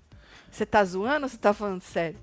Você 0.50 0.66
tá 0.66 0.84
zoando 0.84 1.24
ou 1.24 1.28
você 1.30 1.38
tá 1.38 1.54
falando 1.54 1.80
sério? 1.82 2.18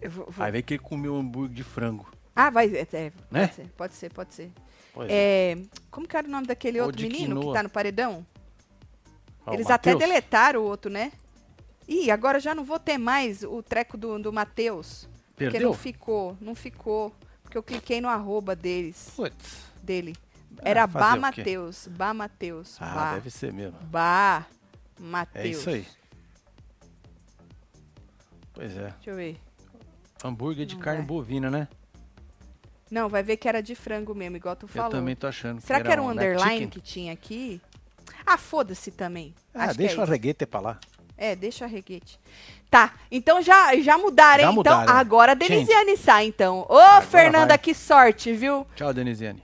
Eu 0.00 0.10
vou- 0.10 0.26
vou- 0.30 0.44
Aí 0.44 0.52
vem 0.52 0.62
que 0.62 0.74
ele 0.74 0.82
comeu 0.82 1.14
um 1.14 1.18
hambúrguer 1.20 1.54
de 1.56 1.64
frango. 1.64 2.06
Ah, 2.34 2.50
vai. 2.50 2.66
É, 2.74 2.86
é, 2.92 3.12
Né? 3.30 3.46
Pode 3.46 3.54
ser, 3.54 3.68
pode 3.76 3.94
ser, 3.94 4.10
pode 4.12 4.34
ser. 4.34 4.52
É. 5.02 5.52
É, 5.52 5.58
como 5.90 6.06
que 6.06 6.16
era 6.16 6.26
o 6.26 6.30
nome 6.30 6.46
daquele 6.46 6.80
Ou 6.80 6.86
outro 6.86 7.02
menino 7.02 7.40
que 7.40 7.52
tá 7.52 7.62
no 7.62 7.68
paredão? 7.70 8.24
O 9.46 9.52
Eles 9.52 9.68
até 9.70 9.92
Matheus. 9.92 9.98
deletaram 10.10 10.60
o 10.60 10.64
outro, 10.64 10.90
né? 10.90 11.12
Ih, 11.86 12.10
agora 12.10 12.40
já 12.40 12.54
não 12.54 12.64
vou 12.64 12.78
ter 12.78 12.96
mais 12.96 13.42
o 13.42 13.62
treco 13.62 13.96
do, 13.96 14.18
do 14.18 14.32
Matheus. 14.32 15.06
Porque 15.36 15.58
não 15.58 15.74
ficou, 15.74 16.36
não 16.40 16.54
ficou. 16.54 17.12
Porque 17.42 17.58
eu 17.58 17.62
cliquei 17.62 18.00
no 18.00 18.08
arroba 18.08 18.56
deles, 18.56 19.12
Putz. 19.14 19.70
dele. 19.82 20.14
Ah, 20.58 20.62
Era 20.64 20.84
o 20.84 20.88
quê? 20.88 21.18
Mateus. 21.20 21.88
Bá 21.88 22.14
Mateus. 22.14 22.76
Ah, 22.80 22.94
Bá. 22.94 23.14
deve 23.14 23.30
ser 23.30 23.52
mesmo. 23.52 23.78
Bá 23.82 24.46
Mateus. 24.98 25.44
É 25.44 25.48
isso 25.48 25.70
aí. 25.70 25.86
Pois 28.52 28.76
é. 28.76 28.90
Deixa 28.90 29.10
eu 29.10 29.16
ver. 29.16 29.36
Hambúrguer 30.24 30.64
de 30.64 30.74
Não 30.76 30.82
carne 30.82 31.00
vai. 31.00 31.06
bovina, 31.08 31.50
né? 31.50 31.68
Não, 32.90 33.08
vai 33.08 33.22
ver 33.22 33.36
que 33.36 33.48
era 33.48 33.62
de 33.62 33.74
frango 33.74 34.14
mesmo, 34.14 34.36
igual 34.36 34.54
tu 34.54 34.64
Eu 34.64 34.68
falou. 34.68 34.90
também 34.90 35.16
tô 35.16 35.26
achando. 35.26 35.60
Será 35.60 35.80
que 35.80 35.90
era 35.90 36.02
um 36.02 36.08
underline 36.10 36.66
que 36.68 36.80
tinha 36.80 37.12
aqui? 37.12 37.60
Ah, 38.26 38.38
foda-se 38.38 38.90
também. 38.90 39.34
Ah, 39.54 39.64
Acho 39.64 39.78
deixa 39.78 39.96
é 39.96 39.98
o 39.98 40.02
arreguete 40.02 40.46
pra 40.46 40.60
lá. 40.60 40.78
É, 41.16 41.34
deixa 41.36 41.64
a 41.64 41.68
reguete. 41.68 42.18
Tá, 42.70 42.92
então 43.10 43.40
já, 43.40 43.76
já 43.80 43.96
mudaram, 43.96 44.42
Já 44.44 44.48
hein? 44.50 44.54
mudaram. 44.54 44.82
Então, 44.82 44.96
agora 44.96 45.32
a. 45.32 45.34
Denisiane 45.34 45.96
sai, 45.96 46.26
então. 46.26 46.66
Ô, 46.68 47.02
Fernanda, 47.02 47.48
vai. 47.48 47.58
que 47.58 47.72
sorte, 47.72 48.32
viu? 48.32 48.66
Tchau, 48.74 48.92
Denisiane. 48.92 49.42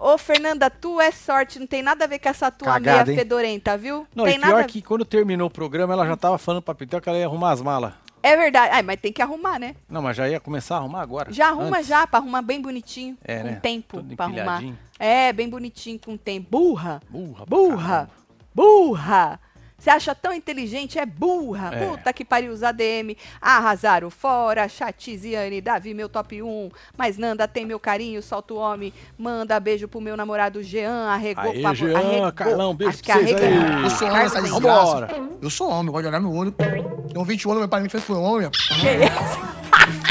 Ô, 0.00 0.16
Fernanda, 0.16 0.70
tu 0.70 1.00
é 1.00 1.10
sorte, 1.10 1.58
não 1.58 1.66
tem 1.66 1.82
nada 1.82 2.04
a 2.04 2.08
ver 2.08 2.18
com 2.20 2.28
essa 2.28 2.50
tua 2.50 2.74
Cagada, 2.74 3.04
meia 3.04 3.12
hein? 3.12 3.18
fedorenta, 3.18 3.76
viu? 3.76 4.06
Não, 4.14 4.24
tem 4.24 4.36
e 4.36 4.38
pior 4.38 4.50
nada. 4.50 4.64
que 4.64 4.80
quando 4.80 5.04
terminou 5.04 5.48
o 5.48 5.50
programa, 5.50 5.92
ela 5.92 6.06
já 6.06 6.16
tava 6.16 6.38
falando 6.38 6.62
pra 6.62 6.74
Pitel 6.74 7.00
que 7.00 7.08
ela 7.08 7.18
ia 7.18 7.26
arrumar 7.26 7.50
as 7.50 7.60
malas. 7.60 7.92
É 8.22 8.36
verdade. 8.36 8.72
Ai, 8.72 8.82
mas 8.82 9.00
tem 9.00 9.12
que 9.12 9.22
arrumar, 9.22 9.58
né? 9.58 9.74
Não, 9.88 10.02
mas 10.02 10.16
já 10.16 10.28
ia 10.28 10.40
começar 10.40 10.76
a 10.76 10.78
arrumar 10.78 11.02
agora. 11.02 11.32
Já 11.32 11.48
arruma 11.48 11.78
antes. 11.78 11.88
já, 11.88 12.06
pra 12.06 12.18
arrumar 12.18 12.42
bem 12.42 12.60
bonitinho. 12.60 13.16
É, 13.24 13.38
com 13.38 13.44
né? 13.44 13.58
tempo 13.62 13.96
Tudo 13.98 14.16
pra 14.16 14.26
arrumar. 14.26 14.62
É, 14.98 15.32
bem 15.32 15.48
bonitinho 15.48 15.98
com 15.98 16.16
tempo. 16.16 16.48
Burra! 16.50 17.00
Burra. 17.08 17.44
Burra! 17.46 17.76
caramba. 17.78 18.10
Burra! 18.54 19.40
Você 19.78 19.90
acha 19.90 20.12
tão 20.12 20.32
inteligente? 20.32 20.98
É 20.98 21.06
burra! 21.06 21.70
É. 21.72 21.86
Puta 21.86 22.12
que 22.12 22.24
pariu, 22.24 22.52
os 22.52 22.64
ADM 22.64 23.14
arrasaram 23.40 24.10
fora. 24.10 24.68
Chatiziane, 24.68 25.60
Davi, 25.60 25.94
meu 25.94 26.08
top 26.08 26.42
1. 26.42 26.68
Mas 26.96 27.16
Nanda 27.16 27.46
tem 27.46 27.64
meu 27.64 27.78
carinho, 27.78 28.20
solta 28.20 28.54
o 28.54 28.56
homem. 28.56 28.92
Manda 29.16 29.58
beijo 29.60 29.86
pro 29.86 30.00
meu 30.00 30.16
namorado 30.16 30.60
Jean. 30.64 31.06
Arregou, 31.08 31.52
Aê, 31.52 31.62
pavo- 31.62 31.74
Jean, 31.76 31.96
arregou. 31.96 32.32
Carlão, 32.32 32.74
beijo 32.74 32.90
Acho 32.94 33.04
pra 33.04 33.14
que 33.18 33.22
vocês 33.24 33.40
arregou. 33.40 33.68
aí. 33.76 33.84
Eu 33.84 33.90
sou 33.90 34.08
homem, 34.08 34.22
essa 34.22 34.42
desgraça. 34.42 35.08
Eu 35.42 35.50
sou 35.50 35.70
homem, 35.70 35.92
gosto 35.92 36.02
de 36.02 36.08
olhar 36.08 36.20
no 36.20 36.34
olho. 36.36 36.50
Tenho 36.52 37.24
20 37.24 37.44
anos, 37.46 37.58
meu 37.60 37.68
pai 37.68 37.80
me 37.80 37.88
fez 37.88 38.02
foi 38.02 38.16
homem. 38.16 38.50
Que 38.50 38.88
isso? 39.04 39.38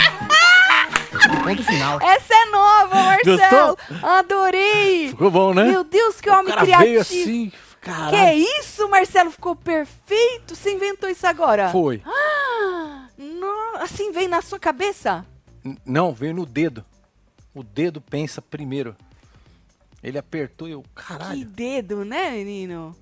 Ponto 1.43 1.63
final. 1.63 1.99
Essa 2.01 2.33
é 2.33 2.45
nova, 2.51 2.95
Marcelo! 2.95 3.77
Adorei! 4.03 5.09
Ficou 5.09 5.31
bom, 5.31 5.53
né? 5.53 5.63
Meu 5.65 5.83
Deus, 5.83 6.21
que 6.21 6.29
o 6.29 6.33
homem 6.33 6.47
cara 6.47 6.61
criativo! 6.61 6.83
veio 6.87 7.01
assim, 7.01 7.51
caralho. 7.87 8.17
Que 8.17 8.59
isso, 8.59 8.87
Marcelo? 8.89 9.31
Ficou 9.31 9.55
perfeito! 9.55 10.55
Você 10.55 10.73
inventou 10.73 11.09
isso 11.09 11.25
agora? 11.25 11.69
Foi. 11.69 12.01
Ah, 12.05 13.07
no- 13.17 13.77
assim 13.81 14.11
veio 14.11 14.29
na 14.29 14.41
sua 14.41 14.59
cabeça? 14.59 15.25
N- 15.63 15.77
Não, 15.85 16.13
veio 16.13 16.33
no 16.33 16.45
dedo. 16.45 16.85
O 17.53 17.63
dedo 17.63 17.99
pensa 18.01 18.41
primeiro. 18.41 18.95
Ele 20.03 20.17
apertou 20.17 20.67
e 20.67 20.71
eu, 20.71 20.83
Que 20.83 20.89
caralho. 20.93 21.45
dedo, 21.45 22.05
né, 22.05 22.29
menino? 22.31 22.95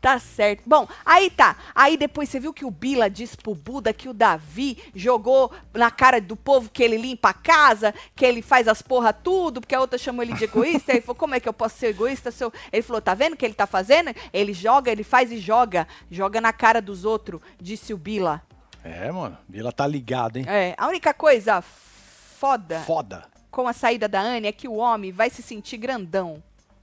Tá 0.00 0.18
certo. 0.18 0.62
Bom, 0.64 0.86
aí 1.04 1.28
tá. 1.28 1.56
Aí 1.74 1.96
depois 1.96 2.28
você 2.28 2.38
viu 2.38 2.52
que 2.52 2.64
o 2.64 2.70
Bila 2.70 3.10
disse 3.10 3.36
pro 3.36 3.54
Buda 3.54 3.92
que 3.92 4.08
o 4.08 4.14
Davi 4.14 4.78
jogou 4.94 5.50
na 5.74 5.90
cara 5.90 6.20
do 6.20 6.36
povo 6.36 6.70
que 6.70 6.82
ele 6.82 6.96
limpa 6.96 7.30
a 7.30 7.34
casa, 7.34 7.92
que 8.14 8.24
ele 8.24 8.40
faz 8.40 8.68
as 8.68 8.80
porra 8.80 9.12
tudo, 9.12 9.60
porque 9.60 9.74
a 9.74 9.80
outra 9.80 9.98
chamou 9.98 10.22
ele 10.22 10.34
de 10.34 10.44
egoísta. 10.44 10.92
Ele 10.92 11.00
falou, 11.00 11.16
como 11.16 11.34
é 11.34 11.40
que 11.40 11.48
eu 11.48 11.52
posso 11.52 11.78
ser 11.78 11.88
egoísta? 11.88 12.30
Se 12.30 12.44
eu... 12.44 12.52
Ele 12.72 12.82
falou, 12.82 13.02
tá 13.02 13.12
vendo 13.12 13.32
o 13.32 13.36
que 13.36 13.44
ele 13.44 13.54
tá 13.54 13.66
fazendo? 13.66 14.14
Ele 14.32 14.52
joga, 14.52 14.92
ele 14.92 15.02
faz 15.02 15.32
e 15.32 15.38
joga. 15.38 15.86
Joga 16.10 16.40
na 16.40 16.52
cara 16.52 16.80
dos 16.80 17.04
outros, 17.04 17.40
disse 17.60 17.92
o 17.92 17.98
Bila. 17.98 18.40
É, 18.84 19.10
mano. 19.10 19.36
Vila 19.48 19.72
tá 19.72 19.86
ligado, 19.86 20.36
hein? 20.36 20.44
É, 20.46 20.74
a 20.78 20.86
única 20.86 21.12
coisa 21.12 21.60
foda 21.60 22.80
Foda. 22.80 23.24
com 23.50 23.66
a 23.66 23.72
saída 23.72 24.06
da 24.06 24.20
Anne 24.20 24.46
é 24.46 24.52
que 24.52 24.68
o 24.68 24.76
homem 24.76 25.10
vai 25.10 25.28
se 25.28 25.42
sentir 25.42 25.76
grandão. 25.76 26.40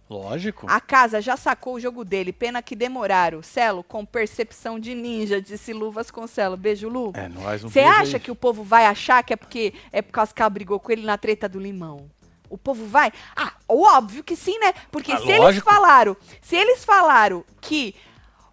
Lógico. 0.09 0.67
A 0.69 0.79
casa 0.79 1.19
já 1.19 1.35
sacou 1.35 1.75
o 1.75 1.79
jogo 1.79 2.05
dele, 2.05 2.31
pena 2.31 2.61
que 2.61 2.75
demoraram. 2.75 3.41
Celo, 3.41 3.83
com 3.83 4.05
percepção 4.05 4.79
de 4.79 4.93
ninja, 4.93 5.41
disse 5.41 5.73
Luvas 5.73 6.11
com 6.11 6.27
Celo. 6.27 6.55
Beijo, 6.55 6.87
Lu. 6.87 7.11
É, 7.15 7.27
nós 7.27 7.63
um 7.63 7.69
Você 7.69 7.79
acha 7.79 8.17
aí. 8.17 8.19
que 8.21 8.29
o 8.29 8.35
povo 8.35 8.63
vai 8.63 8.85
achar 8.85 9.23
que 9.23 9.33
é 9.33 9.35
porque 9.35 9.73
é 9.91 10.01
por 10.03 10.11
causa 10.11 10.33
que 10.33 10.41
ela 10.41 10.49
brigou 10.49 10.79
com 10.79 10.91
ele 10.91 11.01
na 11.03 11.17
treta 11.17 11.49
do 11.49 11.59
limão? 11.59 12.07
O 12.47 12.57
povo 12.57 12.85
vai? 12.85 13.11
Ah, 13.35 13.53
óbvio 13.67 14.23
que 14.23 14.35
sim, 14.35 14.59
né? 14.59 14.73
Porque 14.91 15.11
Ah, 15.11 15.17
se 15.17 15.23
eles 15.27 15.39
lógico. 15.39 15.65
falaram, 15.69 16.15
se 16.39 16.55
eles 16.55 16.85
falaram 16.85 17.43
que 17.59 17.95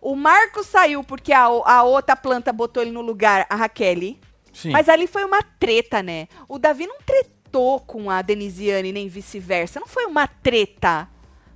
o 0.00 0.16
Marco 0.16 0.64
saiu 0.64 1.04
porque 1.04 1.32
a, 1.34 1.42
a 1.44 1.82
outra 1.82 2.16
planta 2.16 2.50
botou 2.52 2.82
ele 2.82 2.90
no 2.90 3.02
lugar, 3.02 3.46
a 3.50 3.54
Raquel, 3.54 4.16
Sim. 4.54 4.70
mas 4.70 4.88
ali 4.88 5.06
foi 5.06 5.22
uma 5.24 5.42
treta, 5.42 6.02
né? 6.02 6.26
O 6.48 6.58
Davi 6.58 6.86
não 6.86 6.96
tretou 7.04 7.78
com 7.80 8.10
a 8.10 8.22
Denisiane, 8.22 8.90
nem 8.90 9.06
vice-versa. 9.08 9.78
Não 9.78 9.86
foi 9.86 10.06
uma 10.06 10.26
treta. 10.26 11.06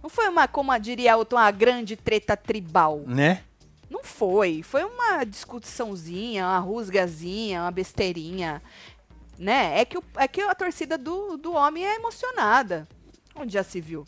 Não 0.07 0.11
foi 0.11 0.29
uma, 0.29 0.47
como 0.47 0.79
diria 0.79 1.16
outra, 1.16 1.37
uma 1.38 1.51
grande 1.51 1.97
treta 1.97 2.37
tribal. 2.37 3.01
Né? 3.09 3.42
Não 3.90 4.05
foi. 4.05 4.62
Foi 4.62 4.85
uma 4.85 5.25
discussãozinha, 5.25 6.45
uma 6.47 6.61
rusgazinha, 6.61 7.62
uma 7.62 7.73
besteirinha. 7.73 8.62
Né? 9.37 9.81
É 9.81 9.85
que, 9.85 9.99
o- 9.99 10.05
é 10.16 10.29
que 10.29 10.40
a 10.40 10.55
torcida 10.55 10.97
do, 10.97 11.37
do 11.37 11.53
homem 11.55 11.85
é 11.85 11.97
emocionada. 11.97 12.87
Onde 13.35 13.55
já 13.55 13.64
se 13.64 13.81
viu? 13.81 14.05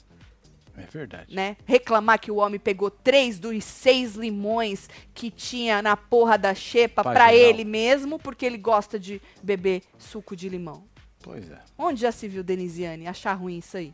É 0.77 0.83
verdade. 0.83 1.35
né? 1.35 1.57
Reclamar 1.67 2.21
que 2.21 2.31
o 2.31 2.37
homem 2.37 2.61
pegou 2.61 2.93
três 2.93 3.41
dos 3.41 3.65
seis 3.65 4.15
limões 4.15 4.89
que 5.13 5.33
tinha 5.33 5.83
na 5.83 5.97
porra 5.97 6.39
da 6.39 6.55
xepa 6.55 7.03
geral. 7.31 7.35
ele 7.51 7.65
mesmo, 7.65 8.21
porque 8.21 8.47
ele 8.47 8.57
gosta 8.57 9.01
de 9.01 9.21
beber 9.43 9.83
suco 9.99 10.37
de 10.37 10.49
limão. 10.49 10.85
Pois 11.21 11.51
é. 11.51 11.59
Onde 11.77 12.03
já 12.03 12.13
se 12.13 12.29
viu 12.29 12.45
Denisiane 12.45 13.09
achar 13.09 13.35
ruim 13.35 13.59
isso 13.59 13.77
aí? 13.77 13.93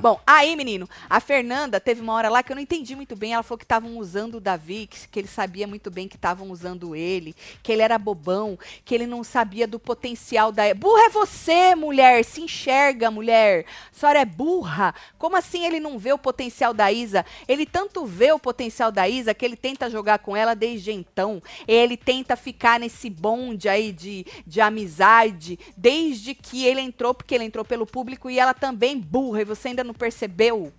Bom, 0.00 0.20
aí, 0.26 0.56
menino, 0.56 0.88
a 1.08 1.20
Fernanda 1.20 1.80
teve 1.80 2.00
uma 2.00 2.12
hora 2.14 2.28
lá 2.28 2.42
que 2.42 2.52
eu 2.52 2.56
não 2.56 2.62
entendi 2.62 2.94
muito 2.94 3.16
bem. 3.16 3.34
Ela 3.34 3.42
falou 3.42 3.58
que 3.58 3.64
estavam 3.64 3.96
usando 3.98 4.36
o 4.36 4.40
Davi, 4.40 4.86
que, 4.86 5.08
que 5.08 5.18
ele 5.18 5.28
sabia 5.28 5.66
muito 5.66 5.90
bem 5.90 6.08
que 6.08 6.16
estavam 6.16 6.50
usando 6.50 6.94
ele, 6.94 7.34
que 7.62 7.72
ele 7.72 7.82
era 7.82 7.98
bobão, 7.98 8.58
que 8.84 8.94
ele 8.94 9.06
não 9.06 9.22
sabia 9.24 9.66
do 9.66 9.78
potencial 9.78 10.52
da. 10.52 10.72
Burra 10.74 11.06
é 11.06 11.08
você, 11.08 11.74
mulher! 11.74 12.24
Se 12.24 12.40
enxerga, 12.40 13.10
mulher! 13.10 13.64
A 13.94 13.98
senhora 13.98 14.20
é 14.20 14.24
burra! 14.24 14.94
Como 15.18 15.36
assim 15.36 15.64
ele 15.64 15.80
não 15.80 15.98
vê 15.98 16.12
o 16.12 16.18
potencial 16.18 16.72
da 16.72 16.90
Isa? 16.90 17.24
Ele 17.46 17.66
tanto 17.66 18.06
vê 18.06 18.32
o 18.32 18.38
potencial 18.38 18.90
da 18.90 19.08
Isa 19.08 19.34
que 19.34 19.44
ele 19.44 19.56
tenta 19.56 19.90
jogar 19.90 20.18
com 20.18 20.36
ela 20.36 20.54
desde 20.54 20.92
então. 20.92 21.42
Ele 21.66 21.96
tenta 21.96 22.36
ficar 22.36 22.80
nesse 22.80 23.08
bonde 23.08 23.68
aí 23.68 23.92
de, 23.92 24.26
de 24.46 24.60
amizade 24.60 25.58
desde 25.76 26.34
que 26.34 26.64
ele 26.64 26.80
entrou, 26.80 27.14
porque 27.14 27.34
ele 27.34 27.44
entrou 27.44 27.64
pelo 27.64 27.86
público 27.86 28.30
e 28.30 28.38
ela 28.38 28.54
também 28.54 28.98
burra, 28.98 29.42
e 29.42 29.44
você 29.44 29.68
ainda 29.68 29.81
não 29.84 29.94
percebeu? 29.94 30.72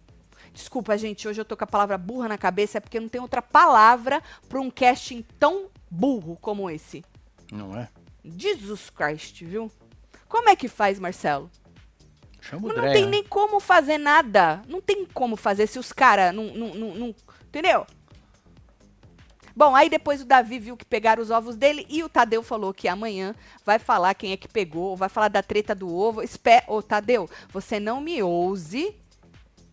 Desculpa, 0.54 0.98
gente, 0.98 1.28
hoje 1.28 1.42
eu 1.42 1.46
tô 1.46 1.58
com 1.58 1.64
a 1.64 1.68
palavra 1.68 1.98
burra 1.98 2.28
na 2.28 2.38
cabeça, 2.38 2.78
é 2.78 2.82
porque 2.82 3.00
não 3.00 3.10
tem 3.10 3.20
outra 3.20 3.42
palavra 3.42 4.22
para 4.48 4.62
um 4.62 4.70
casting 4.70 5.26
tão 5.40 5.70
burro 5.90 6.38
como 6.40 6.70
esse. 6.70 7.04
Não 7.52 7.76
é? 7.76 7.90
Jesus 8.24 8.90
Christ, 8.90 9.44
viu? 9.44 9.72
Como 10.28 10.50
é 10.50 10.56
que 10.56 10.68
faz, 10.68 11.00
Marcelo? 11.00 11.50
Chama 12.40 12.68
o 12.68 12.74
não 12.74 12.92
tem 12.92 13.06
né? 13.06 13.12
nem 13.12 13.24
como 13.24 13.60
fazer 13.60 13.98
nada. 13.98 14.62
Não 14.68 14.82
tem 14.82 15.06
como 15.06 15.36
fazer 15.36 15.68
se 15.68 15.80
os 15.80 15.92
caras 15.94 16.34
não, 16.34 16.46
não, 16.54 16.74
não, 16.74 16.96
não- 16.96 17.16
Entendeu? 17.46 17.86
Bom, 19.56 19.76
aí 19.76 19.90
depois 19.90 20.22
o 20.22 20.26
Davi 20.26 20.58
viu 20.58 20.76
que 20.76 20.86
pegaram 20.86 21.22
os 21.22 21.30
ovos 21.30 21.56
dele 21.56 21.86
e 21.90 22.04
o 22.04 22.10
Tadeu 22.10 22.42
falou 22.42 22.74
que 22.74 22.88
amanhã 22.88 23.36
vai 23.66 23.78
falar 23.78 24.14
quem 24.16 24.32
é 24.32 24.38
que 24.38 24.48
pegou, 24.48 24.96
vai 24.98 25.10
falar 25.10 25.28
da 25.28 25.44
treta 25.44 25.76
do 25.76 25.94
ovo. 25.96 26.24
Espé, 26.24 26.64
ô 26.68 26.82
Tadeu, 26.82 27.30
você 27.50 27.80
não 27.80 28.02
me 28.02 28.24
ouse, 28.24 28.96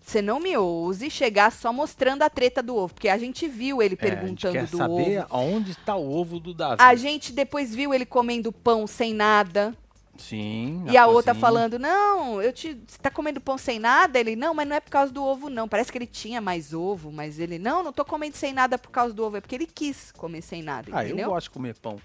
você 0.00 0.20
não 0.20 0.38
me 0.38 0.56
ouse 0.56 1.08
chegar 1.08 1.50
só 1.50 1.72
mostrando 1.72 2.22
a 2.22 2.28
treta 2.28 2.62
do 2.62 2.76
ovo, 2.76 2.92
porque 2.92 3.08
a 3.08 3.16
gente 3.16 3.48
viu 3.48 3.80
ele 3.80 3.96
É, 3.98 4.04
a 4.04 4.08
gente 4.08 4.16
perguntando 4.16 4.52
quer 4.52 4.66
do 4.66 4.76
saber 4.76 5.18
ovo. 5.20 5.26
aonde 5.30 5.70
está 5.70 5.96
o 5.96 6.12
ovo 6.12 6.38
do 6.38 6.52
Davi. 6.52 6.76
A 6.82 6.94
gente 6.94 7.32
depois 7.32 7.74
viu 7.74 7.94
ele 7.94 8.04
comendo 8.04 8.52
pão 8.52 8.86
sem 8.86 9.14
nada. 9.14 9.74
Sim. 10.20 10.84
E 10.90 10.96
a 10.96 11.06
outra 11.06 11.34
falando, 11.34 11.78
não, 11.78 12.40
eu 12.42 12.52
te. 12.52 12.74
Você 12.86 12.98
tá 12.98 13.10
comendo 13.10 13.40
pão 13.40 13.56
sem 13.56 13.78
nada? 13.78 14.18
Ele, 14.18 14.36
não, 14.36 14.52
mas 14.54 14.68
não 14.68 14.76
é 14.76 14.80
por 14.80 14.90
causa 14.90 15.12
do 15.12 15.24
ovo, 15.24 15.48
não. 15.48 15.66
Parece 15.68 15.90
que 15.90 15.98
ele 15.98 16.06
tinha 16.06 16.40
mais 16.40 16.72
ovo, 16.74 17.10
mas 17.10 17.38
ele, 17.38 17.58
não, 17.58 17.82
não 17.82 17.92
tô 17.92 18.04
comendo 18.04 18.36
sem 18.36 18.52
nada 18.52 18.76
por 18.78 18.90
causa 18.90 19.14
do 19.14 19.24
ovo. 19.24 19.36
É 19.38 19.40
porque 19.40 19.54
ele 19.54 19.66
quis 19.66 20.12
comer 20.12 20.42
sem 20.42 20.62
nada, 20.62 20.90
Ah, 20.92 21.02
eu 21.02 21.08
entendeu? 21.08 21.30
gosto 21.30 21.44
de 21.46 21.50
comer 21.50 21.74
pão 21.78 21.96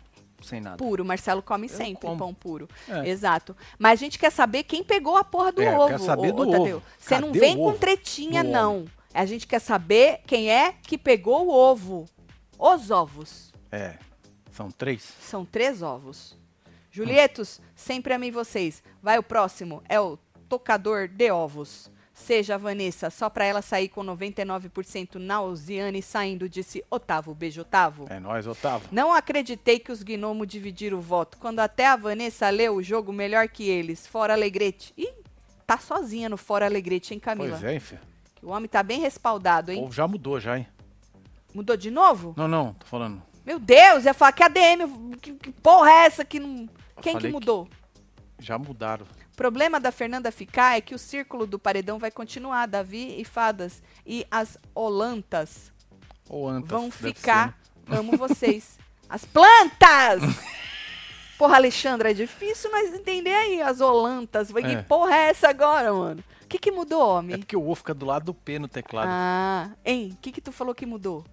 sem 0.42 0.62
nada. 0.62 0.78
Puro, 0.78 1.04
Marcelo 1.04 1.42
come 1.42 1.66
Eu 1.68 1.76
sempre 1.76 2.08
como. 2.08 2.18
pão 2.18 2.34
puro. 2.34 2.68
É. 2.88 3.08
Exato. 3.10 3.56
Mas 3.78 3.94
a 4.00 4.04
gente 4.04 4.18
quer 4.18 4.32
saber 4.32 4.64
quem 4.64 4.84
pegou 4.84 5.18
a 5.18 5.24
porra 5.24 5.52
do 5.52 5.62
É, 5.62 5.74
eu 5.74 5.78
ovo. 5.80 5.88
quero 5.88 6.04
saber 6.04 6.34
ô- 6.34 6.46
do 6.46 6.50
ô, 6.50 6.62
ovo. 6.76 6.84
Você 6.98 7.20
não 7.20 7.32
vem 7.34 7.58
com 7.58 7.74
tretinha, 7.74 8.44
não. 8.44 8.86
A 9.14 9.26
gente 9.26 9.48
quer 9.48 9.60
saber 9.60 10.20
quem 10.28 10.50
é 10.52 10.74
que 10.74 10.98
pegou 10.98 11.48
o 11.48 11.50
ovo. 11.52 12.06
Os 12.60 12.92
ovos. 12.92 13.52
É. 13.72 13.96
São 14.52 14.70
três? 14.72 15.14
São 15.22 15.44
três 15.46 15.82
ovos. 15.82 16.38
Julietos, 16.96 17.60
sempre 17.76 18.14
amei 18.14 18.32
vocês. 18.32 18.82
Vai 19.04 19.18
o 19.20 19.24
próximo, 19.24 19.84
é 19.90 20.00
o 20.00 20.18
tocador 20.48 21.10
de 21.10 21.30
ovos. 21.30 21.92
Seja 22.14 22.56
a 22.56 22.58
Vanessa, 22.58 23.10
só 23.10 23.30
pra 23.30 23.44
ela 23.44 23.62
sair 23.62 23.90
com 23.90 24.02
99% 24.02 25.16
Nausiane 25.16 26.02
saindo, 26.02 26.48
disse 26.48 26.86
Otávio. 26.90 27.36
Beijo, 27.36 27.60
Otávio. 27.64 28.06
É 28.10 28.18
nós, 28.18 28.48
Otávio. 28.48 28.88
Não 28.94 29.14
acreditei 29.14 29.78
que 29.78 29.92
os 29.92 30.04
gnomos 30.04 30.48
dividiram 30.48 30.98
o 30.98 31.02
voto. 31.02 31.38
Quando 31.38 31.60
até 31.60 31.86
a 31.86 31.98
Vanessa 31.98 32.50
leu 32.50 32.76
o 32.76 32.82
jogo 32.82 33.12
melhor 33.12 33.50
que 33.50 33.68
eles. 33.68 34.08
Fora 34.08 34.32
Alegrete. 34.32 34.94
Ih, 34.98 35.12
tá 35.68 35.78
sozinha 35.78 36.30
no 36.30 36.38
Fora 36.38 36.66
Alegrete, 36.66 37.14
hein, 37.14 37.20
Camila? 37.20 37.58
Pois 37.60 37.64
é, 37.66 37.78
filho. 37.78 38.00
O 38.42 38.52
homem 38.52 38.70
tá 38.70 38.82
bem 38.82 39.02
respaldado, 39.02 39.70
O 39.72 39.74
hein? 39.74 39.82
povo 39.82 39.92
já 39.92 40.08
mudou 40.08 40.40
já, 40.40 40.58
hein? 40.58 40.68
Mudou 41.54 41.76
de 41.76 41.92
novo? 41.92 42.34
Não, 42.38 42.48
não, 42.48 42.74
tô 42.76 42.86
falando. 42.86 43.22
Meu 43.46 43.60
Deus, 43.60 44.06
ia 44.06 44.14
falar 44.14 44.32
que 44.32 44.44
ADM, 44.44 45.18
que, 45.22 45.34
que 45.34 45.52
porra 45.52 45.90
é 45.92 46.06
essa 46.06 46.26
que 46.26 46.40
não. 46.40 46.68
Quem 47.02 47.14
que 47.14 47.14
falei 47.14 47.22
que- 47.28 47.34
mudou? 47.34 47.68
Já 48.40 48.58
mudaram. 48.58 49.06
O 49.34 49.36
problema 49.36 49.80
da 49.80 49.92
Fernanda 49.92 50.32
ficar 50.32 50.78
é 50.78 50.82
que 50.82 50.96
o 50.96 51.00
círculo 51.00 51.46
do 51.46 51.60
paredão 51.60 52.00
vai 52.00 52.10
continuar. 52.10 52.66
Davi 52.68 53.20
e 53.20 53.26
Fadas. 53.26 53.84
E 54.06 54.26
as 54.32 54.58
Olantas 54.74 55.72
Ou 56.30 56.48
antes. 56.48 56.70
vão 56.70 56.90
ficar. 56.90 57.58
Amo 57.88 58.18
vocês. 58.18 58.78
As 59.08 59.24
plantas! 59.24 60.24
Porra, 61.38 61.58
Alexandra, 61.58 62.10
é 62.10 62.14
difícil 62.14 62.72
nós 62.72 62.92
entender 62.94 63.34
aí 63.34 63.62
as 63.62 63.80
Olantas. 63.82 64.52
Que 64.52 64.60
É. 64.66 64.82
porra 64.82 65.14
é 65.16 65.30
essa 65.30 65.50
agora, 65.50 65.94
mano? 65.94 66.24
O 66.44 66.48
que, 66.48 66.58
que 66.58 66.72
mudou, 66.72 67.00
ser. 67.02 67.06
É 67.06 67.18
homem? 67.20 67.38
porque 67.40 67.56
o 67.58 67.68
O 67.70 67.76
fica 67.76 67.94
do 67.94 68.06
lado 68.06 68.26
do 68.26 68.34
P 68.34 68.58
no 68.58 68.68
teclado. 68.68 69.10
Ah, 69.12 69.70
hein? 69.86 70.12
O 70.14 70.18
que, 70.22 70.32
que 70.32 70.42
tu 70.42 70.52
falou 70.52 70.74
que 70.74 70.86
mudou? 70.88 71.24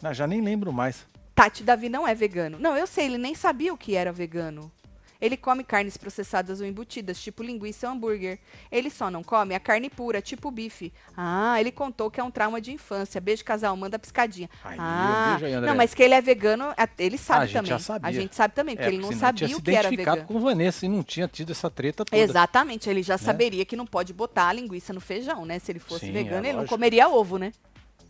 Não, 0.00 0.12
já 0.14 0.26
nem 0.26 0.40
lembro 0.40 0.72
mais. 0.72 1.04
Tati 1.40 1.64
Davi 1.64 1.88
não 1.88 2.06
é 2.06 2.14
vegano. 2.14 2.58
Não, 2.58 2.76
eu 2.76 2.86
sei, 2.86 3.06
ele 3.06 3.16
nem 3.16 3.34
sabia 3.34 3.72
o 3.72 3.76
que 3.78 3.94
era 3.96 4.12
vegano. 4.12 4.70
Ele 5.18 5.38
come 5.38 5.64
carnes 5.64 5.96
processadas 5.96 6.60
ou 6.60 6.66
embutidas, 6.66 7.18
tipo 7.18 7.42
linguiça 7.42 7.86
ou 7.86 7.94
hambúrguer. 7.94 8.38
Ele 8.70 8.90
só 8.90 9.10
não 9.10 9.22
come 9.22 9.54
a 9.54 9.60
carne 9.60 9.88
pura, 9.88 10.20
tipo 10.20 10.50
bife. 10.50 10.92
Ah, 11.16 11.58
ele 11.58 11.72
contou 11.72 12.10
que 12.10 12.20
é 12.20 12.22
um 12.24 12.30
trauma 12.30 12.60
de 12.60 12.72
infância. 12.72 13.18
Beijo, 13.22 13.42
casal, 13.42 13.74
manda 13.74 13.98
piscadinha. 13.98 14.50
Ah, 14.62 15.38
aí, 15.42 15.60
não, 15.62 15.74
mas 15.74 15.94
que 15.94 16.02
ele 16.02 16.12
é 16.12 16.20
vegano, 16.20 16.74
ele 16.98 17.16
sabe 17.16 17.44
a 17.44 17.46
gente 17.46 17.54
também. 17.54 17.70
já 17.70 17.78
sabia. 17.78 18.08
A 18.08 18.12
gente 18.12 18.34
sabe 18.36 18.54
também, 18.54 18.76
porque 18.76 18.90
É, 18.90 18.92
ele 18.92 19.02
não 19.02 19.12
sabia 19.12 19.46
tinha 19.46 19.56
o 19.56 19.62
que 19.62 19.70
era 19.70 19.88
vegano. 19.88 20.24
com 20.24 20.40
Vanessa 20.40 20.84
e 20.84 20.90
não 20.90 21.02
tinha 21.02 21.26
tido 21.26 21.52
essa 21.52 21.70
treta 21.70 22.04
toda. 22.04 22.22
Exatamente, 22.22 22.90
ele 22.90 23.02
já 23.02 23.16
saberia 23.16 23.64
que 23.64 23.76
não 23.76 23.86
pode 23.86 24.12
botar 24.12 24.48
a 24.48 24.52
linguiça 24.52 24.92
no 24.92 25.00
feijão, 25.00 25.46
né? 25.46 25.58
Se 25.58 25.72
ele 25.72 25.78
fosse 25.78 26.04
Sim, 26.04 26.12
vegano, 26.12 26.36
é 26.44 26.48
ele 26.48 26.52
não 26.52 26.56
lógico. 26.58 26.74
comeria 26.74 27.08
ovo, 27.08 27.38
né? 27.38 27.50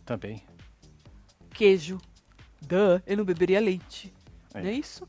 Também. 0.05 0.43
Queijo. 1.53 1.97
Duh, 2.61 3.01
eu 3.05 3.17
não 3.17 3.25
beberia 3.25 3.59
leite. 3.59 4.13
É. 4.53 4.61
Não 4.61 4.69
é 4.69 4.73
isso? 4.73 5.07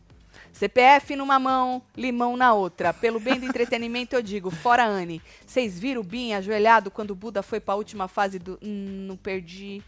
CPF 0.53 1.17
numa 1.17 1.39
mão, 1.39 1.83
limão 1.97 2.37
na 2.37 2.53
outra. 2.53 2.93
Pelo 2.93 3.19
bem 3.19 3.39
do 3.39 3.47
entretenimento, 3.47 4.15
eu 4.15 4.23
digo, 4.23 4.51
fora 4.51 4.85
Anne. 4.85 5.21
Vocês 5.47 5.79
viram 5.79 6.01
o 6.01 6.05
Bin 6.05 6.35
ajoelhado 6.35 6.91
quando 6.91 7.11
o 7.13 7.15
Buda 7.15 7.43
foi 7.43 7.59
pra 7.59 7.75
última 7.75 8.07
fase 8.07 8.39
do. 8.39 8.59
Hum, 8.63 9.07
não 9.09 9.17
perdi. 9.17 9.83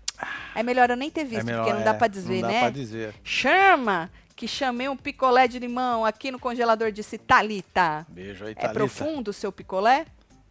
É 0.54 0.62
melhor 0.62 0.90
eu 0.90 0.96
nem 0.96 1.10
ter 1.10 1.24
visto, 1.24 1.40
é 1.40 1.44
melhor, 1.44 1.64
porque 1.64 1.76
não 1.76 1.84
dá 1.84 1.90
é, 1.90 1.94
pra 1.94 2.06
dizer, 2.06 2.40
não 2.40 2.48
né? 2.48 2.54
dá 2.54 2.60
pra 2.60 2.70
dizer. 2.70 3.14
Chama! 3.22 4.10
Que 4.36 4.48
chamei 4.48 4.88
um 4.88 4.96
picolé 4.96 5.46
de 5.46 5.60
limão 5.60 6.04
aqui 6.04 6.30
no 6.32 6.40
congelador, 6.40 6.90
disse 6.90 7.18
Talita. 7.18 8.04
Beijo 8.08 8.44
aí, 8.44 8.52
É 8.52 8.54
Thalita. 8.54 8.72
profundo 8.74 9.28
o 9.28 9.32
seu 9.32 9.52
picolé? 9.52 10.06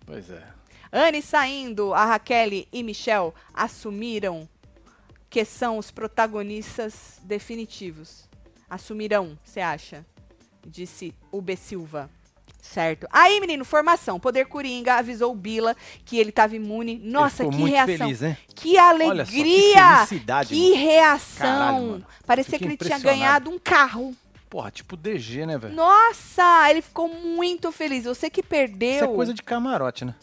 Pois 0.06 0.30
é. 0.30 0.42
Anne 0.92 1.22
saindo, 1.22 1.94
a 1.94 2.06
Raquel 2.06 2.66
e 2.72 2.84
Michel 2.84 3.34
assumiram 3.54 4.48
que 5.34 5.44
são 5.44 5.80
os 5.80 5.90
protagonistas 5.90 7.20
definitivos. 7.24 8.30
Assumirão, 8.70 9.36
você 9.44 9.62
acha? 9.62 10.06
Disse 10.64 11.12
o 11.32 11.42
B. 11.42 11.56
Silva. 11.56 12.08
Certo. 12.62 13.08
Aí, 13.12 13.40
menino, 13.40 13.66
formação. 13.66 14.20
Poder 14.20 14.46
Coringa 14.46 14.94
avisou 14.94 15.32
o 15.32 15.36
Bila 15.36 15.76
que 16.06 16.20
ele 16.20 16.30
estava 16.30 16.56
imune. 16.56 17.00
Nossa, 17.04 17.42
Ele 17.42 17.52
ficou 17.52 17.52
que 17.52 17.58
muito 17.58 17.74
reação. 17.74 17.98
feliz, 17.98 18.22
né? 18.22 18.38
Que 18.54 18.78
Olha 18.78 19.26
só, 19.26 19.32
que 19.32 19.40
alegria! 19.42 20.46
que 20.46 20.74
reação! 20.74 21.48
Caralho, 21.48 21.86
mano. 21.88 22.06
Parecia 22.28 22.60
Fiquei 22.60 22.78
que 22.78 22.84
ele 22.84 22.90
tinha 22.90 23.00
ganhado 23.00 23.50
um 23.50 23.58
carro. 23.58 24.16
Porra, 24.52 24.70
tipo 24.70 24.96
DG, 24.96 25.48
né, 25.48 25.58
velho? 25.58 25.74
Nossa, 25.74 26.70
ele 26.70 26.84
ficou 26.84 27.08
muito 27.10 27.72
feliz. 27.72 28.06
Você 28.06 28.30
que 28.30 28.44
perdeu 28.44 28.96
Isso 28.98 29.04
é 29.06 29.08
coisa 29.16 29.34
de 29.34 29.42
camarote, 29.42 30.06
né? 30.06 30.14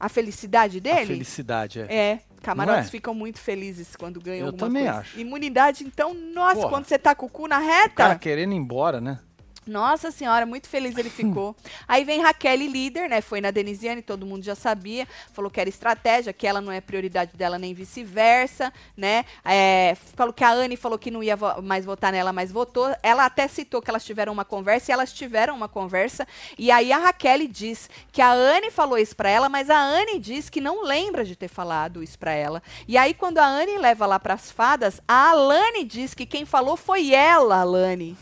a 0.00 0.08
felicidade 0.08 0.78
A 0.78 0.80
dele? 0.80 1.06
felicidade, 1.06 1.80
é. 1.80 1.94
É, 1.94 2.20
camarotes 2.42 2.88
é? 2.88 2.90
ficam 2.90 3.14
muito 3.14 3.38
felizes 3.38 3.96
quando 3.96 4.20
ganham 4.20 4.46
Eu 4.48 4.52
também 4.52 4.84
coisa. 4.84 4.98
acho. 5.00 5.18
Imunidade, 5.18 5.84
então, 5.84 6.12
nossa, 6.14 6.56
Porra. 6.56 6.68
quando 6.68 6.84
você 6.86 6.98
tá 6.98 7.14
com 7.14 7.26
o 7.26 7.28
cu 7.30 7.46
na 7.48 7.58
O 7.58 7.62
reta. 7.62 7.94
cara 7.94 8.18
querendo 8.18 8.52
ir 8.52 8.56
embora, 8.56 9.00
né? 9.00 9.18
Nossa 9.66 10.10
senhora, 10.10 10.44
muito 10.44 10.68
feliz 10.68 10.96
ele 10.98 11.08
ficou. 11.08 11.54
Aí 11.86 12.04
vem 12.04 12.20
Raquel, 12.20 12.56
líder, 12.56 13.08
né? 13.08 13.20
Foi 13.20 13.40
na 13.40 13.50
Denisiane, 13.50 14.02
todo 14.02 14.26
mundo 14.26 14.42
já 14.44 14.54
sabia. 14.54 15.06
Falou 15.32 15.50
que 15.50 15.60
era 15.60 15.68
estratégia, 15.68 16.32
que 16.32 16.46
ela 16.46 16.60
não 16.60 16.72
é 16.72 16.80
prioridade 16.80 17.36
dela, 17.36 17.58
nem 17.58 17.72
vice-versa, 17.72 18.72
né? 18.96 19.24
É, 19.44 19.96
falou 20.16 20.32
que 20.32 20.42
a 20.42 20.50
Anne 20.50 20.76
falou 20.76 20.98
que 20.98 21.10
não 21.10 21.22
ia 21.22 21.36
vo- 21.36 21.62
mais 21.62 21.84
votar 21.84 22.10
nela, 22.12 22.32
mas 22.32 22.50
votou. 22.50 22.92
Ela 23.02 23.24
até 23.24 23.46
citou 23.46 23.80
que 23.80 23.88
elas 23.88 24.04
tiveram 24.04 24.32
uma 24.32 24.44
conversa 24.44 24.90
e 24.90 24.92
elas 24.92 25.12
tiveram 25.12 25.54
uma 25.54 25.68
conversa. 25.68 26.26
E 26.58 26.70
aí 26.70 26.92
a 26.92 26.98
Raquel 26.98 27.46
diz 27.48 27.88
que 28.10 28.20
a 28.20 28.32
Anne 28.32 28.70
falou 28.70 28.98
isso 28.98 29.14
pra 29.16 29.30
ela, 29.30 29.48
mas 29.48 29.70
a 29.70 29.78
Anne 29.78 30.18
diz 30.18 30.50
que 30.50 30.60
não 30.60 30.82
lembra 30.84 31.24
de 31.24 31.36
ter 31.36 31.48
falado 31.48 32.02
isso 32.02 32.18
pra 32.18 32.32
ela. 32.32 32.62
E 32.88 32.96
aí 32.98 33.14
quando 33.14 33.38
a 33.38 33.46
Anne 33.46 33.78
leva 33.78 34.06
lá 34.06 34.18
pras 34.18 34.50
fadas, 34.50 35.00
a 35.06 35.30
Alane 35.30 35.84
diz 35.84 36.14
que 36.14 36.26
quem 36.26 36.44
falou 36.44 36.76
foi 36.76 37.12
ela, 37.14 37.60
Alane 37.60 38.16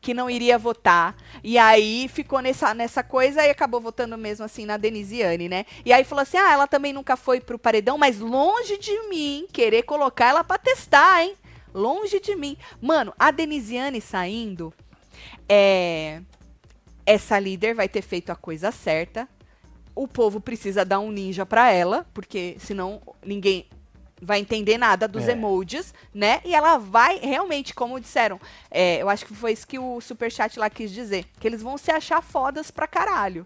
que 0.00 0.14
não 0.14 0.30
iria 0.30 0.58
votar. 0.58 1.16
E 1.42 1.58
aí 1.58 2.08
ficou 2.08 2.40
nessa, 2.40 2.72
nessa 2.74 3.02
coisa 3.02 3.44
e 3.44 3.50
acabou 3.50 3.80
votando 3.80 4.16
mesmo 4.16 4.44
assim 4.44 4.64
na 4.64 4.76
Denisiane, 4.76 5.48
né? 5.48 5.64
E 5.84 5.92
aí 5.92 6.04
falou 6.04 6.22
assim: 6.22 6.36
ah, 6.36 6.52
ela 6.52 6.66
também 6.66 6.92
nunca 6.92 7.16
foi 7.16 7.40
pro 7.40 7.58
paredão, 7.58 7.98
mas 7.98 8.18
longe 8.18 8.78
de 8.78 9.08
mim 9.08 9.46
querer 9.52 9.82
colocar 9.82 10.26
ela 10.26 10.44
pra 10.44 10.58
testar, 10.58 11.22
hein? 11.22 11.34
Longe 11.74 12.20
de 12.20 12.34
mim. 12.34 12.56
Mano, 12.80 13.12
a 13.18 13.30
Denisiane 13.30 14.00
saindo, 14.00 14.72
é. 15.48 16.22
Essa 17.04 17.38
líder 17.38 17.74
vai 17.74 17.88
ter 17.88 18.02
feito 18.02 18.30
a 18.30 18.36
coisa 18.36 18.70
certa. 18.70 19.26
O 19.94 20.06
povo 20.06 20.40
precisa 20.40 20.84
dar 20.84 21.00
um 21.00 21.10
ninja 21.10 21.46
pra 21.46 21.70
ela, 21.70 22.06
porque 22.12 22.56
senão 22.58 23.00
ninguém 23.24 23.66
vai 24.20 24.40
entender 24.40 24.78
nada 24.78 25.06
dos 25.06 25.26
É. 25.28 25.32
emojis, 25.32 25.94
né? 26.12 26.40
E 26.44 26.54
ela 26.54 26.78
vai 26.78 27.18
realmente, 27.18 27.74
como 27.74 28.00
disseram, 28.00 28.40
é, 28.70 29.00
eu 29.00 29.08
acho 29.08 29.24
que 29.26 29.34
foi 29.34 29.52
isso 29.52 29.66
que 29.66 29.78
o 29.78 30.00
superchat 30.00 30.58
lá 30.58 30.68
quis 30.68 30.90
dizer, 30.90 31.26
que 31.38 31.46
eles 31.46 31.62
vão 31.62 31.78
se 31.78 31.90
achar 31.90 32.22
fodas 32.22 32.70
pra 32.70 32.86
caralho. 32.86 33.44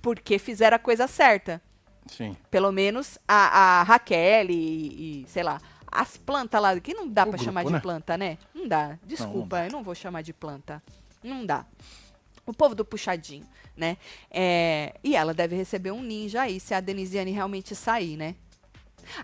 Porque 0.00 0.38
fizeram 0.38 0.76
a 0.76 0.78
coisa 0.78 1.06
certa. 1.08 1.60
Sim. 2.06 2.36
Pelo 2.50 2.70
menos 2.70 3.18
a, 3.26 3.80
a 3.80 3.82
Raquel 3.82 4.48
e, 4.50 5.22
e, 5.22 5.26
sei 5.28 5.42
lá, 5.42 5.60
as 5.90 6.16
plantas 6.16 6.62
lá, 6.62 6.78
que 6.78 6.94
não 6.94 7.08
dá 7.08 7.24
grupo, 7.24 7.42
chamar 7.42 7.64
de 7.64 7.72
né? 7.72 7.80
planta, 7.80 8.16
né? 8.16 8.38
Não 8.54 8.68
dá. 8.68 8.98
Desculpa, 9.04 9.56
dá. 9.56 9.66
eu 9.66 9.72
não 9.72 9.82
vou 9.82 9.94
chamar 9.94 10.22
de 10.22 10.32
planta. 10.32 10.80
Não 11.22 11.44
dá. 11.44 11.66
O 12.46 12.52
povo 12.52 12.76
do 12.76 12.84
puxadinho, 12.84 13.44
né? 13.76 13.96
É, 14.30 14.94
e 15.02 15.16
ela 15.16 15.34
deve 15.34 15.56
receber 15.56 15.90
um 15.90 16.00
ninja 16.00 16.42
aí, 16.42 16.60
se 16.60 16.72
a 16.72 16.80
Denisiane 16.80 17.32
realmente 17.32 17.74
sair, 17.74 18.16
né? 18.16 18.36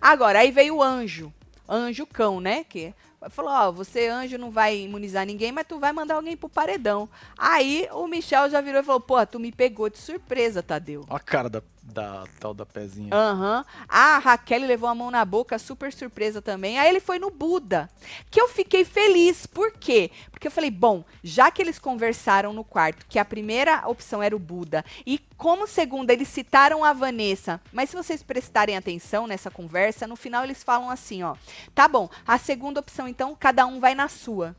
Agora, 0.00 0.40
aí 0.40 0.50
veio 0.50 0.76
o 0.76 0.82
anjo. 0.82 1.32
Anjo 1.68 2.06
cão, 2.06 2.40
né? 2.40 2.64
Que 2.64 2.94
falou, 3.30 3.52
ó, 3.52 3.72
você 3.72 4.08
anjo 4.08 4.38
não 4.38 4.50
vai 4.50 4.78
imunizar 4.78 5.24
ninguém, 5.24 5.52
mas 5.52 5.66
tu 5.66 5.78
vai 5.78 5.92
mandar 5.92 6.16
alguém 6.16 6.36
pro 6.36 6.48
paredão. 6.48 7.08
Aí 7.38 7.88
o 7.92 8.06
Michel 8.06 8.50
já 8.50 8.60
virou 8.60 8.80
e 8.80 8.84
falou, 8.84 9.00
pô, 9.00 9.24
tu 9.26 9.38
me 9.38 9.52
pegou 9.52 9.88
de 9.88 9.98
surpresa, 9.98 10.62
Tadeu. 10.62 11.04
A 11.08 11.20
cara 11.20 11.48
da, 11.48 11.62
da 11.82 12.24
tal 12.38 12.54
da 12.54 12.64
pezinha. 12.64 13.14
Aham. 13.14 13.64
A 13.88 14.18
Raquel 14.18 14.66
levou 14.66 14.88
a 14.88 14.94
mão 14.94 15.10
na 15.10 15.24
boca, 15.24 15.58
super 15.58 15.92
surpresa 15.92 16.40
também. 16.40 16.78
Aí 16.78 16.88
ele 16.88 17.00
foi 17.00 17.18
no 17.18 17.30
Buda. 17.30 17.90
Que 18.30 18.40
eu 18.40 18.48
fiquei 18.48 18.84
feliz. 18.84 19.46
Por 19.46 19.72
quê? 19.72 20.10
Porque 20.30 20.46
eu 20.46 20.50
falei, 20.50 20.70
bom, 20.70 21.04
já 21.22 21.50
que 21.50 21.60
eles 21.60 21.78
conversaram 21.78 22.52
no 22.52 22.64
quarto, 22.64 23.06
que 23.08 23.18
a 23.18 23.24
primeira 23.24 23.86
opção 23.88 24.22
era 24.22 24.34
o 24.34 24.38
Buda, 24.38 24.84
e 25.06 25.18
como 25.36 25.66
segunda 25.66 26.12
eles 26.12 26.28
citaram 26.28 26.84
a 26.84 26.92
Vanessa, 26.92 27.60
mas 27.72 27.90
se 27.90 27.96
vocês 27.96 28.22
prestarem 28.22 28.76
atenção 28.76 29.26
nessa 29.26 29.50
conversa, 29.50 30.06
no 30.06 30.16
final 30.16 30.44
eles 30.44 30.62
falam 30.64 30.90
assim, 30.90 31.22
ó. 31.22 31.36
Tá 31.74 31.86
bom, 31.86 32.08
a 32.26 32.38
segunda 32.38 32.80
opção, 32.80 33.06
então, 33.06 33.36
cada 33.38 33.66
um 33.66 33.78
vai 33.78 33.94
na 33.94 34.08
sua. 34.08 34.56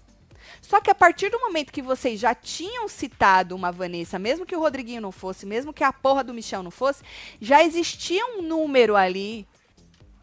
Só 0.61 0.79
que 0.79 0.89
a 0.89 0.95
partir 0.95 1.29
do 1.29 1.39
momento 1.39 1.71
que 1.71 1.81
vocês 1.81 2.19
já 2.19 2.33
tinham 2.33 2.87
citado 2.87 3.55
uma 3.55 3.71
Vanessa, 3.71 4.17
mesmo 4.19 4.45
que 4.45 4.55
o 4.55 4.59
Rodriguinho 4.59 5.01
não 5.01 5.11
fosse, 5.11 5.45
mesmo 5.45 5.73
que 5.73 5.83
a 5.83 5.93
porra 5.93 6.23
do 6.23 6.33
Michel 6.33 6.63
não 6.63 6.71
fosse, 6.71 7.03
já 7.39 7.63
existia 7.63 8.25
um 8.25 8.41
número 8.41 8.95
ali 8.95 9.47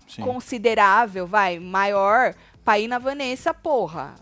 Sim. 0.09 0.23
considerável, 0.23 1.27
vai, 1.27 1.59
maior, 1.59 2.35
pra 2.65 2.79
ir 2.79 2.89
na 2.89 2.99
Vanessa, 2.99 3.55
porra. 3.55 4.15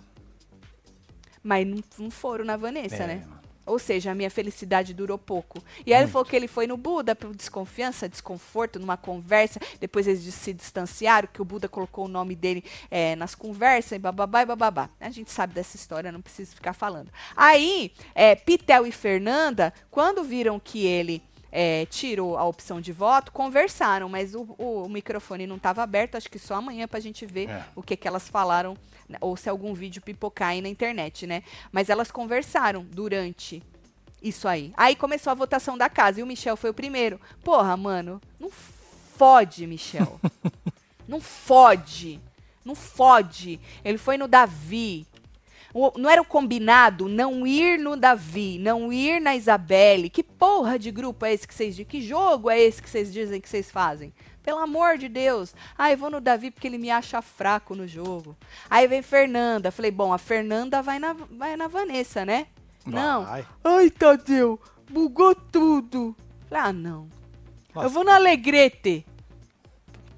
Mas 1.43 1.67
não, 1.67 1.83
não 1.99 2.11
foram 2.11 2.45
na 2.45 2.57
Vanessa, 2.57 3.05
É, 3.05 3.07
né? 3.07 3.25
mano. 3.27 3.38
Ou 3.69 3.79
seja, 3.79 4.11
a 4.11 4.15
minha 4.15 4.31
felicidade 4.31 4.95
durou 4.95 5.19
pouco. 5.19 5.63
E 5.85 5.93
aí 5.93 6.03
ele 6.03 6.11
falou 6.11 6.25
que 6.25 6.35
ele 6.35 6.49
foi 6.49 6.67
no 6.67 6.77
Buda 6.77 7.15
por 7.15 7.35
desconfiança, 7.35 8.09
desconforto, 8.09 8.81
numa 8.81 8.97
conversa. 8.97 9.61
Depois 9.79 10.09
eles 10.09 10.23
se 10.35 10.53
distanciaram, 10.53 11.29
que 11.33 11.43
o 11.43 11.45
Buda 11.45 11.69
colocou 11.69 12.07
o 12.07 12.09
nome 12.09 12.35
dele 12.35 12.65
é, 12.91 13.15
nas 13.15 13.35
conversas, 13.35 13.93
e 13.93 13.99
bababá 13.99 14.43
e 14.43 14.47
bababá. 14.47 14.89
A 14.99 15.11
gente 15.11 15.31
sabe 15.31 15.55
dessa 15.55 15.77
história, 15.77 16.11
não 16.11 16.23
preciso 16.23 16.55
ficar 16.55 16.73
falando. 16.73 17.11
Aí, 17.37 17.93
é, 18.15 18.35
Pitel 18.35 18.87
e 18.87 18.93
Fernanda, 18.93 19.73
quando 19.91 20.25
viram 20.25 20.59
que 20.59 20.87
ele 20.87 21.23
é, 21.51 21.87
tirou 21.87 22.37
a 22.37 22.45
opção 22.45 22.81
de 22.81 22.93
voto, 22.93 23.33
conversaram, 23.33 24.09
mas 24.09 24.35
o, 24.35 24.43
o- 24.59 24.85
o 24.85 24.89
microfone 24.89 25.47
não 25.47 25.57
estava 25.57 25.83
aberto, 25.83 26.17
acho 26.17 26.31
que 26.31 26.39
só 26.39 26.57
amanhã 26.57 26.87
pra 26.87 27.01
gente 27.01 27.25
ver 27.27 27.49
É. 27.49 27.65
o 27.75 27.83
que, 27.83 27.97
que 27.97 28.07
elas 28.07 28.29
falaram, 28.29 28.77
né, 29.09 29.17
ou 29.21 29.37
se 29.37 29.49
algum 29.49 29.73
vídeo 29.75 30.03
pipocar 30.03 30.49
aí 30.51 30.61
na 30.61 30.69
internet, 30.69 31.27
né? 31.27 31.43
Mas 31.73 31.89
elas 31.89 32.11
conversaram 32.11 32.85
durante 32.85 33.63
isso 34.23 34.47
aí. 34.49 34.73
Aí 34.77 34.95
começou 34.97 35.31
a 35.31 35.35
votação 35.35 35.79
da 35.79 35.89
casa 35.89 36.21
e 36.21 36.23
o 36.23 36.27
Michel 36.27 36.57
foi 36.57 36.71
o 36.71 36.75
primeiro. 36.75 37.21
Porra, 37.43 37.77
mano, 37.77 38.21
não 38.39 38.51
fode, 38.51 39.67
Michel. 39.67 40.21
não 41.09 41.21
fode. 41.21 42.21
Não 42.65 42.75
fode. 42.75 43.59
Ele 43.85 43.97
foi 43.97 44.19
no 44.19 44.29
Davi. 44.29 45.07
O- 45.75 45.93
não 45.99 46.09
era 46.09 46.21
o 46.23 46.25
combinado 46.25 47.09
não 47.09 47.47
ir 47.47 47.79
no 47.79 47.97
Davi, 47.97 48.59
não 48.59 48.93
ir 48.93 49.21
na 49.21 49.37
Isabelle. 49.37 50.09
Que 50.11 50.23
porra 50.23 50.79
de 50.79 50.91
grupo 50.91 51.27
é 51.27 51.33
esse 51.33 51.47
que 51.47 51.55
vocês 51.55 51.75
dizem? 51.77 51.87
Que 51.87 52.01
jogo 52.01 52.49
é 52.51 52.59
esse 52.59 52.83
que 52.83 52.89
vocês 52.89 53.13
dizem 53.13 53.41
que 53.41 53.49
vocês 53.49 53.71
fazem? 53.71 54.13
Pelo 54.43 54.61
amor 54.61 54.97
de 54.97 55.09
Deus. 55.11 55.55
Ah, 55.77 55.91
eu 55.93 55.99
vou 55.99 56.09
no 56.11 56.23
Davi 56.23 56.51
porque 56.51 56.67
ele 56.67 56.79
me 56.79 56.91
acha 56.91 57.21
fraco 57.21 57.75
no 57.75 57.87
jogo. 57.87 58.35
Aí 58.71 58.87
vem 58.87 59.03
Fernanda. 59.03 59.71
Falei, 59.71 59.91
bom, 59.91 60.11
a 60.13 60.17
Fernanda 60.19 60.81
vai 60.81 60.99
na, 60.99 61.13
vai 61.13 61.55
na 61.55 61.69
Vanessa, 61.69 62.25
né? 62.25 62.47
Não. 62.87 63.27
Vai. 63.27 63.45
Ai, 63.63 63.91
Tadeu, 63.91 64.59
bugou 64.91 65.35
tudo. 65.35 66.17
Falei, 66.49 66.65
ah, 66.65 66.73
não. 66.73 67.09
Eu 67.77 67.91
vou 67.91 68.03
no 68.05 68.11
Alegrete. 68.11 69.05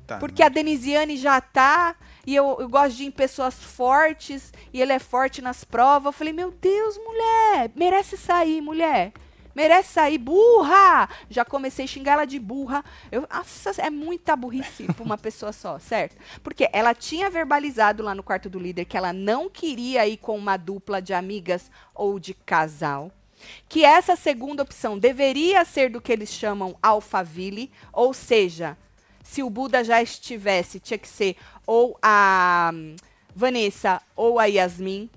Tá, 0.07 0.19
Porque 0.19 0.43
a 0.45 0.49
Denisiane 0.49 1.17
já 1.17 1.41
tá. 1.41 1.97
E 2.31 2.37
eu, 2.37 2.59
eu 2.61 2.69
gosto 2.69 2.97
de 2.97 3.03
ir 3.03 3.07
em 3.07 3.11
pessoas 3.11 3.55
fortes. 3.55 4.53
E 4.73 4.81
ele 4.81 4.93
é 4.93 5.01
forte 5.01 5.43
nas 5.43 5.65
provas. 5.65 6.07
Eu 6.07 6.13
falei, 6.13 6.33
meu 6.33 6.53
Deus, 6.53 6.97
mulher. 6.97 7.73
Merece 7.75 8.17
sair, 8.17 8.61
mulher. 8.61 9.13
Merece 9.53 9.95
sair. 9.95 10.17
Burra! 10.17 11.09
Já 11.29 11.45
comecei 11.45 11.87
a 11.87 11.89
xingar 11.89 12.13
ela 12.13 12.25
de 12.25 12.39
burra. 12.39 12.85
Eu, 13.11 13.27
nossa, 13.29 13.73
é 13.83 13.91
muita 13.91 14.37
burrice 14.37 14.85
pra 14.85 15.03
uma 15.03 15.19
pessoa 15.19 15.53
só, 15.53 15.81
certo? 15.81 16.17
Porque 16.41 16.69
ela 16.73 16.95
tinha 16.95 17.29
verbalizado 17.29 18.01
lá 18.01 18.15
no 18.15 18.23
quarto 18.23 18.49
do 18.49 18.61
líder 18.61 18.85
que 18.85 18.97
ela 18.97 19.13
não 19.13 19.51
queria 19.51 20.07
ir 20.07 20.19
com 20.19 20.39
uma 20.39 20.57
dupla 20.57 21.03
de 21.03 21.13
amigas 21.13 21.69
ou 21.93 22.21
de 22.21 22.33
casal 22.33 23.11
que 23.71 23.87
essa 23.87 24.17
segunda 24.17 24.63
opção 24.63 24.99
deveria 24.99 25.65
ser 25.65 25.89
do 25.89 25.99
que 25.99 26.13
eles 26.13 26.29
chamam 26.29 26.77
alfaville, 26.83 27.73
ou 27.91 28.13
seja, 28.13 28.77
se 29.31 29.45
o 29.45 29.49
Buda 29.49 29.85
já 29.85 30.03
estivesse, 30.03 30.81
tinha 30.81 30.99
que 30.99 31.07
ser 31.07 31.37
ou 31.65 31.97
a 32.03 32.73
hum, 32.75 32.97
Vanessa 33.33 34.03
ou 34.17 34.41
a 34.41 34.47
Yasmin, 34.47 35.09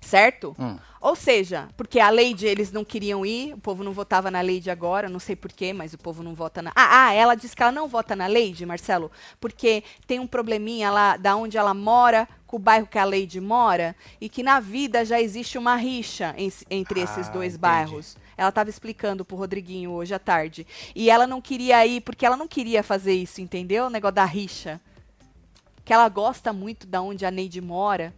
certo? 0.00 0.56
Hum. 0.58 0.76
Ou 1.00 1.14
seja, 1.14 1.68
porque 1.76 2.00
a 2.00 2.10
Lady 2.10 2.46
eles 2.46 2.72
não 2.72 2.84
queriam 2.84 3.24
ir, 3.24 3.54
o 3.54 3.58
povo 3.58 3.84
não 3.84 3.92
votava 3.92 4.28
na 4.28 4.40
Lady 4.42 4.70
agora, 4.70 5.08
não 5.08 5.20
sei 5.20 5.36
porquê, 5.36 5.72
mas 5.72 5.94
o 5.94 5.98
povo 5.98 6.20
não 6.22 6.34
vota 6.34 6.60
na. 6.60 6.72
Ah, 6.74 7.06
ah, 7.06 7.12
ela 7.14 7.36
disse 7.36 7.54
que 7.54 7.62
ela 7.62 7.70
não 7.70 7.86
vota 7.86 8.16
na 8.16 8.26
Lady, 8.26 8.66
Marcelo, 8.66 9.10
porque 9.40 9.84
tem 10.06 10.18
um 10.18 10.26
probleminha 10.26 10.90
lá 10.90 11.16
da 11.16 11.36
onde 11.36 11.56
ela 11.56 11.72
mora 11.72 12.28
com 12.44 12.56
o 12.56 12.58
bairro 12.58 12.88
que 12.88 12.98
a 12.98 13.04
Lady 13.04 13.40
mora 13.40 13.94
e 14.20 14.28
que 14.28 14.42
na 14.42 14.58
vida 14.58 15.04
já 15.04 15.20
existe 15.20 15.56
uma 15.56 15.76
rixa 15.76 16.34
em- 16.36 16.52
entre 16.68 17.00
esses 17.00 17.28
Ah, 17.28 17.30
dois 17.30 17.54
entendi. 17.54 17.58
bairros. 17.58 18.16
Ela 18.40 18.48
estava 18.48 18.70
explicando 18.70 19.22
pro 19.22 19.36
Rodriguinho 19.36 19.90
hoje 19.90 20.14
à 20.14 20.18
tarde. 20.18 20.66
E 20.94 21.10
ela 21.10 21.26
não 21.26 21.42
queria 21.42 21.86
ir 21.86 22.00
porque 22.00 22.24
ela 22.24 22.38
não 22.38 22.48
queria 22.48 22.82
fazer 22.82 23.12
isso, 23.12 23.42
entendeu? 23.42 23.84
O 23.84 23.90
negócio 23.90 24.14
da 24.14 24.24
rixa. 24.24 24.80
Que 25.84 25.92
ela 25.92 26.08
gosta 26.08 26.50
muito 26.50 26.86
da 26.86 27.02
onde 27.02 27.26
a 27.26 27.30
Neide 27.30 27.60
mora 27.60 28.14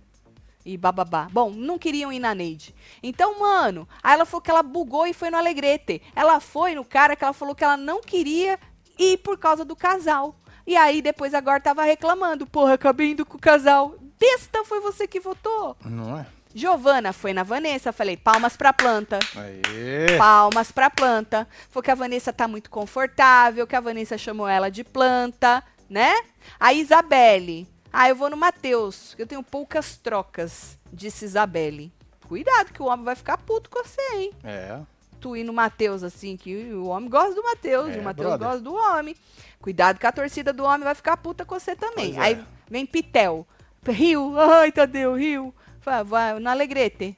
e 0.65 0.77
bababá. 0.77 1.27
Bom, 1.33 1.51
não 1.51 1.77
queriam 1.77 2.13
ir 2.13 2.21
na 2.21 2.37
Neide. 2.37 2.73
Então, 3.03 3.41
mano, 3.41 3.89
aí 4.01 4.15
ela 4.15 4.25
falou 4.25 4.41
que 4.41 4.49
ela 4.49 4.63
bugou 4.63 5.09
e 5.09 5.13
foi 5.13 5.29
no 5.29 5.39
Alegrete. 5.39 6.01
Ela 6.15 6.39
foi 6.39 6.77
no 6.77 6.85
cara 6.85 7.17
que 7.17 7.25
ela 7.25 7.33
falou 7.33 7.53
que 7.53 7.65
ela 7.65 7.77
não 7.77 8.01
queria 8.01 8.61
ir 8.97 9.19
por 9.19 9.37
causa 9.37 9.65
do 9.65 9.75
casal. 9.75 10.37
E 10.65 10.77
aí, 10.77 11.03
depois, 11.03 11.35
agora 11.35 11.59
tava 11.59 11.83
reclamando. 11.83 12.47
Porra, 12.47 12.75
acabei 12.75 13.11
indo 13.11 13.27
com 13.27 13.39
o 13.39 13.41
casal. 13.41 13.97
Besta, 14.21 14.65
foi 14.65 14.81
você 14.81 15.09
que 15.09 15.19
votou. 15.19 15.77
Não 15.85 16.17
é? 16.17 16.27
Giovana 16.55 17.13
foi 17.13 17.33
na 17.33 17.43
Vanessa. 17.43 17.93
Falei, 17.93 18.17
palmas 18.17 18.57
pra 18.57 18.73
planta. 18.73 19.19
Aê. 19.37 20.17
Palmas 20.19 20.71
pra 20.71 20.91
planta. 20.91 21.47
Falou 21.71 21.83
que 21.83 21.91
a 21.91 21.95
Vanessa 21.95 22.33
tá 22.33 22.47
muito 22.47 22.71
confortável, 22.71 23.67
que 23.67 23.77
a 23.77 23.81
Vanessa 23.81 24.17
chamou 24.19 24.49
ela 24.49 24.71
de 24.71 24.85
planta, 24.85 25.63
né? 25.89 26.15
A 26.59 26.73
Isabelle. 26.73 27.67
Ah, 27.93 28.09
eu 28.09 28.17
vou 28.17 28.31
no 28.31 28.37
Matheus, 28.37 29.15
que 29.15 29.23
eu 29.23 29.27
tenho 29.27 29.43
poucas 29.43 29.97
trocas, 29.97 30.79
disse 30.93 31.25
Isabelle. 31.27 31.93
Cuidado, 32.27 32.73
que 32.73 32.83
o 32.83 32.87
homem 32.87 33.05
vai 33.05 33.15
ficar 33.15 33.37
puto 33.37 33.69
com 33.69 33.85
você, 33.85 34.01
hein? 34.15 34.33
É. 34.43 34.79
Tu 35.21 35.37
ir 35.37 35.45
no 35.45 35.53
Matheus, 35.53 36.03
assim, 36.03 36.37
que 36.37 36.73
o 36.73 36.87
homem 36.87 37.11
gosta 37.11 37.35
do 37.35 37.43
Matheus, 37.43 37.91
É, 37.91 37.97
e 37.97 38.01
o 38.01 38.03
Matheus 38.03 38.37
gosta 38.39 38.61
do 38.61 38.75
homem. 38.75 39.15
Cuidado 39.61 39.99
que 39.99 40.07
a 40.07 40.11
torcida 40.11 40.53
do 40.53 40.65
homem 40.65 40.83
vai 40.83 40.95
ficar 40.95 41.17
puta 41.19 41.45
com 41.45 41.59
você 41.59 41.77
também. 41.77 42.17
É. 42.17 42.21
Aí 42.21 42.45
vem 42.69 42.87
Pitel. 42.87 43.47
Rio, 43.87 44.39
ai, 44.39 44.73
Tadeu, 44.73 45.15
Rio. 45.15 45.55
Vai, 45.85 46.05
vai 46.05 46.39
no 46.39 46.49
Alegrete. 46.49 47.17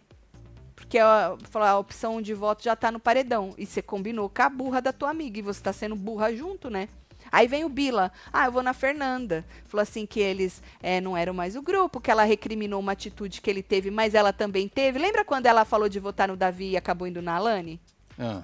Porque 0.75 0.99
a, 0.99 1.37
a 1.55 1.79
opção 1.79 2.21
de 2.21 2.35
voto 2.35 2.62
já 2.65 2.75
tá 2.75 2.91
no 2.91 2.99
paredão. 2.99 3.55
E 3.57 3.67
você 3.67 3.81
combinou 3.81 4.29
com 4.29 4.43
a 4.43 4.49
burra 4.49 4.81
da 4.81 4.93
tua 4.93 5.11
amiga. 5.11 5.39
E 5.39 5.43
você 5.43 5.62
tá 5.62 5.73
sendo 5.73 5.95
burra 5.97 6.35
junto, 6.35 6.69
né? 6.69 6.89
Aí 7.31 7.49
vem 7.49 7.65
o 7.65 7.69
Bila. 7.69 8.12
Ah, 8.33 8.47
eu 8.47 8.53
vou 8.53 8.62
na 8.62 8.73
Fernanda. 8.73 9.45
Falou 9.65 9.83
assim 9.83 10.07
que 10.07 10.21
eles 10.21 10.62
eh, 10.83 11.01
não 11.01 11.17
eram 11.17 11.35
mais 11.35 11.57
o 11.57 11.62
grupo, 11.62 12.01
que 12.01 12.11
ela 12.11 12.25
recriminou 12.25 12.81
uma 12.81 12.93
atitude 12.93 13.41
que 13.41 13.51
ele 13.51 13.62
teve, 13.62 13.91
mas 13.91 14.15
ela 14.15 14.33
também 14.33 14.69
teve. 14.69 14.99
Lembra 14.99 15.25
quando 15.25 15.47
ela 15.47 15.65
falou 15.65 15.89
de 15.89 15.99
votar 15.99 16.29
no 16.29 16.37
Davi 16.37 16.71
e 16.71 16.77
acabou 16.77 17.09
indo 17.09 17.23
na 17.23 17.37
Alane? 17.37 17.81
Ah, 18.19 18.43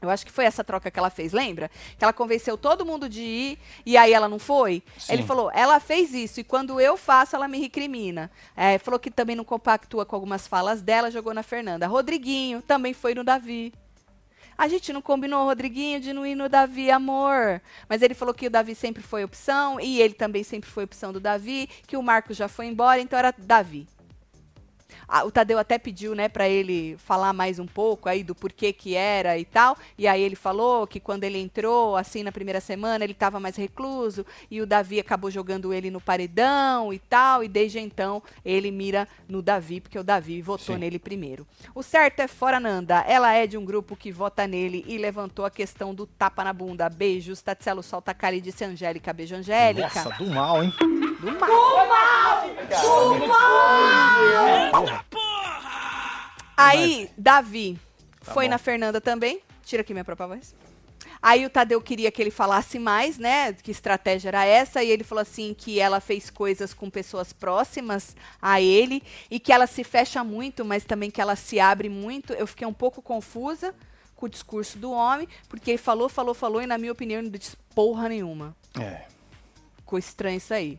Eu 0.00 0.10
acho 0.10 0.26
que 0.26 0.32
foi 0.32 0.44
essa 0.44 0.62
troca 0.62 0.90
que 0.90 0.98
ela 0.98 1.10
fez, 1.10 1.32
lembra? 1.32 1.70
Que 1.98 2.04
ela 2.04 2.12
convenceu 2.12 2.56
todo 2.58 2.84
mundo 2.84 3.08
de 3.08 3.22
ir 3.22 3.58
e 3.84 3.96
aí 3.96 4.12
ela 4.12 4.28
não 4.28 4.38
foi? 4.38 4.82
Sim. 4.98 5.14
Ele 5.14 5.22
falou, 5.22 5.50
ela 5.52 5.80
fez 5.80 6.12
isso 6.12 6.40
e 6.40 6.44
quando 6.44 6.80
eu 6.80 6.96
faço, 6.96 7.34
ela 7.34 7.48
me 7.48 7.58
recrimina. 7.58 8.30
É, 8.56 8.78
falou 8.78 9.00
que 9.00 9.10
também 9.10 9.34
não 9.34 9.44
compactua 9.44 10.04
com 10.04 10.14
algumas 10.14 10.46
falas 10.46 10.82
dela, 10.82 11.10
jogou 11.10 11.32
na 11.32 11.42
Fernanda. 11.42 11.86
Rodriguinho 11.86 12.62
também 12.62 12.92
foi 12.92 13.14
no 13.14 13.24
Davi. 13.24 13.72
A 14.58 14.68
gente 14.68 14.90
não 14.90 15.02
combinou, 15.02 15.44
Rodriguinho, 15.44 16.00
de 16.00 16.14
não 16.14 16.24
ir 16.24 16.34
no 16.34 16.48
Davi, 16.48 16.90
amor. 16.90 17.60
Mas 17.88 18.00
ele 18.00 18.14
falou 18.14 18.32
que 18.32 18.46
o 18.46 18.50
Davi 18.50 18.74
sempre 18.74 19.02
foi 19.02 19.22
opção 19.22 19.78
e 19.78 20.00
ele 20.00 20.14
também 20.14 20.42
sempre 20.42 20.70
foi 20.70 20.84
opção 20.84 21.12
do 21.12 21.20
Davi, 21.20 21.68
que 21.86 21.96
o 21.96 22.02
Marcos 22.02 22.36
já 22.36 22.48
foi 22.48 22.66
embora, 22.66 23.00
então 23.00 23.18
era 23.18 23.34
Davi. 23.36 23.86
Ah, 25.08 25.24
o 25.24 25.30
Tadeu 25.30 25.58
até 25.58 25.78
pediu, 25.78 26.14
né, 26.14 26.28
para 26.28 26.48
ele 26.48 26.96
falar 26.98 27.32
mais 27.32 27.58
um 27.58 27.66
pouco 27.66 28.08
aí 28.08 28.22
do 28.22 28.34
porquê 28.34 28.72
que 28.72 28.94
era 28.94 29.38
e 29.38 29.44
tal. 29.44 29.76
E 29.96 30.06
aí 30.06 30.22
ele 30.22 30.36
falou 30.36 30.86
que 30.86 31.00
quando 31.00 31.24
ele 31.24 31.38
entrou, 31.38 31.96
assim, 31.96 32.22
na 32.22 32.32
primeira 32.32 32.60
semana, 32.60 33.04
ele 33.04 33.12
estava 33.12 33.38
mais 33.38 33.56
recluso 33.56 34.24
e 34.50 34.60
o 34.60 34.66
Davi 34.66 34.98
acabou 34.98 35.30
jogando 35.30 35.72
ele 35.72 35.90
no 35.90 36.00
paredão 36.00 36.92
e 36.92 36.98
tal. 36.98 37.44
E 37.44 37.48
desde 37.48 37.78
então 37.78 38.22
ele 38.44 38.70
mira 38.70 39.08
no 39.28 39.42
Davi, 39.42 39.80
porque 39.80 39.98
o 39.98 40.04
Davi 40.04 40.42
votou 40.42 40.74
Sim. 40.74 40.80
nele 40.80 40.98
primeiro. 40.98 41.46
O 41.74 41.82
certo 41.82 42.20
é 42.20 42.28
fora 42.28 42.58
Nanda. 42.58 43.04
Ela 43.06 43.32
é 43.32 43.46
de 43.46 43.56
um 43.56 43.64
grupo 43.64 43.96
que 43.96 44.10
vota 44.10 44.46
nele 44.46 44.84
e 44.86 44.98
levantou 44.98 45.44
a 45.44 45.50
questão 45.50 45.94
do 45.94 46.06
tapa 46.06 46.42
na 46.44 46.52
bunda. 46.52 46.88
Beijos, 46.88 47.42
Tatselo 47.42 47.82
solta 47.82 48.10
a 48.10 48.14
cara 48.14 48.34
e 48.36 48.40
disse 48.40 48.64
Angélica. 48.64 49.12
Beijo, 49.12 49.34
Angélica. 49.34 50.04
Nossa, 50.04 50.10
do 50.18 50.26
mal, 50.26 50.62
hein? 50.62 50.72
Do 51.20 51.32
mal. 51.38 51.56
Aí, 56.56 57.10
Davi 57.16 57.78
foi 58.22 58.44
Tá 58.44 58.48
bom. 58.48 58.50
na 58.50 58.58
Fernanda 58.58 59.00
também. 59.00 59.40
Tira 59.64 59.82
aqui 59.82 59.92
minha 59.92 60.04
própria 60.04 60.26
voz. 60.26 60.54
Aí 61.20 61.44
o 61.44 61.50
Tadeu 61.50 61.80
queria 61.80 62.10
que 62.10 62.20
ele 62.22 62.30
falasse 62.30 62.78
mais, 62.78 63.18
né? 63.18 63.52
Que 63.52 63.70
estratégia 63.70 64.28
era 64.28 64.44
essa? 64.44 64.82
E 64.82 64.90
ele 64.90 65.02
falou 65.02 65.22
assim 65.22 65.54
que 65.54 65.80
ela 65.80 66.00
fez 66.00 66.30
coisas 66.30 66.72
com 66.74 66.88
pessoas 66.90 67.32
próximas 67.32 68.14
a 68.40 68.60
ele 68.60 69.02
e 69.30 69.40
que 69.40 69.52
ela 69.52 69.66
se 69.66 69.82
fecha 69.82 70.22
muito, 70.22 70.64
mas 70.64 70.84
também 70.84 71.10
que 71.10 71.20
ela 71.20 71.34
se 71.34 71.58
abre 71.58 71.88
muito. 71.88 72.32
Eu 72.34 72.46
fiquei 72.46 72.66
um 72.66 72.72
pouco 72.72 73.02
confusa 73.02 73.74
com 74.14 74.26
o 74.26 74.28
discurso 74.28 74.78
do 74.78 74.90
homem, 74.92 75.28
porque 75.48 75.72
ele 75.72 75.78
falou, 75.78 76.08
falou, 76.08 76.34
falou 76.34 76.62
e 76.62 76.66
na 76.66 76.78
minha 76.78 76.92
opinião 76.92 77.22
não 77.22 77.30
disse 77.30 77.56
porra 77.74 78.08
nenhuma. 78.08 78.56
É. 78.78 79.02
Ficou 79.76 79.98
estranho 79.98 80.36
isso 80.38 80.54
aí. 80.54 80.78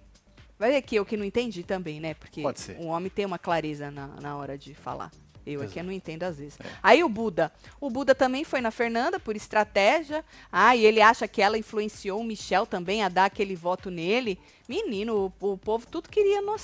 Vai 0.60 0.72
ver 0.72 0.82
que 0.82 0.96
eu 0.96 1.06
que 1.06 1.16
não 1.18 1.24
entendi 1.26 1.64
também, 1.64 2.00
né? 2.00 2.14
Porque 2.14 2.44
um 2.80 2.88
homem 2.88 3.10
tem 3.10 3.26
uma 3.26 3.38
clareza 3.38 3.92
na, 3.92 4.08
na 4.22 4.36
hora 4.38 4.58
de 4.58 4.74
falar. 4.74 5.12
Eu 5.46 5.62
é 5.62 5.66
que 5.66 5.74
Exato. 5.74 5.86
não 5.86 5.94
entendo 5.94 6.24
às 6.24 6.38
vezes. 6.38 6.58
Aí 6.84 7.02
o 7.04 7.08
Buda. 7.08 7.54
O 7.80 7.90
Buda 7.90 8.14
também 8.14 8.44
foi 8.44 8.60
na 8.60 8.70
Fernanda 8.70 9.18
por 9.18 9.34
estratégia. 9.36 10.26
Ah, 10.52 10.76
e 10.76 10.86
ele 10.86 11.00
acha 11.00 11.26
que 11.26 11.42
ela 11.42 11.58
influenciou 11.58 12.20
o 12.20 12.24
Michel 12.24 12.66
também 12.66 13.02
a 13.02 13.08
dar 13.08 13.26
aquele 13.26 13.56
voto 13.56 13.90
nele. 13.90 14.38
Menino, 14.68 15.34
o, 15.40 15.54
o 15.54 15.58
povo 15.58 15.88
tudo 15.88 16.10
queria 16.10 16.42
no 16.42 16.58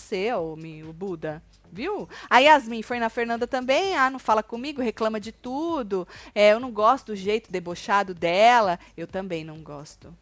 mi- 0.57 0.83
o 0.83 0.91
Buda. 0.91 1.41
Viu? 1.71 2.09
A 2.29 2.39
Yasmin 2.39 2.81
foi 2.83 2.99
na 2.99 3.09
Fernanda 3.09 3.47
também. 3.47 3.95
Ah, 3.95 4.09
não 4.09 4.19
fala 4.19 4.43
comigo, 4.43 4.81
reclama 4.81 5.17
de 5.19 5.31
tudo. 5.31 6.05
É, 6.35 6.51
eu 6.51 6.59
não 6.59 6.69
gosto 6.71 7.07
do 7.07 7.15
jeito 7.15 7.49
debochado 7.51 8.13
dela. 8.13 8.77
Eu 8.97 9.07
também 9.07 9.45
não 9.45 9.59
gosto. 9.63 10.13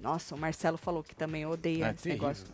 Nossa, 0.00 0.34
o 0.34 0.38
Marcelo 0.38 0.76
falou 0.78 1.02
que 1.02 1.14
também 1.14 1.44
odeia 1.46 1.88
É 1.88 1.94
esse 1.94 2.08
negócio. 2.08 2.46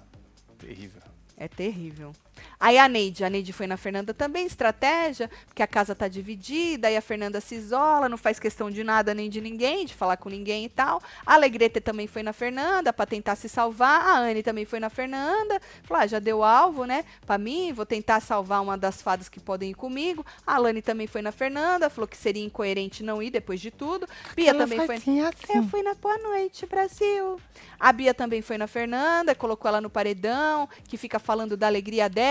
terrível. 0.58 1.00
Terrível. 1.00 1.02
É 1.36 1.48
terrível. 1.48 2.12
Aí 2.58 2.78
a 2.78 2.88
Neide, 2.88 3.24
a 3.24 3.30
Neide 3.30 3.52
foi 3.52 3.66
na 3.66 3.76
Fernanda 3.76 4.14
também, 4.14 4.46
estratégia, 4.46 5.30
porque 5.46 5.62
a 5.62 5.66
casa 5.66 5.94
tá 5.94 6.08
dividida, 6.08 6.88
aí 6.88 6.96
a 6.96 7.02
Fernanda 7.02 7.40
se 7.40 7.54
isola, 7.54 8.08
não 8.08 8.16
faz 8.16 8.38
questão 8.38 8.70
de 8.70 8.82
nada 8.82 9.14
nem 9.14 9.28
de 9.28 9.40
ninguém, 9.40 9.84
de 9.86 9.94
falar 9.94 10.16
com 10.16 10.28
ninguém 10.28 10.64
e 10.64 10.68
tal. 10.68 11.02
A 11.26 11.34
Alegrete 11.34 11.80
também 11.80 12.06
foi 12.06 12.22
na 12.22 12.32
Fernanda 12.32 12.92
para 12.92 13.06
tentar 13.06 13.36
se 13.36 13.48
salvar, 13.48 14.00
a 14.00 14.18
Anne 14.18 14.42
também 14.42 14.64
foi 14.64 14.80
na 14.80 14.90
Fernanda, 14.90 15.60
falou, 15.82 16.02
ah, 16.02 16.06
já 16.06 16.18
deu 16.18 16.42
alvo, 16.42 16.84
né, 16.84 17.04
para 17.26 17.38
mim, 17.38 17.72
vou 17.72 17.86
tentar 17.86 18.20
salvar 18.20 18.62
uma 18.62 18.76
das 18.76 19.02
fadas 19.02 19.28
que 19.28 19.40
podem 19.40 19.70
ir 19.70 19.74
comigo. 19.74 20.24
A 20.46 20.54
Alane 20.54 20.82
também 20.82 21.06
foi 21.06 21.22
na 21.22 21.32
Fernanda, 21.32 21.90
falou 21.90 22.08
que 22.08 22.16
seria 22.16 22.44
incoerente 22.44 23.02
não 23.02 23.22
ir 23.22 23.30
depois 23.30 23.60
de 23.60 23.70
tudo. 23.70 24.06
Bia 24.34 24.50
Ela 24.50 24.60
também 24.60 24.78
foi 24.78 24.98
fazia 24.98 25.28
assim. 25.28 25.58
eu 25.58 25.62
fui 25.64 25.82
na 25.82 25.94
Boa 25.94 26.18
Noite, 26.18 26.66
Brasil. 26.66 27.40
A 27.78 27.92
Bia 27.92 28.14
também 28.14 28.40
foi 28.40 28.56
na 28.56 28.66
Fernanda, 28.66 29.34
colocou 29.34 29.68
ela 29.68 29.80
no 29.80 29.90
paredão, 29.90 30.68
que 30.88 30.96
fica 30.96 31.18
falando 31.18 31.56
da 31.56 31.66
alegria 31.66 32.08
dela, 32.08 32.23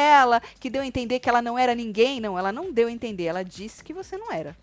que 0.59 0.69
deu 0.69 0.81
a 0.81 0.85
entender 0.87 1.19
que 1.19 1.29
ela 1.29 1.41
não 1.41 1.57
era 1.57 1.73
ninguém. 1.75 2.19
Não, 2.19 2.37
ela 2.37 2.51
não 2.51 2.71
deu 2.71 2.87
a 2.87 2.91
entender. 2.91 3.25
Ela 3.25 3.43
disse 3.43 3.83
que 3.83 3.93
você 3.93 4.17
não 4.17 4.31
era. 4.31 4.55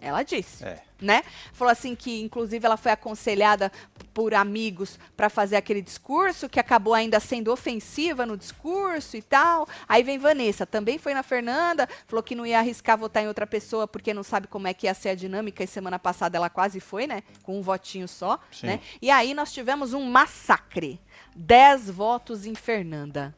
Ela 0.00 0.22
disse, 0.22 0.64
É. 0.64 0.80
né? 1.00 1.22
Falou 1.52 1.72
assim 1.72 1.96
que, 1.96 2.20
inclusive, 2.22 2.64
ela 2.64 2.76
foi 2.76 2.92
aconselhada 2.92 3.72
por 4.14 4.32
amigos 4.32 4.96
para 5.16 5.28
fazer 5.28 5.56
aquele 5.56 5.82
discurso, 5.82 6.48
que 6.48 6.60
acabou 6.60 6.94
ainda 6.94 7.18
sendo 7.18 7.52
ofensiva 7.52 8.24
no 8.24 8.36
discurso 8.36 9.16
e 9.16 9.22
tal. 9.22 9.68
Aí 9.88 10.04
vem 10.04 10.18
Vanessa, 10.18 10.64
também 10.64 10.98
foi 10.98 11.14
na 11.14 11.22
Fernanda, 11.24 11.88
falou 12.06 12.22
que 12.22 12.34
não 12.36 12.46
ia 12.46 12.58
arriscar 12.60 12.96
votar 12.96 13.24
em 13.24 13.28
outra 13.28 13.46
pessoa 13.46 13.88
porque 13.88 14.14
não 14.14 14.22
sabe 14.22 14.46
como 14.46 14.68
é 14.68 14.74
que 14.74 14.86
ia 14.86 14.94
ser 14.94 15.10
a 15.10 15.14
dinâmica. 15.16 15.64
E 15.64 15.66
semana 15.66 15.98
passada 15.98 16.36
ela 16.36 16.48
quase 16.48 16.78
foi, 16.80 17.06
né? 17.08 17.22
Com 17.42 17.58
um 17.58 17.62
votinho 17.62 18.06
só, 18.06 18.38
Sim. 18.52 18.66
né? 18.68 18.80
E 19.02 19.10
aí 19.10 19.34
nós 19.34 19.52
tivemos 19.52 19.92
um 19.92 20.04
massacre. 20.04 21.00
Dez 21.34 21.88
votos 21.90 22.46
em 22.46 22.54
Fernanda. 22.54 23.34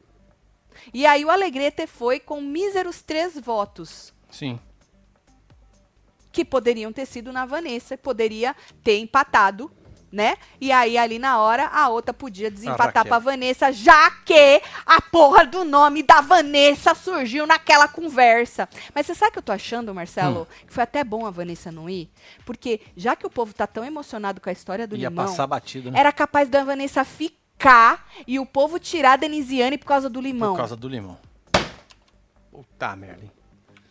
E 0.93 1.05
aí 1.05 1.23
o 1.25 1.29
Alegrete 1.29 1.87
foi 1.87 2.19
com 2.19 2.41
míseros 2.41 3.01
três 3.01 3.37
votos 3.39 4.13
Sim. 4.29 4.59
que 6.31 6.45
poderiam 6.45 6.91
ter 6.91 7.05
sido 7.05 7.31
na 7.31 7.45
Vanessa, 7.45 7.97
poderia 7.97 8.55
ter 8.83 8.99
empatado, 8.99 9.71
né? 10.11 10.35
E 10.59 10.71
aí, 10.71 10.97
ali 10.97 11.17
na 11.17 11.39
hora, 11.39 11.67
a 11.67 11.87
outra 11.87 12.13
podia 12.13 12.51
desempatar 12.51 12.87
Raquel. 12.87 13.05
pra 13.05 13.19
Vanessa, 13.19 13.71
já 13.71 14.11
que 14.25 14.61
a 14.85 15.01
porra 15.01 15.45
do 15.45 15.63
nome 15.63 16.03
da 16.03 16.19
Vanessa 16.19 16.93
surgiu 16.93 17.47
naquela 17.47 17.87
conversa. 17.87 18.67
Mas 18.93 19.05
você 19.05 19.15
sabe 19.15 19.29
o 19.29 19.31
que 19.33 19.39
eu 19.39 19.43
tô 19.43 19.51
achando, 19.53 19.95
Marcelo? 19.95 20.47
Que 20.67 20.73
foi 20.73 20.83
até 20.83 21.03
bom 21.03 21.25
a 21.25 21.31
Vanessa 21.31 21.71
não 21.71 21.89
ir? 21.89 22.11
Porque 22.45 22.81
já 22.97 23.15
que 23.15 23.25
o 23.25 23.29
povo 23.29 23.53
tá 23.53 23.65
tão 23.65 23.85
emocionado 23.85 24.41
com 24.41 24.49
a 24.49 24.53
história 24.53 24.85
do 24.85 24.97
Ia 24.97 25.07
limão, 25.07 25.25
passar 25.25 25.47
batido, 25.47 25.89
né? 25.89 25.99
era 25.99 26.11
capaz 26.11 26.49
da 26.49 26.63
Vanessa 26.63 27.05
ficar 27.05 27.40
e 28.27 28.39
o 28.39 28.45
povo 28.45 28.79
tirar 28.79 29.13
a 29.13 29.17
Denisiane 29.17 29.77
por 29.77 29.85
causa 29.85 30.09
do 30.09 30.19
limão. 30.19 30.53
Por 30.53 30.57
causa 30.57 30.75
do 30.75 30.87
limão. 30.87 31.17
Puta 32.51 32.95
merda. 32.95 33.23
hein? 33.23 33.31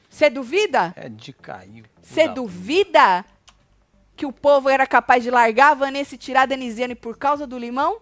Você 0.09 0.29
duvida? 0.29 0.93
É 0.97 1.09
de 1.09 1.33
cair. 1.33 1.85
Você 2.03 2.29
duvida 2.29 3.25
que 4.16 4.27
o 4.27 4.33
povo 4.33 4.68
era 4.68 4.87
capaz 4.87 5.23
de 5.23 5.31
largar 5.31 5.71
a 5.71 5.75
Vanessa 5.75 6.14
e 6.14 6.18
tirar 6.18 6.43
a 6.43 6.47
Denisiane 6.47 6.95
por 6.95 7.16
causa 7.16 7.47
do 7.47 7.57
limão? 7.57 8.01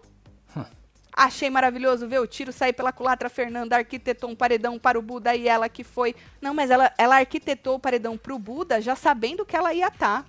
Achei 1.13 1.49
maravilhoso 1.49 2.07
ver 2.07 2.19
o 2.19 2.27
tiro 2.27 2.53
sair 2.53 2.71
pela 2.71 2.91
culatra. 2.93 3.29
Fernanda 3.29 3.75
arquitetou 3.75 4.29
um 4.29 4.35
paredão 4.35 4.79
para 4.79 4.97
o 4.97 5.01
Buda 5.01 5.35
e 5.35 5.47
ela 5.47 5.67
que 5.67 5.83
foi. 5.83 6.15
Não, 6.41 6.53
mas 6.53 6.71
ela, 6.71 6.93
ela 6.97 7.17
arquitetou 7.17 7.75
o 7.75 7.79
paredão 7.79 8.17
para 8.17 8.33
o 8.33 8.39
Buda 8.39 8.79
já 8.81 8.95
sabendo 8.95 9.45
que 9.45 9.55
ela 9.55 9.73
ia 9.73 9.87
estar. 9.87 10.25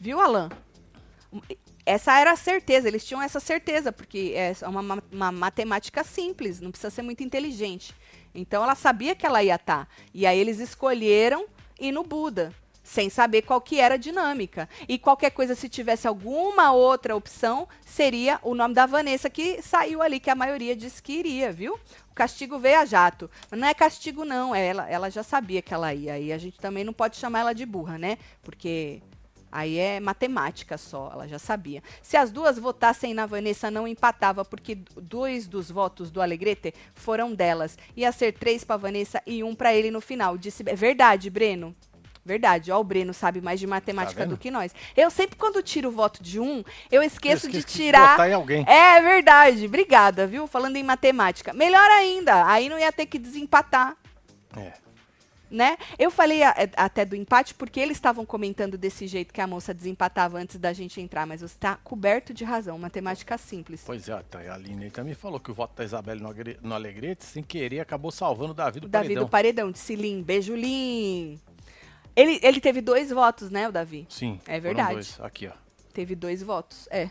Viu, 0.00 0.20
Alan? 0.20 0.48
Essa 1.88 2.18
era 2.20 2.32
a 2.32 2.36
certeza, 2.36 2.86
eles 2.86 3.02
tinham 3.04 3.22
essa 3.22 3.40
certeza, 3.40 3.90
porque 3.90 4.34
é 4.36 4.52
uma, 4.68 4.82
ma- 4.82 5.02
uma 5.10 5.32
matemática 5.32 6.04
simples, 6.04 6.60
não 6.60 6.70
precisa 6.70 6.90
ser 6.90 7.00
muito 7.00 7.22
inteligente. 7.22 7.94
Então 8.34 8.62
ela 8.62 8.74
sabia 8.74 9.14
que 9.14 9.24
ela 9.24 9.42
ia 9.42 9.54
estar. 9.54 9.88
E 10.12 10.26
aí 10.26 10.38
eles 10.38 10.58
escolheram 10.60 11.46
ir 11.80 11.90
no 11.90 12.02
Buda, 12.04 12.52
sem 12.84 13.08
saber 13.08 13.40
qual 13.42 13.58
que 13.60 13.80
era 13.80 13.94
a 13.94 13.98
dinâmica. 13.98 14.68
E 14.86 14.98
qualquer 14.98 15.30
coisa, 15.30 15.54
se 15.54 15.66
tivesse 15.68 16.06
alguma 16.06 16.72
outra 16.72 17.16
opção, 17.16 17.66
seria 17.86 18.38
o 18.42 18.54
nome 18.54 18.74
da 18.74 18.84
Vanessa 18.84 19.30
que 19.30 19.62
saiu 19.62 20.02
ali, 20.02 20.20
que 20.20 20.28
a 20.30 20.34
maioria 20.34 20.76
disse 20.76 21.02
que 21.02 21.12
iria, 21.14 21.50
viu? 21.52 21.74
O 22.10 22.14
castigo 22.14 22.58
veio 22.58 22.80
a 22.80 22.84
jato. 22.84 23.30
Mas 23.50 23.58
não 23.60 23.66
é 23.68 23.72
castigo, 23.72 24.24
não. 24.26 24.54
É 24.54 24.66
ela, 24.66 24.88
ela 24.90 25.10
já 25.10 25.22
sabia 25.22 25.62
que 25.62 25.72
ela 25.72 25.94
ia. 25.94 26.18
E 26.18 26.32
a 26.32 26.38
gente 26.38 26.58
também 26.58 26.84
não 26.84 26.92
pode 26.92 27.16
chamar 27.16 27.40
ela 27.40 27.54
de 27.54 27.64
burra, 27.64 27.96
né? 27.96 28.18
Porque 28.42 29.00
Aí 29.50 29.78
é 29.78 29.98
matemática 30.00 30.76
só, 30.76 31.10
ela 31.12 31.26
já 31.26 31.38
sabia. 31.38 31.82
Se 32.02 32.16
as 32.16 32.30
duas 32.30 32.58
votassem 32.58 33.14
na 33.14 33.26
Vanessa, 33.26 33.70
não 33.70 33.88
empatava, 33.88 34.44
porque 34.44 34.78
dois 35.00 35.46
dos 35.46 35.70
votos 35.70 36.10
do 36.10 36.20
Alegrete 36.20 36.74
foram 36.94 37.34
delas. 37.34 37.78
Ia 37.96 38.12
ser 38.12 38.32
três 38.32 38.64
para 38.64 38.76
Vanessa 38.76 39.22
e 39.26 39.42
um 39.42 39.54
para 39.54 39.74
ele 39.74 39.90
no 39.90 40.00
final. 40.00 40.36
Disse, 40.36 40.62
é 40.66 40.74
verdade, 40.74 41.30
Breno. 41.30 41.74
Verdade, 42.24 42.70
ó, 42.70 42.78
o 42.78 42.84
Breno 42.84 43.14
sabe 43.14 43.40
mais 43.40 43.58
de 43.58 43.66
matemática 43.66 44.24
vendo? 44.24 44.30
do 44.30 44.36
que 44.36 44.50
nós. 44.50 44.74
Eu 44.94 45.10
sempre, 45.10 45.36
quando 45.38 45.62
tiro 45.62 45.88
o 45.88 45.92
voto 45.92 46.22
de 46.22 46.38
um, 46.38 46.62
eu 46.92 47.02
esqueço, 47.02 47.46
Eu 47.46 47.52
de 47.52 47.62
tirar. 47.62 48.10
botar 48.10 48.28
em 48.28 48.34
alguém. 48.34 48.64
É 48.68 49.00
verdade, 49.00 49.64
obrigada, 49.64 50.26
viu? 50.26 50.46
Falando 50.46 50.76
em 50.76 50.82
matemática. 50.82 51.54
Melhor 51.54 51.90
ainda, 51.90 52.44
aí 52.46 52.68
não 52.68 52.78
ia 52.78 52.92
ter 52.92 53.06
que 53.06 53.18
desempatar 53.18 53.96
É. 54.54 54.87
né? 55.50 55.76
Eu 55.98 56.10
falei 56.10 56.42
a- 56.42 56.54
é, 56.56 56.68
até 56.76 57.04
do 57.04 57.16
empate 57.16 57.54
porque 57.54 57.80
eles 57.80 57.96
estavam 57.96 58.24
comentando 58.26 58.76
desse 58.78 59.06
jeito 59.06 59.32
que 59.32 59.40
a 59.40 59.46
moça 59.46 59.72
desempatava 59.74 60.38
antes 60.38 60.58
da 60.58 60.72
gente 60.72 61.00
entrar, 61.00 61.26
mas 61.26 61.40
você 61.40 61.54
está 61.54 61.76
coberto 61.76 62.34
de 62.34 62.44
razão, 62.44 62.78
matemática 62.78 63.36
simples. 63.38 63.82
Pois 63.84 64.08
é, 64.08 64.22
tá, 64.22 64.40
a 64.40 64.54
Aline 64.54 64.90
também 64.90 65.14
falou 65.14 65.40
que 65.40 65.50
o 65.50 65.54
voto 65.54 65.74
da 65.76 65.84
Isabelle 65.84 66.20
no, 66.20 66.34
no 66.62 66.74
Alegrete, 66.74 67.24
sem 67.24 67.42
querer, 67.42 67.80
acabou 67.80 68.10
salvando 68.10 68.50
o 68.50 68.54
Davi 68.54 68.80
do 68.80 68.86
o 68.86 68.88
Davi 68.88 69.06
paredão. 69.08 69.24
do 69.24 69.28
Paredão, 69.30 69.70
disse 69.72 69.94
Lim, 69.96 70.22
beijo 70.22 70.54
Lim. 70.54 71.38
Ele, 72.14 72.40
ele 72.42 72.60
teve 72.60 72.80
dois 72.80 73.10
votos, 73.10 73.50
né, 73.50 73.68
o 73.68 73.72
Davi? 73.72 74.06
Sim. 74.08 74.40
É 74.46 74.58
verdade. 74.58 74.94
dois. 74.94 75.20
Aqui, 75.20 75.46
ó. 75.46 75.52
Teve 75.92 76.14
dois 76.14 76.42
votos, 76.42 76.88
é. 76.90 77.10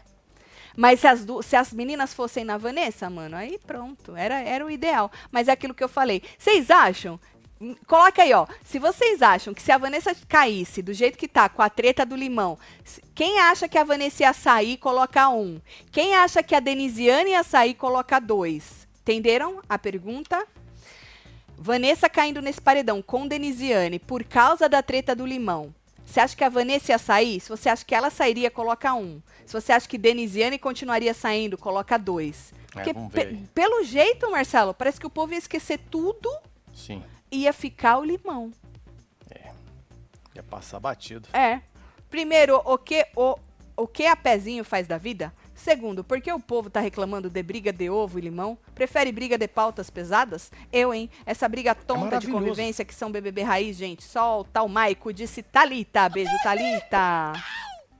Mas 0.75 0.99
se 0.99 1.07
as, 1.07 1.25
se 1.43 1.55
as 1.55 1.73
meninas 1.73 2.13
fossem 2.13 2.43
na 2.43 2.55
Vanessa, 2.57 3.09
mano, 3.09 3.35
aí 3.35 3.57
pronto, 3.65 4.15
era, 4.15 4.39
era 4.41 4.63
o 4.65 4.69
ideal. 4.69 5.11
Mas 5.31 5.47
é 5.47 5.51
aquilo 5.51 5.73
que 5.73 5.83
eu 5.83 5.89
falei. 5.89 6.21
Vocês 6.37 6.69
acham? 6.69 7.19
Coloca 7.87 8.21
aí, 8.21 8.33
ó. 8.33 8.45
Se 8.63 8.77
vocês 8.77 9.21
acham 9.21 9.53
que 9.53 9.61
se 9.61 9.71
a 9.71 9.77
Vanessa 9.77 10.15
caísse 10.27 10.81
do 10.81 10.93
jeito 10.93 11.17
que 11.17 11.27
tá, 11.27 11.49
com 11.49 11.61
a 11.61 11.69
treta 11.69 12.05
do 12.05 12.15
limão, 12.15 12.57
quem 13.15 13.39
acha 13.39 13.67
que 13.67 13.77
a 13.77 13.83
Vanessa 13.83 14.23
ia 14.23 14.33
sair, 14.33 14.77
coloca 14.77 15.27
um. 15.29 15.59
Quem 15.91 16.13
acha 16.15 16.43
que 16.43 16.53
a 16.53 16.59
Denisiane 16.59 17.31
ia 17.31 17.43
sair, 17.43 17.73
coloca 17.73 18.19
dois. 18.19 18.87
Entenderam 19.01 19.59
a 19.67 19.77
pergunta? 19.79 20.45
Vanessa 21.57 22.07
caindo 22.07 22.41
nesse 22.41 22.61
paredão 22.61 23.01
com 23.01 23.27
Denisiane 23.27 23.97
por 23.97 24.23
causa 24.23 24.69
da 24.69 24.83
treta 24.83 25.15
do 25.15 25.25
limão. 25.25 25.73
Você 26.05 26.19
acha 26.19 26.35
que 26.35 26.43
a 26.43 26.49
Vanessa 26.49 26.91
ia 26.91 26.97
sair? 26.99 27.39
Se 27.41 27.49
você 27.49 27.67
acha 27.69 27.83
que 27.83 27.95
ela 27.95 28.09
sairia, 28.09 28.49
coloca 28.51 28.93
um. 28.93 29.19
Se 29.45 29.53
você 29.53 29.71
acha 29.73 29.87
que 29.87 29.97
Denisiane 29.97 30.57
continuaria 30.59 31.13
saindo, 31.13 31.57
coloca 31.57 31.97
dois. 31.97 32.53
Porque 32.71 32.93
ver 32.93 33.09
pe- 33.09 33.21
aí. 33.21 33.43
pelo 33.53 33.83
jeito, 33.83 34.29
Marcelo, 34.29 34.73
parece 34.73 34.99
que 34.99 35.07
o 35.07 35.09
povo 35.09 35.33
ia 35.33 35.39
esquecer 35.39 35.79
tudo 35.89 36.29
Sim. 36.75 37.03
Ia 37.31 37.53
ficar 37.53 37.97
o 37.97 38.03
limão. 38.03 38.51
Ia 40.35 40.43
passar 40.43 40.79
batido. 40.79 41.29
É. 41.33 41.61
Primeiro, 42.09 42.61
o 42.63 42.77
que 42.77 43.07
o, 43.15 43.35
o 43.75 43.87
que 43.87 44.05
a 44.05 44.15
pezinho 44.15 44.63
faz 44.63 44.87
da 44.87 44.97
vida? 44.97 45.33
Segundo, 45.55 46.03
por 46.03 46.21
que 46.21 46.31
o 46.31 46.39
povo 46.39 46.69
tá 46.69 46.79
reclamando 46.79 47.31
de 47.31 47.41
briga 47.41 47.73
de 47.73 47.89
ovo 47.89 48.19
e 48.19 48.21
limão? 48.21 48.55
Prefere 48.75 49.11
briga 49.11 49.39
de 49.39 49.47
pautas 49.47 49.89
pesadas? 49.89 50.51
Eu, 50.71 50.93
hein? 50.93 51.09
Essa 51.25 51.49
briga 51.49 51.73
tonta 51.73 52.19
de 52.19 52.27
maravilhoso. 52.27 52.39
convivência 52.39 52.85
que 52.85 52.93
são 52.93 53.11
BBB 53.11 53.41
raiz, 53.41 53.75
gente. 53.75 54.03
Solta 54.03 54.61
o 54.61 54.69
Maico, 54.69 55.11
disse 55.11 55.41
Talita. 55.41 56.07
Beijo, 56.07 56.31
Talita. 56.43 57.33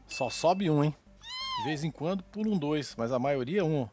Só 0.06 0.30
sobe 0.30 0.70
um, 0.70 0.84
hein? 0.84 0.96
De 1.60 1.64
vez 1.66 1.84
em 1.84 1.90
quando 1.90 2.24
pula 2.24 2.50
um 2.50 2.58
dois, 2.58 2.94
mas 2.96 3.12
a 3.12 3.18
maioria 3.18 3.66
um. 3.66 3.90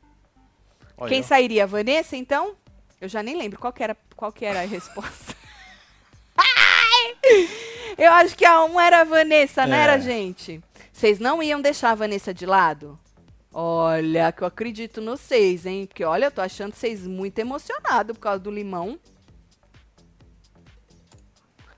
Olha, 0.98 1.08
Quem 1.08 1.22
sairia? 1.22 1.66
Vanessa, 1.66 2.14
então? 2.14 2.54
Eu 3.00 3.08
já 3.08 3.22
nem 3.22 3.36
lembro 3.36 3.58
qual 3.58 3.72
que 3.72 3.82
era, 3.82 3.96
qual 4.16 4.32
que 4.32 4.44
era 4.44 4.60
a 4.62 4.66
resposta. 4.66 5.34
Ai! 6.36 7.48
Eu 7.98 8.12
acho 8.12 8.36
que 8.36 8.44
a 8.44 8.64
um 8.64 8.80
era 8.80 9.00
a 9.02 9.04
Vanessa, 9.04 9.66
não 9.66 9.76
É. 9.76 9.82
era, 9.82 9.98
gente? 9.98 10.60
Vocês 10.92 11.18
não 11.18 11.42
iam 11.42 11.60
deixar 11.60 11.90
a 11.90 11.94
Vanessa 11.94 12.32
de 12.32 12.46
lado? 12.46 12.98
Olha, 13.52 14.32
que 14.32 14.42
eu 14.42 14.46
acredito 14.48 15.00
no 15.00 15.16
vocês, 15.16 15.64
hein? 15.66 15.86
Porque, 15.86 16.04
olha, 16.04 16.26
eu 16.26 16.30
tô 16.30 16.40
achando 16.40 16.74
vocês 16.74 17.06
muito 17.06 17.38
emocionados 17.38 18.16
por 18.16 18.22
causa 18.22 18.40
do 18.40 18.50
limão. 18.50 18.98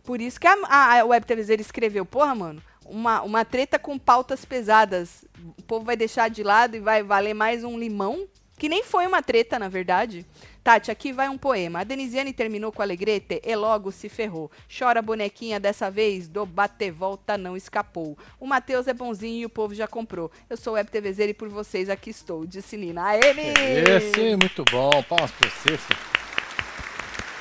Por 0.05 0.21
isso 0.21 0.39
que 0.41 0.47
a, 0.47 0.55
a, 0.65 1.01
a 1.01 1.05
Web 1.05 1.27
TVZ 1.27 1.51
escreveu, 1.61 2.07
porra, 2.07 2.35
mano, 2.35 2.63
uma, 2.85 3.23
uma 3.23 3.45
treta 3.45 3.79
com 3.79 3.99
pautas 3.99 4.45
pesadas. 4.45 5.25
O 5.59 5.63
povo 5.63 5.85
vai 5.85 5.97
deixar 5.97 6.31
de 6.31 6.43
lado 6.43 6.77
e 6.77 6.81
vai 6.81 7.03
valer 7.03 7.35
mais 7.35 7.65
um 7.65 7.79
limão? 7.79 8.27
Que 8.57 8.69
nem 8.69 8.83
foi 8.85 9.07
uma 9.07 9.23
treta, 9.23 9.59
na 9.59 9.69
verdade. 9.69 10.25
Tati, 10.67 10.91
aqui 10.91 11.13
vai 11.13 11.29
um 11.29 11.39
poema. 11.39 11.79
A 11.79 11.85
Denisiane 11.85 12.33
terminou 12.33 12.73
com 12.73 12.83
Alegrete 12.83 13.41
e 13.45 13.55
logo 13.55 13.93
se 13.93 14.09
ferrou. 14.09 14.51
Chora 14.77 15.01
bonequinha 15.01 15.61
dessa 15.61 15.89
vez, 15.93 16.27
do 16.27 16.45
bate-volta 16.45 17.39
não 17.39 17.57
escapou. 17.57 18.19
O 18.41 18.49
Matheus 18.49 18.89
é 18.89 18.93
bonzinho 18.93 19.43
e 19.43 19.47
o 19.47 19.49
povo 19.49 19.77
já 19.77 19.87
comprou. 19.87 20.29
Eu 20.51 20.57
sou 20.57 20.73
o 20.73 20.75
Web 20.75 20.91
TVZ 20.91 21.21
e 21.21 21.35
por 21.35 21.49
vocês 21.49 21.89
aqui 21.89 22.11
estou. 22.11 22.45
Disse 22.45 22.77
Nina. 22.77 23.05
Aê, 23.05 23.33
Mi! 23.33 23.55
Esse, 23.89 24.31
muito 24.35 24.65
bom. 24.69 24.91
Palmas 25.05 25.31
pra 25.31 25.49
você, 25.49 25.79
filho. 25.79 26.01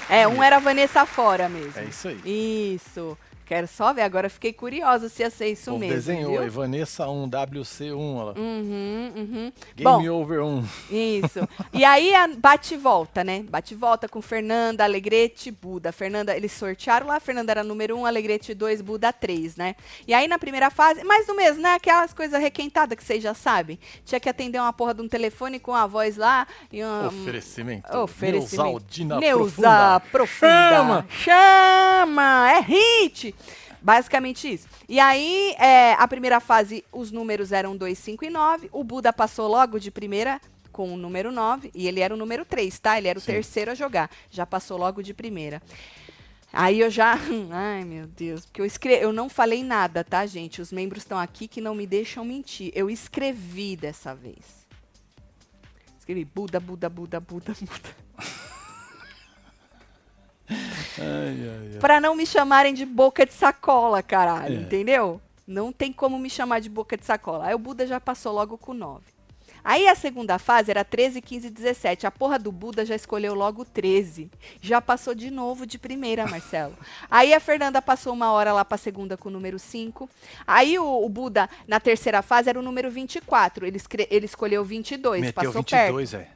É, 0.07 0.27
um 0.27 0.43
era 0.43 0.59
Vanessa 0.59 1.03
fora 1.03 1.49
mesmo. 1.49 1.81
É 1.81 1.85
isso 1.85 2.07
aí. 2.07 2.75
Isso. 2.75 3.17
Quero 3.45 3.67
só 3.67 3.93
ver. 3.93 4.01
Agora 4.01 4.29
fiquei 4.29 4.51
curiosa 4.51 5.07
se 5.07 5.21
ia 5.21 5.29
ser 5.29 5.49
isso 5.49 5.77
mesmo. 5.77 5.93
desenhou 5.93 6.31
viu? 6.31 6.41
aí, 6.41 6.49
Vanessa 6.49 7.07
1, 7.07 7.29
WC1, 7.29 8.15
olha 8.15 8.23
lá. 8.25 8.33
Uhum, 8.37 9.11
uhum. 9.15 9.53
Game 9.75 9.83
Bom, 10.07 10.09
Over 10.09 10.41
1. 10.41 10.63
Isso. 10.89 11.47
E 11.71 11.85
aí 11.85 12.11
bate 12.37 12.73
e 12.73 12.77
volta, 12.77 13.23
né? 13.23 13.43
Bate 13.47 13.73
e 13.73 13.77
volta 13.77 14.07
com 14.07 14.21
Fernanda, 14.21 14.83
Alegrete, 14.83 15.51
Buda. 15.51 15.91
Fernanda, 15.91 16.35
eles 16.35 16.51
sortearam 16.51 17.07
lá, 17.07 17.19
Fernanda 17.19 17.51
era 17.51 17.63
número 17.63 17.95
1, 17.97 17.99
um, 17.99 18.05
Alegrete 18.05 18.53
2, 18.53 18.81
Buda 18.81 19.13
3, 19.13 19.55
né? 19.57 19.75
E 20.07 20.13
aí 20.13 20.27
na 20.27 20.39
primeira 20.39 20.69
fase, 20.69 21.03
mais 21.03 21.27
do 21.27 21.35
mesmo, 21.35 21.61
né? 21.61 21.75
Aquelas 21.75 22.13
coisas 22.13 22.39
requentadas 22.41 22.97
que 22.97 23.03
vocês 23.03 23.21
já 23.21 23.33
sabem. 23.33 23.77
Tinha 24.03 24.19
que 24.19 24.29
atender 24.29 24.59
uma 24.59 24.73
porra 24.73 24.93
de 24.93 25.01
um 25.01 25.07
telefone 25.07 25.59
com 25.59 25.73
a 25.73 25.85
voz 25.85 26.17
lá 26.17 26.47
e 26.71 26.83
uma, 26.83 27.07
Oferecimento. 27.07 27.97
Oferecimento. 27.97 28.63
Neusaldina 28.63 29.19
Neuza 29.19 30.01
Profunda. 30.11 31.05
Profunda. 31.05 31.05
Chama! 31.09 32.51
É 32.51 32.59
hit! 32.61 33.34
Basicamente 33.85 34.51
isso. 34.51 34.67
E 34.89 34.99
aí, 34.99 35.53
é, 35.59 35.93
a 35.93 36.07
primeira 36.07 36.39
fase, 36.39 36.83
os 36.91 37.11
números 37.11 37.51
eram 37.51 37.77
2, 37.77 37.95
5 37.95 38.25
e 38.25 38.31
9. 38.31 38.67
O 38.71 38.83
Buda 38.83 39.13
passou 39.13 39.47
logo 39.47 39.79
de 39.79 39.91
primeira 39.91 40.41
com 40.71 40.91
o 40.91 40.97
número 40.97 41.31
9. 41.31 41.69
E 41.71 41.87
ele 41.87 41.99
era 41.99 42.11
o 42.11 42.17
número 42.17 42.43
3, 42.43 42.79
tá? 42.79 42.97
Ele 42.97 43.09
era 43.09 43.19
o 43.19 43.21
Sim. 43.21 43.33
terceiro 43.33 43.69
a 43.69 43.75
jogar. 43.75 44.09
Já 44.31 44.43
passou 44.43 44.75
logo 44.75 45.03
de 45.03 45.13
primeira. 45.13 45.61
Aí 46.51 46.79
eu 46.79 46.89
já. 46.89 47.13
Ai, 47.53 47.83
meu 47.83 48.07
Deus. 48.07 48.43
Porque 48.47 48.59
eu 48.59 48.65
escrevi. 48.65 49.03
Eu 49.03 49.13
não 49.13 49.29
falei 49.29 49.63
nada, 49.63 50.03
tá, 50.03 50.25
gente? 50.25 50.63
Os 50.63 50.71
membros 50.71 51.03
estão 51.03 51.19
aqui 51.19 51.47
que 51.47 51.61
não 51.61 51.75
me 51.75 51.85
deixam 51.85 52.25
mentir. 52.25 52.71
Eu 52.73 52.89
escrevi 52.89 53.75
dessa 53.75 54.15
vez. 54.15 54.65
Escrevi 55.99 56.25
Buda, 56.25 56.59
Buda, 56.59 56.89
Buda, 56.89 57.19
Buda, 57.19 57.53
Buda. 57.61 57.95
Pra 61.79 61.99
não 61.99 62.15
me 62.15 62.25
chamarem 62.25 62.73
de 62.73 62.85
boca 62.85 63.25
de 63.25 63.33
sacola, 63.33 64.01
caralho, 64.01 64.57
É. 64.57 64.61
entendeu? 64.61 65.21
Não 65.47 65.71
tem 65.71 65.91
como 65.93 66.17
me 66.17 66.29
chamar 66.29 66.59
de 66.59 66.69
boca 66.69 66.97
de 66.97 67.05
sacola. 67.05 67.45
Aí 67.47 67.53
o 67.53 67.59
Buda 67.59 67.85
já 67.85 67.99
passou 67.99 68.33
logo 68.33 68.57
com 68.57 68.73
9. 68.73 69.03
Aí 69.63 69.87
a 69.87 69.95
segunda 69.95 70.37
fase 70.37 70.69
era 70.69 70.83
13, 70.83 71.19
15 71.21 71.47
e 71.47 71.49
17. 71.49 72.05
A 72.05 72.11
porra 72.11 72.37
do 72.37 72.51
Buda 72.51 72.85
já 72.85 72.95
escolheu 72.95 73.33
logo 73.33 73.65
13. 73.65 74.29
Já 74.61 74.79
passou 74.79 75.15
de 75.15 75.31
novo 75.31 75.65
de 75.65 75.79
primeira, 75.79 76.27
Marcelo. 76.27 76.75
Aí 77.09 77.33
a 77.33 77.39
Fernanda 77.39 77.81
passou 77.81 78.13
uma 78.13 78.31
hora 78.31 78.53
lá 78.53 78.63
pra 78.63 78.77
segunda 78.77 79.17
com 79.17 79.29
o 79.29 79.31
número 79.31 79.57
5. 79.57 80.07
Aí 80.45 80.77
o, 80.77 81.03
o 81.03 81.09
Buda, 81.09 81.49
na 81.67 81.79
terceira 81.79 82.21
fase, 82.21 82.49
era 82.49 82.59
o 82.59 82.61
número 82.61 82.91
24. 82.91 83.65
Ele, 83.65 83.79
ele 84.11 84.25
escolheu 84.25 84.63
22. 84.63 85.21
Meteu 85.21 85.33
passou 85.33 85.63
perto. 85.63 85.85
22, 85.97 86.11
velho. 86.11 86.27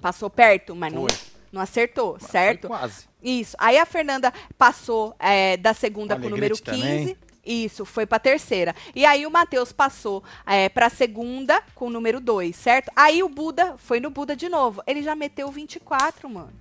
Passou 0.00 0.28
perto, 0.30 0.76
mas 0.76 0.92
Foi. 0.92 1.00
não 1.02 1.35
acertou, 1.54 2.18
certo? 2.20 2.68
Foi 2.68 2.76
quase. 2.76 3.04
Isso. 3.22 3.56
Aí 3.58 3.78
a 3.78 3.86
Fernanda 3.86 4.32
passou 4.58 5.14
é, 5.18 5.56
da 5.56 5.72
segunda 5.74 6.16
com 6.16 6.26
o 6.26 6.30
número 6.30 6.54
Alegrete 6.54 6.62
15. 6.62 6.98
também. 6.98 7.16
Isso, 7.44 7.84
foi 7.84 8.04
pra 8.06 8.18
terceira. 8.18 8.74
E 8.94 9.06
aí 9.06 9.24
o 9.24 9.30
Matheus 9.30 9.72
passou 9.72 10.22
é, 10.44 10.68
pra 10.68 10.90
segunda 10.90 11.62
com 11.76 11.86
o 11.86 11.90
número 11.90 12.20
2, 12.20 12.54
certo? 12.56 12.90
Aí 12.96 13.22
o 13.22 13.28
Buda 13.28 13.76
foi 13.78 14.00
no 14.00 14.10
Buda 14.10 14.34
de 14.34 14.48
novo. 14.48 14.82
Ele 14.84 15.00
já 15.02 15.14
meteu 15.14 15.48
24, 15.50 16.28
mano. 16.28 16.52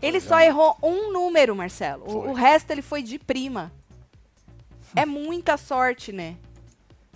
Ele 0.00 0.20
só 0.20 0.40
errou 0.40 0.76
um 0.82 1.12
número, 1.12 1.54
Marcelo. 1.56 2.04
O, 2.08 2.30
o 2.30 2.32
resto 2.32 2.70
ele 2.70 2.80
foi 2.80 3.02
de 3.02 3.18
prima. 3.18 3.72
É 4.94 5.04
muita 5.04 5.56
sorte, 5.56 6.12
né? 6.12 6.36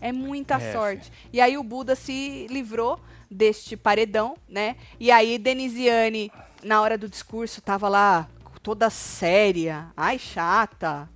É 0.00 0.12
muita 0.12 0.56
É, 0.56 0.72
sorte. 0.72 1.12
E 1.32 1.40
aí 1.40 1.56
o 1.56 1.62
Buda 1.62 1.94
se 1.94 2.46
livrou 2.50 3.00
deste 3.30 3.76
paredão, 3.76 4.36
né? 4.48 4.76
E 4.98 5.10
aí 5.10 5.38
Denisiane, 5.38 6.32
na 6.62 6.80
hora 6.80 6.98
do 6.98 7.08
discurso, 7.08 7.60
tava 7.60 7.88
lá 7.88 8.28
toda 8.62 8.90
séria. 8.90 9.92
Ai, 9.96 10.18
chata. 10.18 11.08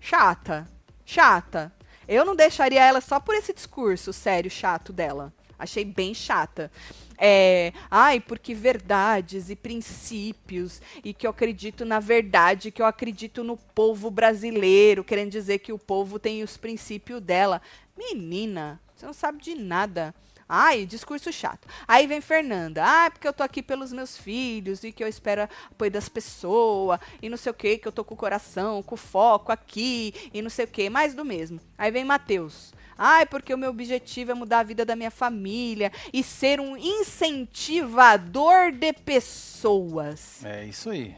Chata. 0.00 0.66
Chata. 1.04 1.72
Eu 2.06 2.24
não 2.24 2.34
deixaria 2.34 2.84
ela 2.84 3.00
só 3.00 3.20
por 3.20 3.34
esse 3.34 3.52
discurso 3.52 4.12
sério, 4.12 4.50
chato 4.50 4.92
dela. 4.92 5.32
Achei 5.58 5.84
bem 5.84 6.14
chata. 6.14 6.70
É, 7.16 7.72
ai, 7.90 8.18
porque 8.18 8.54
verdades 8.54 9.50
e 9.50 9.54
princípios, 9.54 10.80
e 11.04 11.12
que 11.12 11.26
eu 11.26 11.30
acredito 11.30 11.84
na 11.84 12.00
verdade, 12.00 12.70
que 12.70 12.80
eu 12.80 12.86
acredito 12.86 13.44
no 13.44 13.58
povo 13.58 14.10
brasileiro, 14.10 15.04
querendo 15.04 15.30
dizer 15.30 15.58
que 15.58 15.72
o 15.72 15.78
povo 15.78 16.18
tem 16.18 16.42
os 16.42 16.56
princípios 16.56 17.20
dela. 17.20 17.60
Menina, 17.96 18.80
você 18.96 19.04
não 19.04 19.12
sabe 19.12 19.42
de 19.42 19.54
nada. 19.54 20.14
Ai, 20.52 20.84
discurso 20.84 21.32
chato. 21.32 21.68
Aí 21.86 22.08
vem 22.08 22.20
Fernanda. 22.20 22.82
Ah, 22.84 23.08
porque 23.08 23.28
eu 23.28 23.32
tô 23.32 23.44
aqui 23.44 23.62
pelos 23.62 23.92
meus 23.92 24.18
filhos 24.18 24.82
e 24.82 24.90
que 24.90 25.04
eu 25.04 25.06
espero 25.06 25.48
apoio 25.70 25.92
das 25.92 26.08
pessoas 26.08 26.98
e 27.22 27.28
não 27.28 27.36
sei 27.36 27.52
o 27.52 27.54
que, 27.54 27.78
que 27.78 27.86
eu 27.86 27.92
tô 27.92 28.02
com 28.02 28.14
o 28.14 28.16
coração, 28.16 28.82
com 28.82 28.96
o 28.96 28.98
foco 28.98 29.52
aqui 29.52 30.12
e 30.34 30.42
não 30.42 30.50
sei 30.50 30.64
o 30.64 30.68
que, 30.68 30.90
mais 30.90 31.14
do 31.14 31.24
mesmo. 31.24 31.60
Aí 31.78 31.92
vem 31.92 32.04
Matheus. 32.04 32.74
Ai, 32.98 33.26
porque 33.26 33.54
o 33.54 33.58
meu 33.58 33.70
objetivo 33.70 34.32
é 34.32 34.34
mudar 34.34 34.58
a 34.58 34.64
vida 34.64 34.84
da 34.84 34.96
minha 34.96 35.12
família 35.12 35.92
e 36.12 36.20
ser 36.20 36.58
um 36.60 36.76
incentivador 36.76 38.72
de 38.72 38.92
pessoas. 38.92 40.44
É 40.44 40.64
isso 40.64 40.90
aí. 40.90 41.16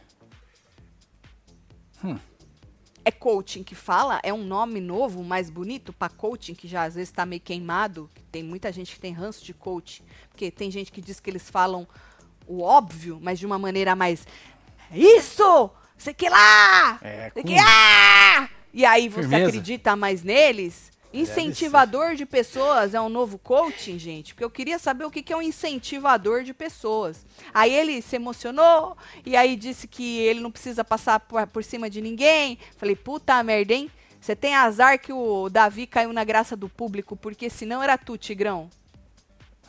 É 3.05 3.11
coaching 3.11 3.63
que 3.65 3.75
fala? 3.75 4.21
É 4.23 4.33
um 4.33 4.45
nome 4.45 4.81
novo, 4.81 5.25
mais 5.25 5.51
bonito 5.51 5.93
para 5.93 6.09
coaching, 6.09 6.55
que 6.55 6.69
já 6.69 6.85
às 6.85 6.95
vezes 6.95 7.09
está 7.09 7.27
meio 7.27 7.41
queimado. 7.41 8.09
que 8.15 8.23
Tem 8.31 8.43
muita 8.43 8.71
gente 8.71 8.95
que 8.95 9.01
tem 9.01 9.13
ranço 9.13 9.45
de 9.45 9.53
coaching. 9.53 10.05
Porque 10.29 10.51
tem 10.51 10.71
gente 10.71 10.93
que 10.93 11.01
diz 11.01 11.19
que 11.19 11.29
eles 11.29 11.51
falam 11.51 11.87
o 12.47 12.63
óbvio, 12.63 13.19
mas 13.21 13.39
de 13.39 13.47
uma 13.47 13.59
maneira 13.59 13.97
mais. 13.97 14.27
Isso! 14.93 15.71
Sei 15.99 16.15
que 16.15 16.29
lá! 16.29 16.99
É, 17.03 17.31
Sei 17.35 17.43
que 17.43 17.57
ah! 17.59 18.49
E 18.73 18.85
aí 18.85 19.09
você 19.09 19.23
Firmeza. 19.23 19.49
acredita 19.49 19.97
mais 19.97 20.23
neles? 20.23 20.92
Incentivador 21.13 22.15
de 22.15 22.25
pessoas 22.25 22.95
é 22.95 23.01
um 23.01 23.09
novo 23.09 23.39
coaching, 23.39 23.99
gente? 23.99 24.33
Porque 24.33 24.45
eu 24.45 24.51
queria 24.51 24.79
saber 24.79 25.05
o 25.05 25.11
que 25.11 25.23
que 25.23 25.33
é 25.33 25.37
um 25.37 25.43
incentivador 25.43 26.43
de 26.43 26.55
pessoas. 26.55 27.25
Aí 27.53 27.73
ele 27.73 28.01
se 28.01 28.17
emocionou 28.17 28.97
e 29.25 29.37
aí 29.37 29.55
disse 29.57 29.87
que 29.87 30.19
ele 30.21 30.41
não 30.41 30.51
precisa 30.51 30.83
passar 30.83 31.21
por, 31.21 31.47
por 31.49 31.63
cima 31.63 31.91
de 31.91 32.01
ninguém. 32.01 32.59
Falei, 32.77 32.97
puta 32.97 33.43
merda, 33.43 33.75
hein? 33.75 33.91
Você 34.21 34.37
tem 34.37 34.55
azar 34.55 35.01
que 35.01 35.13
o 35.13 35.49
Davi 35.49 35.87
caiu 35.87 36.13
na 36.13 36.23
graça 36.23 36.57
do 36.57 36.69
público, 36.69 37.17
porque 37.17 37.51
senão 37.51 37.83
era 37.83 37.99
tu, 37.99 38.17
Tigrão. 38.17 38.71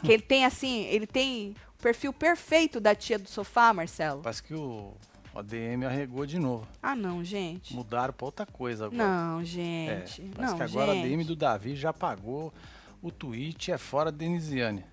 Que 0.04 0.12
ele 0.12 0.22
tem 0.22 0.46
assim, 0.46 0.84
ele 0.86 1.08
tem 1.08 1.56
o 1.80 1.82
perfil 1.82 2.14
perfeito 2.14 2.80
da 2.80 2.94
tia 2.94 3.18
do 3.18 3.28
sofá, 3.28 3.74
Marcelo. 3.74 4.22
Parece 4.22 4.44
que 4.44 4.54
o 4.54 4.94
ADM 5.40 5.86
arregou 5.86 6.26
de 6.26 6.38
novo. 6.40 6.68
Ah, 6.82 6.96
não, 6.96 7.24
gente. 7.24 7.74
Mudaram 7.74 8.14
pra 8.14 8.26
outra 8.26 8.46
coisa 8.46 8.86
agora. 8.86 9.04
Não, 9.04 9.40
É, 9.42 9.44
gente. 9.44 10.22
parece 10.36 10.52
não, 10.52 10.58
que 10.58 10.64
agora 10.64 10.94
gente. 10.94 11.06
a 11.06 11.08
DM 11.10 11.24
do 11.24 11.36
Davi 11.36 11.76
já 11.76 11.92
pagou 11.92 12.54
o 13.02 13.12
tweet, 13.12 13.72
é 13.72 13.78
fora 13.78 14.12
Denisiane. 14.12 14.86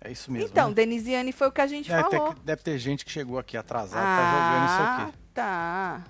É 0.00 0.10
isso 0.12 0.30
mesmo. 0.30 0.48
Então, 0.48 0.68
né? 0.68 0.74
Denisiane 0.74 1.32
foi 1.32 1.48
o 1.48 1.52
que 1.52 1.60
a 1.60 1.66
gente 1.66 1.88
deve, 1.88 2.10
falou. 2.10 2.34
ter, 2.34 2.40
deve 2.42 2.62
ter 2.62 2.78
gente 2.78 3.04
que 3.04 3.10
chegou 3.10 3.38
aqui 3.38 3.56
atrasado, 3.56 4.02
tá 4.02 4.30
jogando 4.30 4.64
isso 4.66 4.82
ah, 4.82 5.02
aqui. 5.08 5.18
tá. 5.34 6.04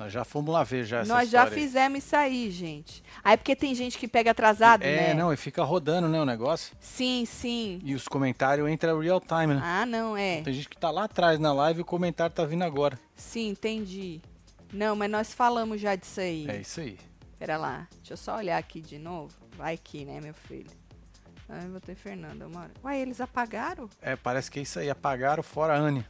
Nós 0.00 0.10
já 0.14 0.24
fomos 0.24 0.50
lá 0.50 0.64
ver 0.64 0.86
já 0.86 1.00
essa 1.00 1.12
Nós 1.12 1.28
já 1.28 1.44
história 1.44 1.62
fizemos 1.62 1.98
isso 1.98 2.16
aí, 2.16 2.50
gente. 2.50 3.04
Aí 3.22 3.36
porque 3.36 3.54
tem 3.54 3.74
gente 3.74 3.98
que 3.98 4.08
pega 4.08 4.30
atrasado, 4.30 4.82
É, 4.82 5.08
né? 5.08 5.14
não, 5.14 5.30
e 5.30 5.36
fica 5.36 5.62
rodando, 5.62 6.08
né, 6.08 6.18
o 6.18 6.24
negócio. 6.24 6.74
Sim, 6.80 7.26
sim. 7.26 7.78
E 7.84 7.94
os 7.94 8.08
comentários 8.08 8.66
entram 8.70 8.98
real 8.98 9.20
time, 9.20 9.48
né? 9.52 9.60
Ah, 9.62 9.84
não, 9.84 10.16
é. 10.16 10.40
Tem 10.40 10.54
gente 10.54 10.70
que 10.70 10.76
tá 10.78 10.90
lá 10.90 11.04
atrás 11.04 11.38
na 11.38 11.52
live 11.52 11.80
e 11.80 11.82
o 11.82 11.84
comentário 11.84 12.34
tá 12.34 12.46
vindo 12.46 12.62
agora. 12.62 12.98
Sim, 13.14 13.50
entendi. 13.50 14.22
Não, 14.72 14.96
mas 14.96 15.10
nós 15.10 15.34
falamos 15.34 15.78
já 15.78 15.94
disso 15.96 16.20
aí. 16.20 16.46
É 16.48 16.56
isso 16.62 16.80
aí. 16.80 16.98
Pera 17.38 17.58
lá. 17.58 17.86
Deixa 17.96 18.14
eu 18.14 18.16
só 18.16 18.36
olhar 18.38 18.56
aqui 18.56 18.80
de 18.80 18.98
novo. 18.98 19.34
Vai 19.54 19.74
aqui, 19.74 20.06
né, 20.06 20.18
meu 20.18 20.32
filho? 20.32 20.70
Ai, 21.46 21.68
vou 21.68 21.78
ter 21.80 21.94
Fernanda 21.94 22.46
uma 22.46 22.60
hora. 22.60 22.70
Uai, 22.82 23.02
eles 23.02 23.20
apagaram? 23.20 23.86
É, 24.00 24.16
parece 24.16 24.50
que 24.50 24.60
é 24.60 24.62
isso 24.62 24.78
aí. 24.78 24.88
Apagaram 24.88 25.42
fora 25.42 25.74
a 25.74 25.76
Anne. 25.76 26.06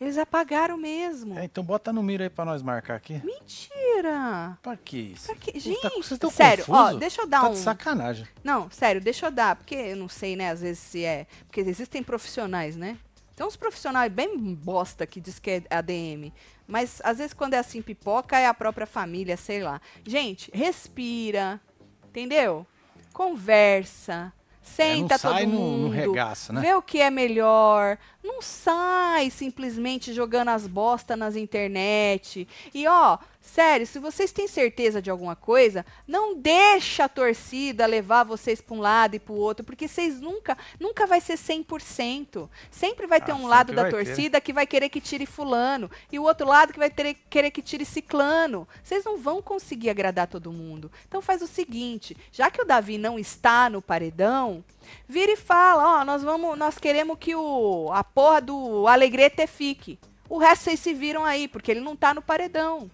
Eles 0.00 0.18
apagaram 0.18 0.76
mesmo. 0.76 1.38
É, 1.38 1.44
então 1.44 1.64
bota 1.64 1.92
no 1.92 2.02
mira 2.02 2.24
aí 2.24 2.30
pra 2.30 2.44
nós 2.44 2.62
marcar 2.62 2.96
aqui. 2.96 3.20
Mentira! 3.24 4.58
Pra 4.62 4.76
que 4.76 4.98
isso? 4.98 5.26
Pra? 5.26 5.36
Vocês 5.36 5.62
Gente, 5.62 5.80
tá- 5.80 5.88
vocês 5.96 6.18
tão 6.20 6.30
sério, 6.30 6.64
ó, 6.68 6.82
confuso? 6.84 6.98
deixa 6.98 7.22
eu 7.22 7.26
dar 7.26 7.40
Tá 7.42 7.48
um... 7.48 7.52
de 7.52 7.58
sacanagem. 7.58 8.26
Não, 8.44 8.70
sério, 8.70 9.00
deixa 9.00 9.26
eu 9.26 9.30
dar, 9.30 9.56
porque 9.56 9.74
eu 9.74 9.96
não 9.96 10.08
sei, 10.08 10.36
né, 10.36 10.50
às 10.50 10.60
vezes 10.60 10.78
se 10.80 11.04
é. 11.04 11.26
Porque 11.46 11.60
existem 11.60 12.02
profissionais, 12.02 12.76
né? 12.76 12.98
Tem 13.34 13.46
uns 13.46 13.56
profissionais 13.56 14.10
bem 14.12 14.36
bosta 14.54 15.06
que 15.06 15.20
diz 15.20 15.38
que 15.38 15.50
é 15.50 15.62
ADM. 15.70 16.32
Mas 16.66 17.00
às 17.04 17.18
vezes 17.18 17.32
quando 17.34 17.54
é 17.54 17.58
assim, 17.58 17.80
pipoca 17.82 18.38
é 18.38 18.46
a 18.46 18.54
própria 18.54 18.86
família, 18.86 19.36
sei 19.36 19.62
lá. 19.62 19.80
Gente, 20.06 20.50
respira, 20.54 21.60
entendeu? 22.08 22.66
Conversa, 23.12 24.32
Senta 24.62 25.14
É, 25.14 25.16
não 25.16 25.18
sai 25.18 25.44
todo 25.44 25.52
no- 25.52 25.60
mundo. 25.60 25.82
no 25.84 25.88
regaço, 25.90 26.52
né? 26.52 26.60
Vê 26.60 26.74
o 26.74 26.82
que 26.82 27.00
é 27.00 27.08
melhor. 27.08 27.96
Não 28.26 28.42
sai 28.42 29.30
simplesmente 29.30 30.12
jogando 30.12 30.48
as 30.48 30.66
bostas 30.66 31.16
nas 31.16 31.36
internet. 31.36 32.46
E 32.74 32.86
ó, 32.88 33.18
sério, 33.40 33.86
se 33.86 34.00
vocês 34.00 34.32
têm 34.32 34.48
certeza 34.48 35.00
de 35.00 35.08
alguma 35.10 35.36
coisa, 35.36 35.86
não 36.08 36.34
deixa 36.36 37.04
a 37.04 37.08
torcida 37.08 37.86
levar 37.86 38.24
vocês 38.24 38.60
para 38.60 38.74
um 38.76 38.80
lado 38.80 39.14
e 39.14 39.20
para 39.20 39.32
o 39.32 39.38
outro, 39.38 39.64
porque 39.64 39.86
vocês 39.86 40.20
nunca, 40.20 40.58
nunca 40.80 41.06
vai 41.06 41.20
ser 41.20 41.38
100%. 41.38 42.48
Sempre 42.70 43.06
vai 43.06 43.20
ter 43.20 43.30
Ah, 43.32 43.36
um 43.36 43.46
lado 43.46 43.72
da 43.72 43.82
vai 43.82 43.90
ter. 43.92 44.04
torcida 44.04 44.40
que 44.40 44.52
vai 44.52 44.66
querer 44.66 44.88
que 44.88 45.00
tire 45.00 45.24
fulano 45.24 45.88
e 46.10 46.18
o 46.18 46.24
outro 46.24 46.48
lado 46.48 46.72
que 46.72 46.78
vai 46.80 46.90
ter, 46.90 47.14
querer 47.30 47.52
que 47.52 47.62
tire 47.62 47.84
ciclano. 47.84 48.66
Vocês 48.82 49.04
não 49.04 49.16
vão 49.18 49.40
conseguir 49.40 49.88
agradar 49.90 50.26
todo 50.26 50.52
mundo. 50.52 50.90
Então 51.06 51.22
faz 51.22 51.42
o 51.42 51.46
seguinte, 51.46 52.16
já 52.32 52.50
que 52.50 52.60
o 52.60 52.64
Davi 52.64 52.98
não 52.98 53.18
está 53.20 53.70
no 53.70 53.80
paredão, 53.80 54.64
vira 55.08 55.32
e 55.32 55.36
fala, 55.36 56.00
ó, 56.00 56.04
nós 56.04 56.22
vamos, 56.22 56.56
nós 56.58 56.78
queremos 56.78 57.16
que 57.18 57.34
o 57.34 57.90
a 57.92 58.02
porra 58.04 58.40
do 58.40 58.86
Alegrete 58.86 59.46
fique. 59.46 59.98
O 60.28 60.38
resto 60.38 60.64
vocês 60.64 60.80
se 60.80 60.92
viram 60.92 61.24
aí, 61.24 61.46
porque 61.48 61.70
ele 61.70 61.80
não 61.80 61.94
tá 61.94 62.12
no 62.12 62.20
paredão. 62.22 62.90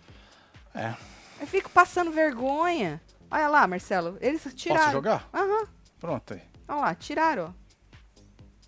É. 0.75 0.95
Eu 1.41 1.47
fico 1.47 1.71
passando 1.71 2.11
vergonha. 2.11 3.01
Olha 3.31 3.49
lá, 3.49 3.67
Marcelo, 3.67 4.19
eles 4.21 4.43
tiraram. 4.55 4.81
Posso 4.83 4.93
jogar? 4.93 5.29
Aham. 5.33 5.67
Pronto 5.99 6.35
aí. 6.35 6.43
Olha 6.69 6.81
lá, 6.81 6.95
tiraram, 6.95 7.45
ó. 7.57 7.63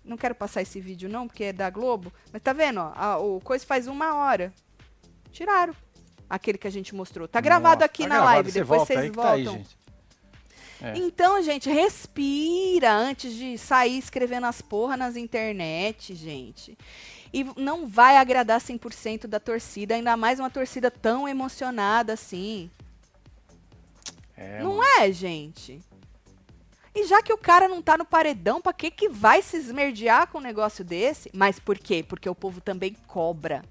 Não 0.03 0.17
quero 0.17 0.35
passar 0.35 0.61
esse 0.61 0.79
vídeo 0.79 1.09
não, 1.09 1.27
porque 1.27 1.45
é 1.45 1.53
da 1.53 1.69
Globo. 1.69 2.11
Mas 2.31 2.41
tá 2.41 2.53
vendo, 2.53 2.79
ó, 2.79 2.91
a- 2.95 3.17
o 3.17 3.39
coisa 3.41 3.65
faz 3.65 3.87
uma 3.87 4.15
hora. 4.15 4.53
Tiraram. 5.31 5.75
Aquele 6.29 6.57
que 6.57 6.67
a 6.67 6.71
gente 6.71 6.93
mostrou. 6.95 7.27
Tá 7.27 7.39
gravado 7.39 7.75
Nossa, 7.75 7.85
aqui 7.85 8.03
tá 8.03 8.09
na 8.09 8.15
gravado, 8.15 8.33
live, 8.35 8.51
depois 8.51 8.67
volta 8.79 8.93
vocês 8.93 9.09
que 9.11 9.15
tá 9.17 9.31
aí, 9.33 9.43
voltam. 9.45 9.63
É. 10.81 10.97
Então, 10.97 11.41
gente, 11.41 11.69
respira 11.69 12.91
antes 12.93 13.33
de 13.33 13.57
sair 13.57 13.97
escrevendo 13.97 14.45
as 14.45 14.61
porra 14.61 14.97
nas 14.97 15.15
internet, 15.15 16.13
gente. 16.15 16.77
E 17.33 17.43
não 17.57 17.87
vai 17.87 18.17
agradar 18.17 18.59
100% 18.61 19.27
da 19.27 19.39
torcida, 19.39 19.95
ainda 19.95 20.15
mais 20.15 20.39
uma 20.39 20.49
torcida 20.49 20.89
tão 20.91 21.27
emocionada 21.27 22.13
assim. 22.13 22.69
É, 24.37 24.61
não 24.61 24.75
mano. 24.77 24.83
é, 24.99 25.11
gente? 25.11 25.81
E 26.93 27.05
já 27.05 27.21
que 27.21 27.33
o 27.33 27.37
cara 27.37 27.67
não 27.67 27.81
tá 27.81 27.97
no 27.97 28.05
paredão, 28.05 28.61
pra 28.61 28.71
que 28.71 28.89
que 28.89 29.09
vai 29.09 29.41
se 29.41 29.57
esmerdear 29.57 30.27
com 30.27 30.37
um 30.37 30.41
negócio 30.41 30.83
desse? 30.83 31.29
Mas 31.33 31.59
por 31.59 31.77
quê? 31.77 32.03
Porque 32.07 32.29
o 32.29 32.35
povo 32.35 32.61
também 32.61 32.95
cobra. 33.07 33.63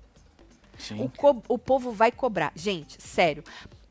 O, 0.99 1.09
co- 1.09 1.43
o 1.49 1.57
povo 1.59 1.93
vai 1.93 2.11
cobrar. 2.13 2.53
Gente, 2.55 3.01
sério. 3.01 3.43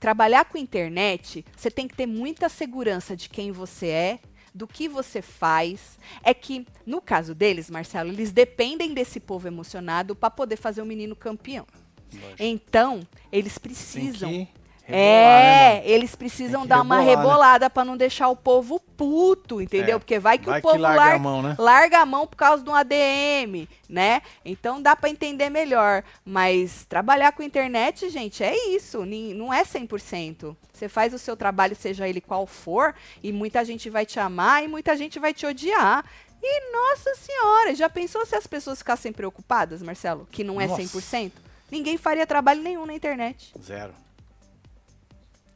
Trabalhar 0.03 0.43
com 0.43 0.57
internet, 0.57 1.45
você 1.55 1.71
tem 1.71 1.87
que 1.87 1.95
ter 1.95 2.05
muita 2.05 2.49
segurança 2.49 3.15
de 3.15 3.29
quem 3.29 3.53
você 3.53 3.87
é, 3.87 4.19
do 4.53 4.67
que 4.67 4.89
você 4.89 5.21
faz. 5.21 5.97
É 6.21 6.33
que, 6.33 6.67
no 6.85 7.01
caso 7.01 7.33
deles, 7.33 7.69
Marcelo, 7.69 8.09
eles 8.09 8.33
dependem 8.33 8.93
desse 8.93 9.17
povo 9.17 9.47
emocionado 9.47 10.13
para 10.13 10.29
poder 10.29 10.57
fazer 10.57 10.81
o 10.81 10.85
menino 10.85 11.15
campeão. 11.15 11.65
Lógico. 12.13 12.35
Então, 12.37 13.07
eles 13.31 13.57
precisam. 13.57 14.45
Que 14.85 14.91
rebolar, 14.91 15.41
É, 15.41 15.81
né, 15.81 15.81
eles 15.85 16.15
precisam 16.15 16.61
que 16.63 16.67
dar 16.67 16.81
uma 16.81 16.99
rebolar, 16.99 17.15
né? 17.17 17.21
rebolada 17.23 17.69
pra 17.69 17.85
não 17.85 17.95
deixar 17.97 18.27
o 18.29 18.35
povo 18.35 18.79
puto, 18.79 19.61
entendeu? 19.61 19.95
É, 19.95 19.99
Porque 19.99 20.19
vai 20.19 20.37
que 20.37 20.45
vai 20.45 20.59
o 20.59 20.61
que 20.61 20.67
povo 20.67 20.81
larga 20.81 20.99
larga, 20.99 21.15
a 21.15 21.19
mão, 21.19 21.41
né? 21.41 21.55
larga 21.57 21.99
a 21.99 22.05
mão 22.05 22.27
por 22.27 22.35
causa 22.35 22.63
de 22.63 22.69
um 22.69 22.75
ADM, 22.75 23.67
né? 23.89 24.21
Então 24.43 24.81
dá 24.81 24.95
pra 24.95 25.09
entender 25.09 25.49
melhor. 25.49 26.03
Mas 26.25 26.85
trabalhar 26.85 27.31
com 27.31 27.43
internet, 27.43 28.09
gente, 28.09 28.43
é 28.43 28.55
isso. 28.69 29.05
Não 29.05 29.53
é 29.53 29.63
100%. 29.63 30.55
Você 30.73 30.89
faz 30.89 31.13
o 31.13 31.19
seu 31.19 31.35
trabalho, 31.37 31.75
seja 31.75 32.07
ele 32.07 32.19
qual 32.21 32.45
for, 32.45 32.93
e 33.21 33.31
muita 33.31 33.63
gente 33.63 33.89
vai 33.89 34.05
te 34.05 34.19
amar 34.19 34.63
e 34.63 34.67
muita 34.67 34.97
gente 34.97 35.19
vai 35.19 35.33
te 35.33 35.45
odiar. 35.45 36.03
E, 36.45 36.71
nossa 36.73 37.15
senhora, 37.15 37.73
já 37.73 37.89
pensou 37.89 38.25
se 38.25 38.35
as 38.35 38.45
pessoas 38.45 38.79
ficassem 38.79 39.13
preocupadas, 39.13 39.81
Marcelo? 39.81 40.27
Que 40.29 40.43
não 40.43 40.59
é 40.59 40.67
Nossa. 40.67 40.81
100%? 40.81 41.31
Ninguém 41.71 41.97
faria 41.97 42.27
trabalho 42.27 42.61
nenhum 42.61 42.85
na 42.85 42.93
internet. 42.93 43.53
Zero. 43.63 43.93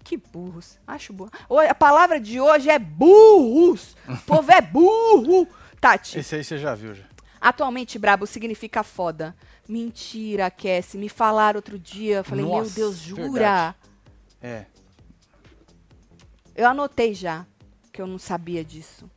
Que 0.07 0.15
burros. 0.15 0.79
Acho 0.87 1.11
burro. 1.11 1.31
A 1.69 1.75
palavra 1.75 2.17
de 2.17 2.39
hoje 2.39 2.69
é 2.69 2.79
burros. 2.79 3.93
O 4.07 4.15
povo 4.25 4.49
é 4.53 4.61
burro. 4.61 5.45
Tati, 5.81 6.17
Esse 6.19 6.35
aí 6.35 6.43
você 6.45 6.57
já 6.57 6.73
viu, 6.73 6.95
já. 6.95 7.03
atualmente 7.41 7.99
brabo 7.99 8.25
significa 8.25 8.83
foda. 8.83 9.35
Mentira, 9.67 10.49
Cassie. 10.49 10.97
Me 10.97 11.09
falaram 11.09 11.57
outro 11.57 11.77
dia. 11.77 12.23
Falei, 12.23 12.45
meu 12.45 12.55
Nossa, 12.59 12.73
Deus, 12.73 12.95
jura? 12.99 13.21
verdade. 13.33 13.75
É. 14.41 14.65
Eu 16.55 16.67
anotei 16.69 17.13
já, 17.13 17.45
que 17.91 18.01
eu 18.01 18.07
não 18.07 18.17
sabia 18.17 18.63
disso. 18.63 19.11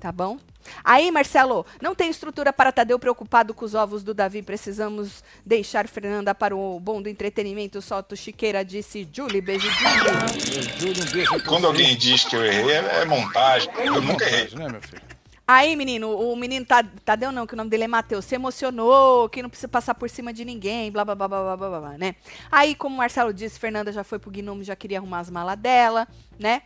Tá 0.00 0.10
bom? 0.10 0.38
Aí, 0.82 1.10
Marcelo, 1.10 1.66
não 1.80 1.94
tem 1.94 2.10
estrutura 2.10 2.52
para 2.52 2.72
Tadeu 2.72 2.98
preocupado 2.98 3.54
com 3.54 3.64
os 3.64 3.74
ovos 3.74 4.02
do 4.02 4.14
Davi. 4.14 4.42
Precisamos 4.42 5.22
deixar 5.44 5.88
Fernanda 5.88 6.34
para 6.34 6.56
o 6.56 6.78
bom 6.80 7.02
do 7.02 7.08
entretenimento. 7.08 7.80
Solta 7.82 8.14
o 8.14 8.16
Chiqueira, 8.16 8.64
disse 8.64 9.08
Julie. 9.12 9.40
Beijo, 9.40 9.68
Julie. 10.78 11.26
Quando 11.46 11.66
alguém 11.66 11.96
diz 11.96 12.24
que 12.24 12.36
eu 12.36 12.44
errei, 12.44 12.72
é, 12.72 13.02
é 13.02 13.04
montagem. 13.04 13.70
Eu 13.78 14.00
nunca 14.00 14.24
errei. 14.24 14.48
Né, 14.54 14.68
meu 14.68 14.80
filho? 14.80 15.18
Aí, 15.50 15.74
menino, 15.76 16.14
o 16.14 16.36
menino 16.36 16.66
Tadeu 17.02 17.32
não, 17.32 17.46
que 17.46 17.54
o 17.54 17.56
nome 17.56 17.70
dele 17.70 17.84
é 17.84 17.88
Matheus, 17.88 18.26
se 18.26 18.34
emocionou, 18.34 19.30
que 19.30 19.40
não 19.40 19.48
precisa 19.48 19.66
passar 19.66 19.94
por 19.94 20.10
cima 20.10 20.30
de 20.30 20.44
ninguém, 20.44 20.92
blá, 20.92 21.06
blá, 21.06 21.14
blá, 21.14 21.26
blá, 21.26 21.56
blá, 21.56 21.80
blá, 21.80 21.96
né? 21.96 22.16
Aí, 22.52 22.74
como 22.74 22.94
o 22.94 22.98
Marcelo 22.98 23.32
disse, 23.32 23.58
Fernanda 23.58 23.90
já 23.90 24.04
foi 24.04 24.18
pro 24.18 24.30
Gnome, 24.30 24.62
já 24.62 24.76
queria 24.76 24.98
arrumar 24.98 25.20
as 25.20 25.30
malas 25.30 25.58
dela, 25.58 26.06
né? 26.38 26.60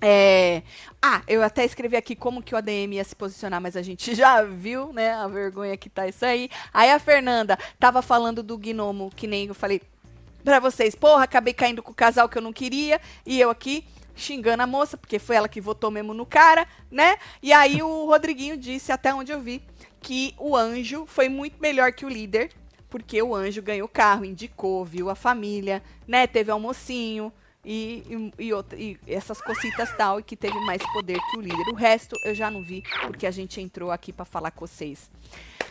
É... 0.00 0.62
Ah, 1.02 1.22
eu 1.26 1.42
até 1.42 1.64
escrevi 1.64 1.96
aqui 1.96 2.14
como 2.14 2.42
que 2.42 2.54
o 2.54 2.58
ADM 2.58 2.94
ia 2.94 3.04
se 3.04 3.16
posicionar, 3.16 3.60
mas 3.60 3.76
a 3.76 3.82
gente 3.82 4.14
já 4.16 4.42
viu, 4.42 4.92
né? 4.92 5.12
A 5.12 5.26
vergonha 5.26 5.76
que 5.76 5.90
tá 5.90 6.06
isso 6.06 6.24
aí. 6.24 6.48
Aí 6.72 6.90
a 6.90 6.98
Fernanda 6.98 7.58
tava 7.78 8.02
falando 8.02 8.42
do 8.42 8.56
gnomo, 8.56 9.10
que 9.14 9.26
nem 9.26 9.46
eu 9.48 9.54
falei 9.54 9.80
pra 10.44 10.60
vocês. 10.60 10.94
Porra, 10.94 11.24
acabei 11.24 11.52
caindo 11.52 11.82
com 11.82 11.92
o 11.92 11.94
casal 11.94 12.28
que 12.28 12.38
eu 12.38 12.42
não 12.42 12.52
queria. 12.52 13.00
E 13.26 13.40
eu 13.40 13.50
aqui 13.50 13.84
xingando 14.14 14.62
a 14.62 14.66
moça, 14.66 14.96
porque 14.96 15.18
foi 15.18 15.36
ela 15.36 15.48
que 15.48 15.60
votou 15.60 15.90
mesmo 15.90 16.12
no 16.12 16.26
cara, 16.26 16.66
né? 16.90 17.16
E 17.42 17.52
aí 17.52 17.80
o 17.82 18.06
Rodriguinho 18.06 18.56
disse, 18.56 18.90
até 18.90 19.14
onde 19.14 19.30
eu 19.30 19.40
vi, 19.40 19.62
que 20.00 20.34
o 20.38 20.56
anjo 20.56 21.06
foi 21.06 21.28
muito 21.28 21.60
melhor 21.60 21.92
que 21.92 22.04
o 22.04 22.08
líder, 22.08 22.50
porque 22.90 23.22
o 23.22 23.34
anjo 23.34 23.62
ganhou 23.62 23.86
carro, 23.86 24.24
indicou, 24.24 24.84
viu 24.84 25.08
a 25.08 25.14
família, 25.14 25.82
né? 26.06 26.26
Teve 26.26 26.50
almocinho 26.50 27.32
e, 27.70 28.32
e, 28.38 28.50
e 28.50 28.98
e 29.06 29.12
essas 29.14 29.40
cositas 29.42 29.94
tal, 29.96 30.18
e 30.20 30.22
que 30.22 30.34
teve 30.36 30.58
mais 30.60 30.80
poder 30.92 31.18
que 31.30 31.36
o 31.36 31.40
líder. 31.40 31.68
O 31.70 31.74
resto 31.74 32.16
eu 32.24 32.34
já 32.34 32.50
não 32.50 32.62
vi, 32.62 32.82
porque 33.02 33.26
a 33.26 33.30
gente 33.30 33.60
entrou 33.60 33.90
aqui 33.90 34.12
pra 34.12 34.24
falar 34.24 34.50
com 34.50 34.66
vocês. 34.66 35.10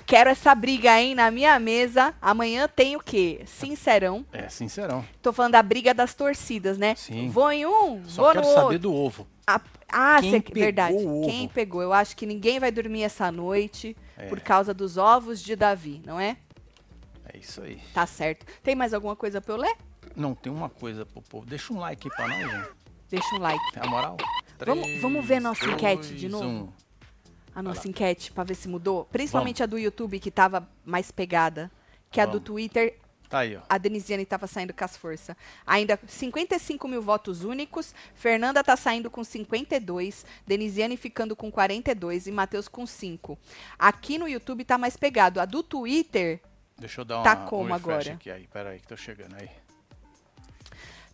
Quero 0.06 0.30
essa 0.30 0.54
briga, 0.56 1.02
hein, 1.02 1.16
na 1.16 1.30
minha 1.32 1.60
mesa. 1.60 2.14
Amanhã 2.22 2.68
tem 2.74 2.96
o 2.96 3.00
quê? 3.00 3.42
Sincerão. 3.46 4.26
É, 4.32 4.48
sincerão. 4.48 5.04
Tô 5.22 5.34
falando 5.34 5.54
da 5.54 5.64
briga 5.64 5.94
das 5.94 6.14
torcidas, 6.14 6.78
né? 6.78 6.96
Sim. 6.96 7.30
Vou 7.30 7.52
em 7.52 7.66
um, 7.66 8.04
Só 8.06 8.22
vou 8.24 8.32
quero 8.34 8.46
no 8.46 8.54
saber 8.54 8.62
outro. 8.66 8.80
do 8.80 8.94
ovo. 8.94 9.28
Ah, 9.46 9.60
ah, 9.90 10.18
Quem 10.22 10.32
cê- 10.32 10.44
verdade. 10.54 10.94
o 10.96 11.00
ovo? 11.24 11.28
Quem 11.28 11.48
pegou? 11.50 11.82
Eu 11.82 11.92
acho 11.94 12.16
que 12.16 12.26
ninguém 12.26 12.60
vai 12.60 12.72
dormir 12.72 13.04
essa 13.04 13.30
noite 13.32 13.98
É. 14.18 14.28
por 14.28 14.40
causa 14.40 14.74
dos 14.74 14.98
ovos 14.98 15.42
de 15.42 15.56
Davi, 15.56 16.02
não 16.06 16.20
é? 16.20 16.38
É 17.34 17.38
isso 17.38 17.62
aí. 17.62 17.80
Tá 17.94 18.06
certo. 18.06 18.46
Tem 18.64 18.76
mais 18.76 18.94
alguma 18.94 19.16
coisa 19.16 19.42
pra 19.42 19.54
eu 19.56 19.58
ler? 19.58 19.76
Não, 20.18 20.34
tem 20.36 20.52
uma 20.52 20.70
coisa 20.70 21.06
pro 21.06 21.22
povo. 21.22 21.46
Deixa 21.46 21.72
um 21.72 21.80
like 21.80 22.10
aí 22.10 22.16
pra 22.16 22.28
nós, 22.28 22.52
gente. 22.52 22.70
Deixa 23.10 23.36
um 23.36 23.40
like. 23.40 23.72
Tem 23.72 23.84
a 23.84 23.88
moral? 23.88 24.18
Vamos- 24.66 24.84
Três, 24.86 25.02
vamos 25.02 25.26
ver 25.26 25.40
nossa 25.40 25.64
enquete 25.66 26.16
de 26.16 26.28
dois, 26.28 26.44
novo? 26.44 26.66
um. 26.66 26.88
A 27.56 27.62
nossa 27.64 27.88
enquete 27.88 28.32
pra 28.32 28.44
ver 28.44 28.56
se 28.56 28.68
mudou. 28.68 29.06
Principalmente 29.06 29.62
a 29.64 29.66
do 29.66 29.78
YouTube, 29.78 30.20
que 30.20 30.30
tava 30.32 30.68
mais 30.84 31.12
pegada. 31.12 31.72
Que 32.12 32.20
a 32.20 32.26
do 32.26 32.34
Vamos. 32.34 32.46
Twitter, 32.46 32.98
Tá 33.30 33.40
aí, 33.40 33.56
ó. 33.58 33.62
a 33.68 33.78
Denisiane 33.78 34.26
tava 34.26 34.48
saindo 34.48 34.74
com 34.74 34.84
as 34.86 34.96
forças. 34.96 35.36
Ainda 35.66 36.00
55 36.08 36.88
mil 36.88 37.02
votos 37.02 37.44
únicos. 37.44 37.94
Fernanda 38.16 38.64
tá 38.64 38.76
saindo 38.78 39.10
com 39.12 39.24
52. 39.24 40.26
Denisiane 40.46 40.96
ficando 40.98 41.36
com 41.36 41.52
42 41.52 42.26
e 42.28 42.32
Matheus 42.32 42.68
com 42.68 42.86
5. 42.88 43.38
Aqui 43.78 44.18
no 44.18 44.28
YouTube 44.28 44.64
tá 44.64 44.78
mais 44.78 44.96
pegado. 44.98 45.40
A 45.40 45.46
do 45.46 45.62
Twitter 45.64 46.40
Deixa 46.80 47.02
eu 47.02 47.06
dar 47.06 47.18
uma, 47.18 47.24
Tá 47.24 47.34
um 47.44 47.46
como 47.48 47.74
refresh 47.74 47.84
agora? 47.84 48.14
aqui. 48.14 48.30
Aí, 48.32 48.48
pera 48.48 48.70
aí 48.70 48.80
que 48.80 48.88
tô 48.88 48.96
chegando 48.96 49.36
aí. 49.36 49.50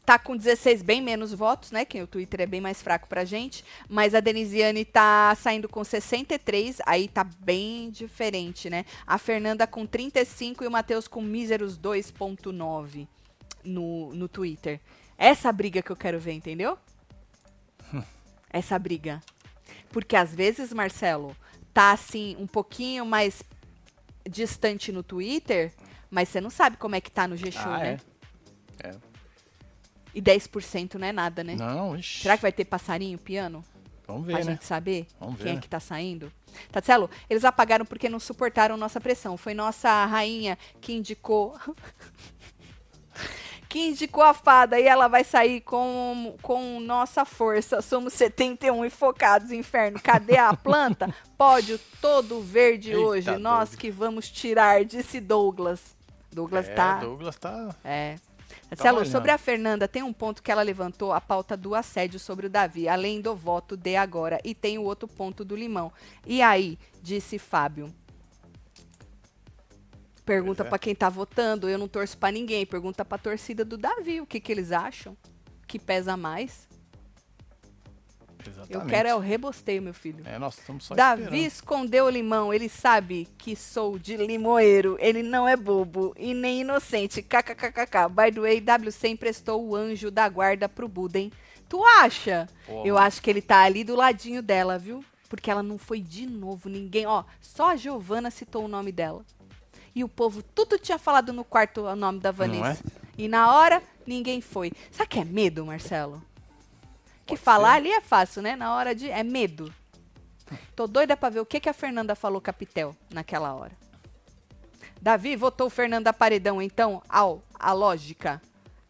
Tá 0.05 0.19
com 0.19 0.35
16, 0.35 0.81
bem 0.81 1.01
menos 1.01 1.33
votos, 1.33 1.71
né? 1.71 1.85
Que 1.85 2.01
o 2.01 2.07
Twitter 2.07 2.41
é 2.41 2.45
bem 2.45 2.59
mais 2.59 2.81
fraco 2.81 3.07
pra 3.07 3.23
gente. 3.23 3.63
Mas 3.87 4.13
a 4.13 4.19
Denisiane 4.19 4.83
tá 4.83 5.33
saindo 5.35 5.69
com 5.69 5.83
63, 5.83 6.81
aí 6.85 7.07
tá 7.07 7.23
bem 7.23 7.89
diferente, 7.89 8.69
né? 8.69 8.85
A 9.07 9.17
Fernanda 9.17 9.65
com 9.65 9.85
35 9.85 10.63
e 10.63 10.67
o 10.67 10.71
Matheus 10.71 11.07
com 11.07 11.21
míseros 11.21 11.77
2,9 11.77 13.07
no, 13.63 14.13
no 14.13 14.27
Twitter. 14.27 14.79
Essa 15.17 15.51
briga 15.51 15.81
que 15.81 15.91
eu 15.91 15.95
quero 15.95 16.19
ver, 16.19 16.33
entendeu? 16.33 16.77
Essa 18.49 18.77
briga. 18.77 19.21
Porque 19.89 20.15
às 20.15 20.33
vezes, 20.33 20.73
Marcelo, 20.73 21.35
tá 21.73 21.91
assim, 21.91 22.35
um 22.39 22.47
pouquinho 22.47 23.05
mais 23.05 23.41
distante 24.29 24.91
no 24.91 25.03
Twitter, 25.03 25.71
mas 26.09 26.29
você 26.29 26.41
não 26.41 26.49
sabe 26.49 26.77
como 26.77 26.95
é 26.95 27.01
que 27.01 27.11
tá 27.11 27.27
no 27.27 27.37
G-Show, 27.37 27.71
ah, 27.71 27.77
né? 27.77 27.99
é. 28.83 28.87
É. 28.89 29.12
E 30.13 30.21
10% 30.21 30.95
não 30.95 31.07
é 31.07 31.11
nada, 31.11 31.43
né? 31.43 31.55
Não, 31.55 31.97
ixi. 31.97 32.21
Será 32.21 32.35
que 32.35 32.41
vai 32.41 32.51
ter 32.51 32.65
passarinho, 32.65 33.17
piano? 33.17 33.63
Vamos 34.05 34.25
pra 34.25 34.37
ver, 34.37 34.45
né? 34.45 34.51
gente 34.51 34.65
saber 34.65 35.07
Vamos 35.19 35.37
ver, 35.37 35.43
quem 35.43 35.51
é 35.53 35.55
né? 35.55 35.61
que 35.61 35.69
tá 35.69 35.79
saindo. 35.79 36.31
Tatielo, 36.71 37.09
eles 37.29 37.45
apagaram 37.45 37.85
porque 37.85 38.09
não 38.09 38.19
suportaram 38.19 38.77
nossa 38.77 38.99
pressão. 39.01 39.37
Foi 39.37 39.53
nossa 39.53 40.05
rainha 40.05 40.57
que 40.81 40.93
indicou. 40.93 41.57
que 43.67 43.87
indicou 43.87 44.23
a 44.23 44.35
fada 44.35 44.79
e 44.79 44.83
ela 44.83 45.07
vai 45.07 45.23
sair 45.23 45.61
com, 45.61 46.35
com 46.43 46.79
nossa 46.79 47.25
força. 47.25 47.81
Somos 47.81 48.13
71 48.13 48.85
e 48.85 48.89
focados, 48.89 49.51
inferno. 49.51 49.99
Cadê 49.99 50.37
a 50.37 50.53
planta? 50.53 51.13
Pódio 51.35 51.79
todo 51.99 52.39
verde 52.41 52.91
Eita, 52.91 53.01
hoje. 53.01 53.31
Nós 53.31 53.39
Douglas. 53.39 53.75
que 53.75 53.89
vamos 53.89 54.29
tirar, 54.29 54.85
disse 54.85 55.19
Douglas. 55.19 55.81
Douglas 56.31 56.67
É, 56.67 56.73
tá. 56.75 56.97
Douglas 56.97 57.35
tá. 57.37 57.75
É. 57.83 58.17
Marcelo, 58.69 58.99
olhando. 58.99 59.11
sobre 59.11 59.31
a 59.31 59.37
Fernanda, 59.37 59.87
tem 59.87 60.03
um 60.03 60.13
ponto 60.13 60.41
que 60.41 60.51
ela 60.51 60.61
levantou, 60.61 61.11
a 61.11 61.21
pauta 61.21 61.55
do 61.55 61.75
assédio 61.75 62.19
sobre 62.19 62.47
o 62.47 62.49
Davi, 62.49 62.87
além 62.87 63.21
do 63.21 63.35
voto 63.35 63.77
de 63.77 63.95
agora. 63.95 64.39
E 64.43 64.53
tem 64.55 64.77
o 64.77 64.83
outro 64.83 65.07
ponto 65.07 65.43
do 65.45 65.55
limão. 65.55 65.91
E 66.25 66.41
aí, 66.41 66.77
disse 67.01 67.37
Fábio. 67.37 67.93
Pergunta 70.25 70.63
é. 70.63 70.67
pra 70.67 70.79
quem 70.79 70.95
tá 70.95 71.09
votando, 71.09 71.67
eu 71.67 71.77
não 71.77 71.87
torço 71.87 72.17
pra 72.17 72.31
ninguém. 72.31 72.65
Pergunta 72.65 73.03
pra 73.03 73.17
torcida 73.17 73.65
do 73.65 73.77
Davi, 73.77 74.21
o 74.21 74.25
que 74.25 74.39
que 74.39 74.51
eles 74.51 74.71
acham? 74.71 75.17
Que 75.67 75.77
pesa 75.77 76.15
mais? 76.15 76.67
Exatamente. 78.45 78.73
Eu 78.73 78.85
quero 78.85 79.09
é 79.09 79.15
o 79.15 79.19
rebosteio, 79.19 79.81
meu 79.81 79.93
filho. 79.93 80.23
É, 80.25 80.37
nós 80.39 80.57
estamos 80.57 80.85
só 80.85 80.95
Davi 80.95 81.21
esperando. 81.23 81.45
escondeu 81.45 82.05
o 82.05 82.09
limão, 82.09 82.53
ele 82.53 82.67
sabe 82.69 83.27
que 83.37 83.55
sou 83.55 83.97
de 83.97 84.17
limoeiro, 84.17 84.97
ele 84.99 85.23
não 85.23 85.47
é 85.47 85.55
bobo 85.55 86.13
e 86.17 86.33
nem 86.33 86.61
inocente. 86.61 87.21
KKKKK. 87.21 88.09
By 88.09 88.31
the 88.31 88.39
way, 88.41 88.61
WC 88.61 89.07
emprestou 89.09 89.63
o 89.65 89.75
anjo 89.75 90.09
da 90.11 90.27
guarda 90.29 90.67
pro 90.67 90.87
Buden. 90.87 91.31
Tu 91.69 91.83
acha? 91.85 92.47
Pô, 92.65 92.85
Eu 92.85 92.95
mano. 92.95 93.07
acho 93.07 93.21
que 93.21 93.29
ele 93.29 93.41
tá 93.41 93.61
ali 93.63 93.83
do 93.83 93.95
ladinho 93.95 94.41
dela, 94.41 94.77
viu? 94.77 95.03
Porque 95.29 95.49
ela 95.49 95.63
não 95.63 95.77
foi 95.79 95.99
de 95.99 96.27
novo, 96.27 96.69
ninguém. 96.69 97.07
Ó, 97.07 97.23
só 97.41 97.71
a 97.71 97.75
Giovana 97.75 98.29
citou 98.29 98.65
o 98.65 98.67
nome 98.67 98.91
dela. 98.91 99.25
E 99.95 100.03
o 100.03 100.09
povo 100.09 100.43
tudo 100.43 100.77
tinha 100.77 100.97
falado 100.99 101.31
no 101.33 101.43
quarto 101.43 101.81
o 101.81 101.95
nome 101.95 102.19
da 102.19 102.31
Vanessa. 102.31 102.83
E 103.17 103.27
na 103.27 103.53
hora, 103.55 103.81
ninguém 104.05 104.41
foi. 104.41 104.71
Sabe 104.91 105.09
que 105.09 105.19
é 105.19 105.25
medo, 105.25 105.65
Marcelo? 105.65 106.21
Que 107.25 107.33
Pode 107.35 107.41
falar 107.41 107.71
ser. 107.71 107.77
ali 107.77 107.91
é 107.91 108.01
fácil, 108.01 108.41
né? 108.41 108.55
Na 108.55 108.75
hora 108.75 108.93
de. 108.93 109.09
É 109.09 109.23
medo. 109.23 109.73
Tô 110.75 110.87
doida 110.87 111.15
pra 111.15 111.29
ver 111.29 111.39
o 111.39 111.45
que, 111.45 111.59
que 111.59 111.69
a 111.69 111.73
Fernanda 111.73 112.15
falou 112.15 112.41
capitel 112.41 112.95
naquela 113.11 113.53
hora. 113.53 113.71
Davi 115.01 115.35
votou 115.35 115.69
Fernanda 115.69 116.13
Paredão, 116.13 116.61
então, 116.61 117.01
ao, 117.09 117.43
a 117.59 117.73
lógica 117.73 118.41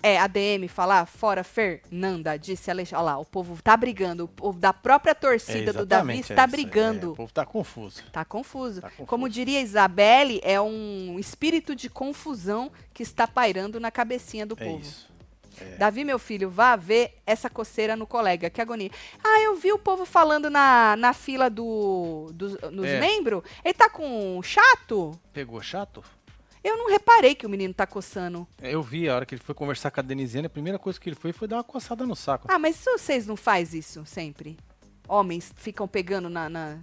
é 0.01 0.19
ADM 0.19 0.67
falar 0.67 1.05
fora 1.05 1.43
Fernanda, 1.43 2.37
disse 2.37 2.69
Alexandre. 2.69 2.97
Olha 3.03 3.13
lá, 3.13 3.19
o 3.19 3.25
povo 3.25 3.57
tá 3.63 3.75
brigando. 3.77 4.25
O 4.25 4.27
povo 4.27 4.59
da 4.59 4.73
própria 4.73 5.15
torcida 5.15 5.71
É, 5.71 5.73
do 5.73 5.85
Davi 5.85 6.19
está 6.19 6.43
é 6.43 6.47
brigando. 6.47 7.07
É, 7.07 7.09
o 7.11 7.15
povo 7.15 7.31
tá 7.33 7.45
confuso. 7.45 8.03
Tá 8.11 8.25
confuso. 8.25 8.81
Tá 8.81 8.89
confuso. 8.89 9.07
Como 9.07 9.29
diria 9.29 9.61
Isabelle, 9.61 10.41
é 10.43 10.59
um 10.59 11.17
espírito 11.17 11.73
de 11.75 11.89
confusão 11.89 12.71
que 12.93 13.01
está 13.01 13.25
pairando 13.27 13.79
na 13.79 13.89
cabecinha 13.89 14.45
do 14.45 14.55
É 14.59 14.65
povo. 14.65 14.81
isso. 14.81 15.12
Davi, 15.77 16.03
meu 16.03 16.19
filho, 16.19 16.49
vá 16.49 16.75
ver 16.75 17.17
essa 17.25 17.49
coceira 17.49 17.95
no 17.95 18.05
colega. 18.07 18.49
Que 18.49 18.61
agonia. 18.61 18.89
Ah, 19.23 19.39
eu 19.41 19.55
vi 19.55 19.71
o 19.71 19.77
povo 19.77 20.05
falando 20.05 20.49
na, 20.49 20.95
na 20.97 21.13
fila 21.13 21.49
do, 21.49 22.29
dos 22.33 22.59
nos 22.71 22.85
É. 22.85 22.99
membros. 22.99 23.43
Ele 23.63 23.73
tá 23.73 23.89
com 23.89 24.41
chato? 24.43 25.11
Pegou 25.31 25.61
chato? 25.61 26.03
Eu 26.63 26.77
não 26.77 26.89
reparei 26.89 27.35
que 27.35 27.45
o 27.45 27.49
menino 27.49 27.73
tá 27.73 27.85
coçando. 27.85 28.47
Eu 28.61 28.81
vi 28.81 29.09
a 29.09 29.15
hora 29.15 29.25
que 29.25 29.35
ele 29.35 29.41
foi 29.43 29.53
conversar 29.53 29.91
com 29.91 29.99
a 29.99 30.03
Denisiane, 30.03 30.47
a 30.47 30.49
primeira 30.49 30.79
coisa 30.79 30.97
que 30.99 31.09
ele 31.09 31.15
foi 31.15 31.33
foi 31.33 31.45
dar 31.47 31.57
uma 31.57 31.63
coçada 31.63 32.05
no 32.05 32.15
saco. 32.15 32.47
Ah, 32.49 32.57
mas 32.57 32.77
vocês 32.85 33.27
não 33.27 33.35
faz 33.35 33.73
isso 33.73 34.05
sempre? 34.05 34.57
Homens 35.07 35.51
ficam 35.57 35.85
pegando 35.87 36.29
na... 36.29 36.47
na- 36.49 36.77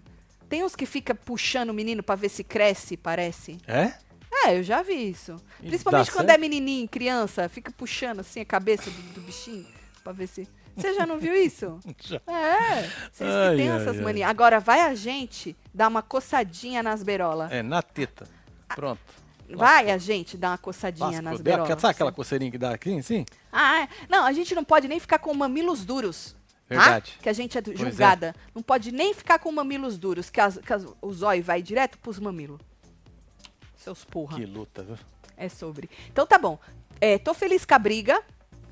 Tem 0.50 0.62
uns 0.62 0.76
que 0.76 0.84
fica 0.84 1.14
puxando 1.14 1.70
o 1.70 1.74
menino 1.74 2.02
pra 2.02 2.14
ver 2.14 2.28
se 2.28 2.44
cresce, 2.44 2.94
parece. 2.96 3.56
É? 3.66 3.94
É, 4.32 4.58
eu 4.58 4.62
já 4.62 4.82
vi 4.82 5.10
isso. 5.10 5.36
E 5.62 5.68
Principalmente 5.68 6.10
quando 6.12 6.26
certo? 6.26 6.38
é 6.38 6.40
menininho, 6.40 6.88
criança, 6.88 7.48
fica 7.48 7.70
puxando 7.72 8.20
assim 8.20 8.40
a 8.40 8.44
cabeça 8.44 8.90
do, 8.90 9.02
do 9.14 9.20
bichinho 9.20 9.66
pra 10.02 10.12
ver 10.12 10.26
se. 10.28 10.48
Você 10.76 10.94
já 10.94 11.04
não 11.04 11.18
viu 11.18 11.34
isso? 11.34 11.78
Já. 12.00 12.20
É, 12.28 12.82
vocês 13.12 13.30
que 13.50 13.56
têm 13.56 13.68
essas 13.68 13.96
ai. 13.98 14.02
manias. 14.02 14.30
Agora 14.30 14.60
vai 14.60 14.80
a 14.82 14.94
gente 14.94 15.56
dar 15.74 15.88
uma 15.88 16.00
coçadinha 16.00 16.82
nas 16.82 17.02
berolas. 17.02 17.50
É, 17.52 17.60
na 17.62 17.82
teta. 17.82 18.26
Pronto. 18.68 19.00
Vai 19.52 19.90
a 19.90 19.98
gente 19.98 20.36
dar 20.36 20.50
uma 20.52 20.58
coçadinha 20.58 21.06
Lascou. 21.08 21.22
nas 21.24 21.40
berolas. 21.40 21.80
Sabe 21.80 21.90
aquela 21.90 22.12
coceirinha 22.12 22.50
que 22.52 22.56
dá 22.56 22.70
aqui, 22.70 22.96
assim? 22.96 23.26
Ah, 23.52 23.80
é. 23.82 23.88
não, 24.08 24.24
a 24.24 24.32
gente 24.32 24.54
não 24.54 24.62
pode 24.64 24.86
nem 24.86 25.00
ficar 25.00 25.18
com 25.18 25.34
mamilos 25.34 25.84
duros. 25.84 26.36
tá? 26.68 26.76
Verdade. 26.76 27.18
Que 27.20 27.28
a 27.28 27.32
gente 27.32 27.58
é 27.58 27.60
é. 27.60 27.76
julgada. 27.76 28.34
Não 28.54 28.62
pode 28.62 28.92
nem 28.92 29.12
ficar 29.12 29.40
com 29.40 29.50
mamilos 29.50 29.98
duros, 29.98 30.30
que, 30.30 30.40
as, 30.40 30.56
que 30.56 30.72
as- 30.72 30.86
o 31.02 31.12
zóio 31.12 31.42
vai 31.42 31.60
direto 31.60 31.98
pros 31.98 32.20
mamilos. 32.20 32.60
Seus 33.82 34.04
porra. 34.04 34.36
Que 34.38 34.44
luta, 34.46 34.82
viu? 34.82 34.96
É 35.36 35.48
sobre. 35.48 35.88
Então 36.12 36.26
tá 36.26 36.38
bom. 36.38 36.58
É, 37.00 37.18
tô 37.18 37.32
feliz 37.32 37.64
com 37.64 37.74
a 37.74 37.78
briga 37.78 38.22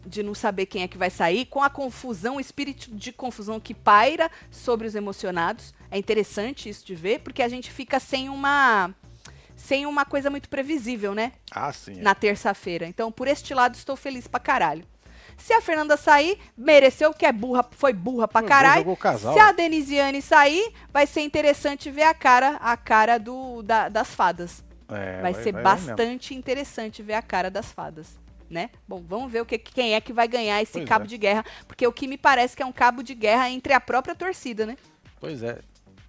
de 0.06 0.22
não 0.22 0.34
saber 0.34 0.66
quem 0.66 0.82
é 0.82 0.88
que 0.88 0.96
vai 0.98 1.10
sair, 1.10 1.46
com 1.46 1.62
a 1.62 1.68
confusão, 1.70 2.36
o 2.36 2.40
espírito 2.40 2.90
de 2.94 3.10
confusão 3.12 3.58
que 3.58 3.74
paira 3.74 4.30
sobre 4.50 4.86
os 4.86 4.94
emocionados. 4.94 5.74
É 5.90 5.98
interessante 5.98 6.68
isso 6.68 6.84
de 6.86 6.94
ver, 6.94 7.20
porque 7.20 7.42
a 7.42 7.48
gente 7.48 7.70
fica 7.70 7.98
sem 7.98 8.28
uma 8.28 8.94
sem 9.56 9.86
uma 9.86 10.04
coisa 10.04 10.30
muito 10.30 10.48
previsível, 10.48 11.14
né? 11.14 11.32
Ah, 11.50 11.72
sim. 11.72 11.98
é. 11.98 12.02
Na 12.02 12.14
terça-feira. 12.14 12.86
Então, 12.86 13.10
por 13.10 13.26
este 13.26 13.52
lado, 13.52 13.74
estou 13.74 13.96
feliz 13.96 14.26
pra 14.28 14.38
caralho. 14.38 14.84
Se 15.36 15.52
a 15.52 15.60
Fernanda 15.60 15.96
sair, 15.96 16.38
mereceu, 16.56 17.12
que 17.12 17.26
é 17.26 17.32
burra, 17.32 17.64
foi 17.72 17.92
burra 17.92 18.26
pra 18.28 18.40
caralho. 18.48 18.84
Se 19.34 19.38
a 19.40 19.52
Denisiane 19.52 20.22
sair, 20.22 20.72
vai 20.92 21.06
ser 21.06 21.20
interessante 21.22 21.90
ver 21.90 22.04
a 22.04 22.14
cara, 22.14 22.56
a 22.60 22.76
cara 22.76 23.18
do, 23.18 23.62
da- 23.62 23.88
das 23.88 24.14
fadas. 24.14 24.64
É, 24.90 25.20
Vai, 25.20 25.34
ser 25.34 25.52
mesmo. 25.52 25.62
bastante 25.62 26.34
interessante 26.34 27.02
ver 27.02 27.14
a 27.14 27.22
cara 27.22 27.50
das 27.50 27.70
fadas, 27.70 28.18
né? 28.48 28.70
Bom, 28.86 29.02
vamos 29.06 29.30
ver 29.30 29.42
o 29.42 29.46
que, 29.46 29.58
quem 29.58 29.94
é 29.94 30.00
que 30.00 30.12
vai 30.12 30.26
ganhar 30.26 30.62
esse 30.62 30.72
Pois 30.72 30.88
cabo 30.88 31.04
é. 31.04 31.08
de 31.08 31.18
guerra, 31.18 31.44
porque 31.66 31.86
o 31.86 31.92
que 31.92 32.06
me 32.06 32.16
parece 32.16 32.56
que 32.56 32.62
é 32.62 32.66
um 32.66 32.72
cabo 32.72 33.02
de 33.02 33.14
guerra 33.14 33.50
entre 33.50 33.72
a 33.72 33.80
própria 33.80 34.14
torcida, 34.14 34.64
né? 34.64 34.76
Pois 35.20 35.42
é. 35.42 35.58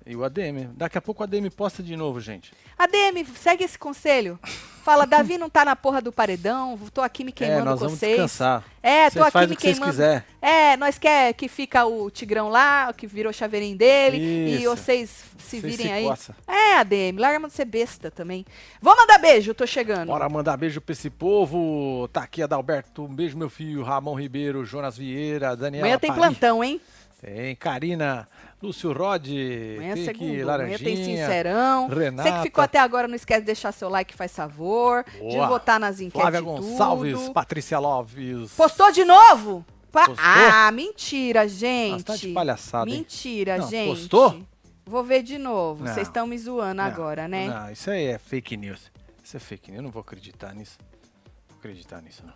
E 0.09 0.15
o 0.15 0.23
ADM. 0.23 0.71
Daqui 0.75 0.97
a 0.97 1.01
pouco 1.01 1.21
o 1.21 1.23
ADM 1.23 1.51
posta 1.55 1.83
de 1.83 1.95
novo, 1.95 2.19
gente. 2.19 2.51
ADM, 2.75 3.23
segue 3.35 3.63
esse 3.63 3.77
conselho. 3.77 4.39
Fala, 4.83 5.05
Davi 5.05 5.37
não 5.37 5.47
tá 5.51 5.63
na 5.63 5.75
porra 5.75 6.01
do 6.01 6.11
paredão, 6.11 6.79
tô 6.91 7.01
aqui 7.01 7.23
me 7.23 7.29
é, 7.29 7.33
queimando 7.33 7.65
nós 7.65 7.73
com 7.75 7.85
vamos 7.85 7.99
vocês. 7.99 8.13
descansar. 8.13 8.63
É, 8.81 9.07
tô 9.11 9.19
Vocês 9.19 9.35
aqui 9.35 9.47
me 9.47 9.53
o 9.53 9.55
que 9.55 9.61
vocês 9.61 9.75
queimando. 9.77 9.91
quiser. 9.91 10.25
É, 10.41 10.75
nós 10.77 10.97
quer 10.97 11.31
que 11.33 11.47
fica 11.47 11.85
o 11.85 12.09
Tigrão 12.09 12.49
lá, 12.49 12.91
que 12.91 13.05
virou 13.05 13.31
chaveirinho 13.31 13.77
dele, 13.77 14.17
e 14.17 14.55
Isso. 14.63 14.75
vocês 14.75 15.09
se 15.37 15.59
Vocês 15.59 15.63
virem 15.63 15.85
se 15.85 15.91
aí. 15.91 16.03
coça. 16.05 16.35
É, 16.47 16.77
ADM, 16.77 17.19
larga 17.19 17.47
de 17.47 17.53
ser 17.53 17.65
besta 17.65 18.09
também. 18.09 18.43
Vou 18.81 18.95
mandar 18.97 19.19
beijo, 19.19 19.53
tô 19.53 19.67
chegando. 19.67 20.07
Bora 20.07 20.27
mandar 20.27 20.57
beijo 20.57 20.81
pra 20.81 20.93
esse 20.93 21.11
povo. 21.11 22.07
Tá 22.11 22.23
aqui 22.23 22.41
Adalberto, 22.41 23.03
um 23.03 23.13
beijo 23.13 23.37
meu 23.37 23.49
filho, 23.49 23.83
Ramon 23.83 24.15
Ribeiro, 24.15 24.65
Jonas 24.65 24.97
Vieira, 24.97 25.55
Daniela 25.55 25.85
Amanhã 25.85 25.99
tem 25.99 26.09
Paris. 26.09 26.23
plantão, 26.25 26.63
hein? 26.63 26.81
Tem 27.21 27.53
Karina, 27.55 28.27
Lúcio 28.61 28.91
Rod, 28.91 29.25
Amanhã 29.27 29.91
é 29.91 29.93
tem 29.93 30.09
aqui 30.09 30.19
segundo, 30.19 30.45
Laranjinha. 30.45 30.77
amanhã 30.77 30.95
tem 30.95 30.95
Sincerão. 31.05 31.87
Renata. 31.87 32.29
Você 32.29 32.35
que 32.37 32.43
ficou 32.43 32.61
até 32.63 32.77
agora, 32.79 33.07
não 33.07 33.15
esquece 33.15 33.39
de 33.41 33.45
deixar 33.45 33.71
seu 33.71 33.87
like, 33.87 34.13
faz 34.13 34.35
favor. 34.35 35.05
De 35.13 35.19
Boa. 35.19 35.47
votar 35.47 35.79
nas 35.79 36.01
enquetes 36.01 36.19
Flávia 36.21 36.39
de 36.41 36.45
Gonçalves, 36.45 37.19
tudo. 37.19 37.33
Patrícia 37.33 37.79
Loves. 37.79 38.51
Postou 38.51 38.91
de 38.91 39.05
novo? 39.05 39.65
Pa- 39.91 40.05
Postou? 40.07 40.25
Ah, 40.27 40.69
mentira, 40.73 41.47
gente. 41.47 41.91
Nossa, 41.91 42.03
tá 42.03 42.15
de 42.17 42.27
palhaçada? 42.33 42.91
Mentira, 42.91 43.57
Não, 43.59 43.69
gente. 43.69 43.89
postou? 43.97 44.41
Vou 44.85 45.03
ver 45.05 45.23
de 45.23 45.37
novo. 45.37 45.85
Vocês 45.85 46.07
estão 46.07 46.27
me 46.27 46.37
zoando 46.37 46.75
Não, 46.81 46.83
agora, 46.83 47.27
né? 47.29 47.47
Não, 47.47 47.71
isso 47.71 47.89
aí 47.89 48.07
é 48.07 48.17
fake 48.17 48.57
news. 48.57 48.91
Isso 49.23 49.37
é 49.37 49.39
fake 49.39 49.71
news, 49.71 49.77
eu 49.77 49.83
não 49.83 49.91
vou 49.91 50.01
acreditar 50.01 50.53
nisso. 50.53 50.77
Não 50.81 51.49
vou 51.49 51.57
acreditar 51.59 52.01
nisso, 52.01 52.23
não. 52.25 52.33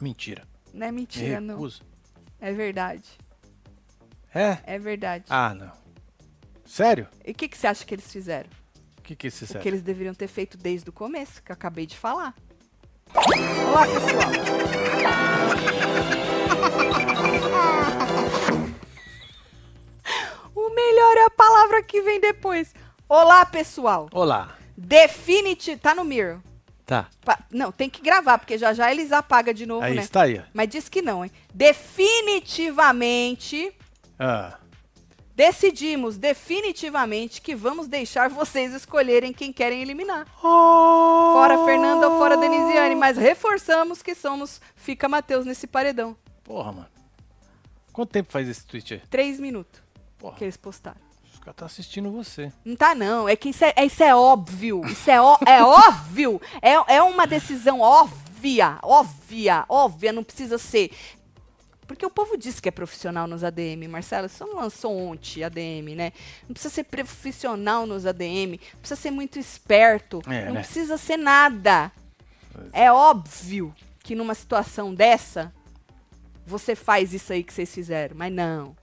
Mentira. 0.00 0.42
Não 0.72 0.86
é 0.86 0.90
Me 0.90 1.00
mentira, 1.02 1.40
não. 1.40 1.56
É 2.44 2.52
verdade. 2.52 3.02
É? 4.34 4.58
É 4.64 4.78
verdade. 4.78 5.24
Ah, 5.30 5.54
não. 5.54 5.72
Sério? 6.66 7.08
E 7.24 7.30
o 7.30 7.34
que, 7.34 7.48
que 7.48 7.56
você 7.56 7.66
acha 7.66 7.86
que 7.86 7.94
eles 7.94 8.12
fizeram? 8.12 8.50
O 8.98 9.00
que 9.00 9.16
que 9.16 9.26
é 9.26 9.28
esse 9.28 9.44
O 9.44 9.58
que 9.58 9.66
eles 9.66 9.80
deveriam 9.80 10.12
ter 10.12 10.28
feito 10.28 10.58
desde 10.58 10.90
o 10.90 10.92
começo, 10.92 11.42
que 11.42 11.50
eu 11.50 11.54
acabei 11.54 11.86
de 11.86 11.96
falar. 11.96 12.34
Olá, 13.14 13.86
pessoal. 13.86 14.30
o 20.54 20.68
melhor 20.74 21.16
é 21.16 21.24
a 21.24 21.30
palavra 21.30 21.82
que 21.82 22.02
vem 22.02 22.20
depois. 22.20 22.74
Olá, 23.08 23.46
pessoal. 23.46 24.10
Olá. 24.12 24.54
Definitivo. 24.76 25.80
Tá 25.80 25.94
no 25.94 26.04
Mirror. 26.04 26.40
Tá. 26.86 27.08
Pa- 27.24 27.38
Não, 27.50 27.72
tem 27.72 27.88
que 27.88 28.02
gravar, 28.02 28.36
porque 28.38 28.58
já 28.58 28.74
já 28.74 28.90
eles 28.90 29.10
apagam 29.12 29.54
de 29.54 29.64
novo, 29.64 29.82
Aí 29.84 29.94
né? 29.94 30.02
está 30.02 30.22
aí. 30.22 30.42
Mas 30.52 30.68
diz 30.68 30.88
que 30.88 31.00
não, 31.00 31.24
hein? 31.24 31.30
Definitivamente. 31.52 33.72
Ah, 34.18 34.58
Decidimos 35.36 36.16
definitivamente 36.16 37.42
que 37.42 37.56
vamos 37.56 37.88
deixar 37.88 38.30
vocês 38.30 38.72
escolherem 38.72 39.32
quem 39.32 39.52
querem 39.52 39.82
eliminar. 39.82 40.28
Oh! 40.38 41.32
Fora 41.32 41.64
Fernanda 41.64 42.08
ou 42.08 42.18
fora 42.18 42.36
Denisiane, 42.36 42.94
mas 42.94 43.16
reforçamos 43.16 44.00
que 44.00 44.14
somos 44.14 44.60
Fica 44.76 45.08
Matheus 45.08 45.44
nesse 45.44 45.66
paredão. 45.66 46.16
Porra, 46.44 46.70
mano. 46.70 46.86
Quanto 47.92 48.10
tempo 48.10 48.30
faz 48.30 48.48
esse 48.48 48.64
tweet 48.64 48.94
aí? 48.94 49.00
Três 49.10 49.40
minutos 49.40 49.82
Porra, 50.18 50.36
que 50.36 50.44
eles 50.44 50.56
postaram. 50.56 51.00
Caras 51.44 51.56
tá 51.56 51.66
assistindo 51.66 52.10
você. 52.10 52.52
Não 52.64 52.74
tá, 52.74 52.94
não. 52.94 53.28
É 53.28 53.36
que 53.36 53.50
isso 53.50 53.64
é, 53.64 53.74
isso 53.84 54.02
é 54.02 54.14
óbvio. 54.14 54.82
Isso 54.86 55.10
é, 55.10 55.20
ó- 55.20 55.38
é 55.46 55.62
óbvio. 55.62 56.40
É, 56.62 56.96
é 56.96 57.02
uma 57.02 57.26
decisão 57.26 57.80
óbvia. 57.80 58.78
Óbvia. 58.82 59.64
Óbvia. 59.68 60.12
Não 60.12 60.24
precisa 60.24 60.58
ser. 60.58 60.90
Porque 61.86 62.04
o 62.06 62.10
povo 62.10 62.36
diz 62.38 62.60
que 62.60 62.68
é 62.68 62.72
profissional 62.72 63.26
nos 63.26 63.44
ADM, 63.44 63.86
Marcelo. 63.88 64.28
Você 64.28 64.42
não 64.44 64.56
lançou 64.56 64.96
ontem 64.96 65.44
ADM, 65.44 65.94
né? 65.94 66.12
Não 66.48 66.54
precisa 66.54 66.72
ser 66.74 66.84
profissional 66.84 67.86
nos 67.86 68.06
ADM. 68.06 68.58
Não 68.72 68.80
precisa 68.80 69.00
ser 69.00 69.10
muito 69.10 69.38
esperto. 69.38 70.22
É, 70.26 70.46
não 70.46 70.54
né? 70.54 70.60
precisa 70.60 70.96
ser 70.96 71.18
nada. 71.18 71.92
É 72.72 72.90
óbvio 72.90 73.74
que 74.02 74.14
numa 74.14 74.34
situação 74.34 74.94
dessa, 74.94 75.52
você 76.46 76.74
faz 76.74 77.12
isso 77.12 77.32
aí 77.32 77.42
que 77.42 77.52
vocês 77.52 77.72
fizeram. 77.74 78.16
Mas 78.16 78.32
não. 78.32 78.74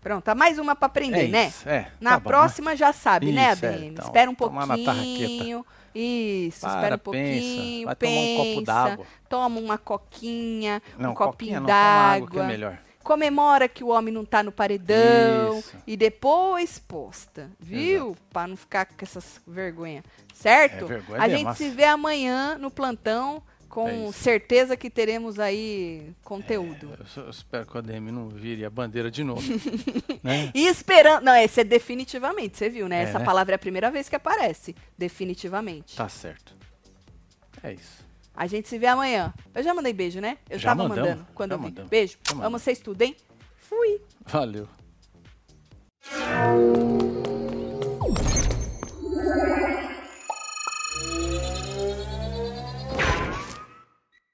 Pronto, 0.00 0.24
tá 0.24 0.34
mais 0.34 0.58
uma 0.58 0.74
pra 0.74 0.86
aprender, 0.86 1.26
é 1.26 1.28
né? 1.28 1.46
isso, 1.48 1.68
é. 1.68 1.90
Na 2.00 2.12
tá 2.12 2.18
bom, 2.20 2.30
né? 2.30 2.36
próxima 2.36 2.74
já 2.76 2.92
sabe, 2.92 3.32
né, 3.32 3.52
Isso, 3.52 3.66
é, 3.66 3.68
ADM? 3.68 3.84
então, 3.88 4.04
espera 4.06 4.30
um 4.30 4.34
pouquinho. 4.34 5.66
Isso, 5.94 6.60
Para, 6.60 6.74
espera 6.74 6.94
um 6.94 6.98
pensa, 6.98 7.02
pouquinho. 7.04 7.86
vai 7.86 7.94
tomar 7.96 8.20
um 8.20 8.36
copo 8.36 8.48
pensa, 8.50 8.62
d'água. 8.64 9.06
Toma 9.28 9.60
uma 9.60 9.76
coquinha, 9.78 10.82
Não, 10.98 11.10
um 11.10 11.14
copinho 11.14 11.56
é 11.56 11.60
d'água. 11.66 12.44
melhor. 12.44 12.78
comemora 13.02 13.68
que 13.68 13.82
o 13.82 13.88
homem 13.88 14.12
não 14.14 14.24
tá 14.24 14.42
no 14.42 14.52
paredão. 14.52 15.58
Isso. 15.58 15.74
E 15.86 15.96
depois 15.96 16.78
posta, 16.78 17.50
viu? 17.58 18.16
Pra 18.32 18.46
não 18.46 18.56
ficar 18.56 18.86
com 18.86 18.94
essas 19.02 19.40
vergonhas. 19.46 20.04
Certo? 20.32 20.84
É, 20.84 20.88
vergonha 20.88 21.20
A 21.22 21.28
gente 21.28 21.44
nossa. 21.44 21.58
se 21.58 21.70
vê 21.70 21.84
amanhã 21.84 22.56
no 22.56 22.70
plantão. 22.70 23.42
É 23.70 23.72
com 23.72 24.08
é 24.08 24.12
certeza 24.12 24.76
que 24.76 24.90
teremos 24.90 25.38
aí 25.38 26.12
conteúdo. 26.24 26.90
É, 26.92 27.20
eu, 27.20 27.30
espero 27.30 27.66
que 27.66 27.76
o 27.76 27.78
ADM 27.78 28.10
não 28.10 28.28
vire 28.28 28.64
a 28.64 28.70
bandeira 28.70 29.10
de 29.10 29.22
novo. 29.22 29.42
né? 30.22 30.50
E 30.52 30.66
esperando. 30.66 31.24
Não, 31.24 31.36
esse 31.36 31.60
é 31.60 31.64
definitivamente, 31.64 32.58
você 32.58 32.68
viu, 32.68 32.88
né? 32.88 33.00
É, 33.00 33.02
Essa 33.04 33.20
né? 33.20 33.24
palavra 33.24 33.54
é 33.54 33.56
a 33.56 33.58
primeira 33.58 33.90
vez 33.90 34.08
que 34.08 34.16
aparece. 34.16 34.74
Definitivamente. 34.98 35.96
Tá 35.96 36.08
certo. 36.08 36.54
É 37.62 37.72
isso. 37.72 38.04
A 38.34 38.46
gente 38.46 38.68
se 38.68 38.78
vê 38.78 38.86
amanhã. 38.86 39.32
Eu 39.54 39.62
já 39.62 39.72
mandei 39.72 39.92
beijo, 39.92 40.20
né? 40.20 40.38
Eu 40.48 40.58
já 40.58 40.70
tava 40.70 40.88
mandamos, 40.88 41.10
mandando 41.10 41.26
quando 41.34 41.52
eu 41.52 41.58
vi. 41.58 41.64
Mandamos, 41.64 41.90
beijo. 41.90 42.18
Amo 42.42 42.58
vocês 42.58 42.80
tudo, 42.80 43.02
hein? 43.02 43.14
Fui. 43.56 44.00
Valeu. 44.26 44.68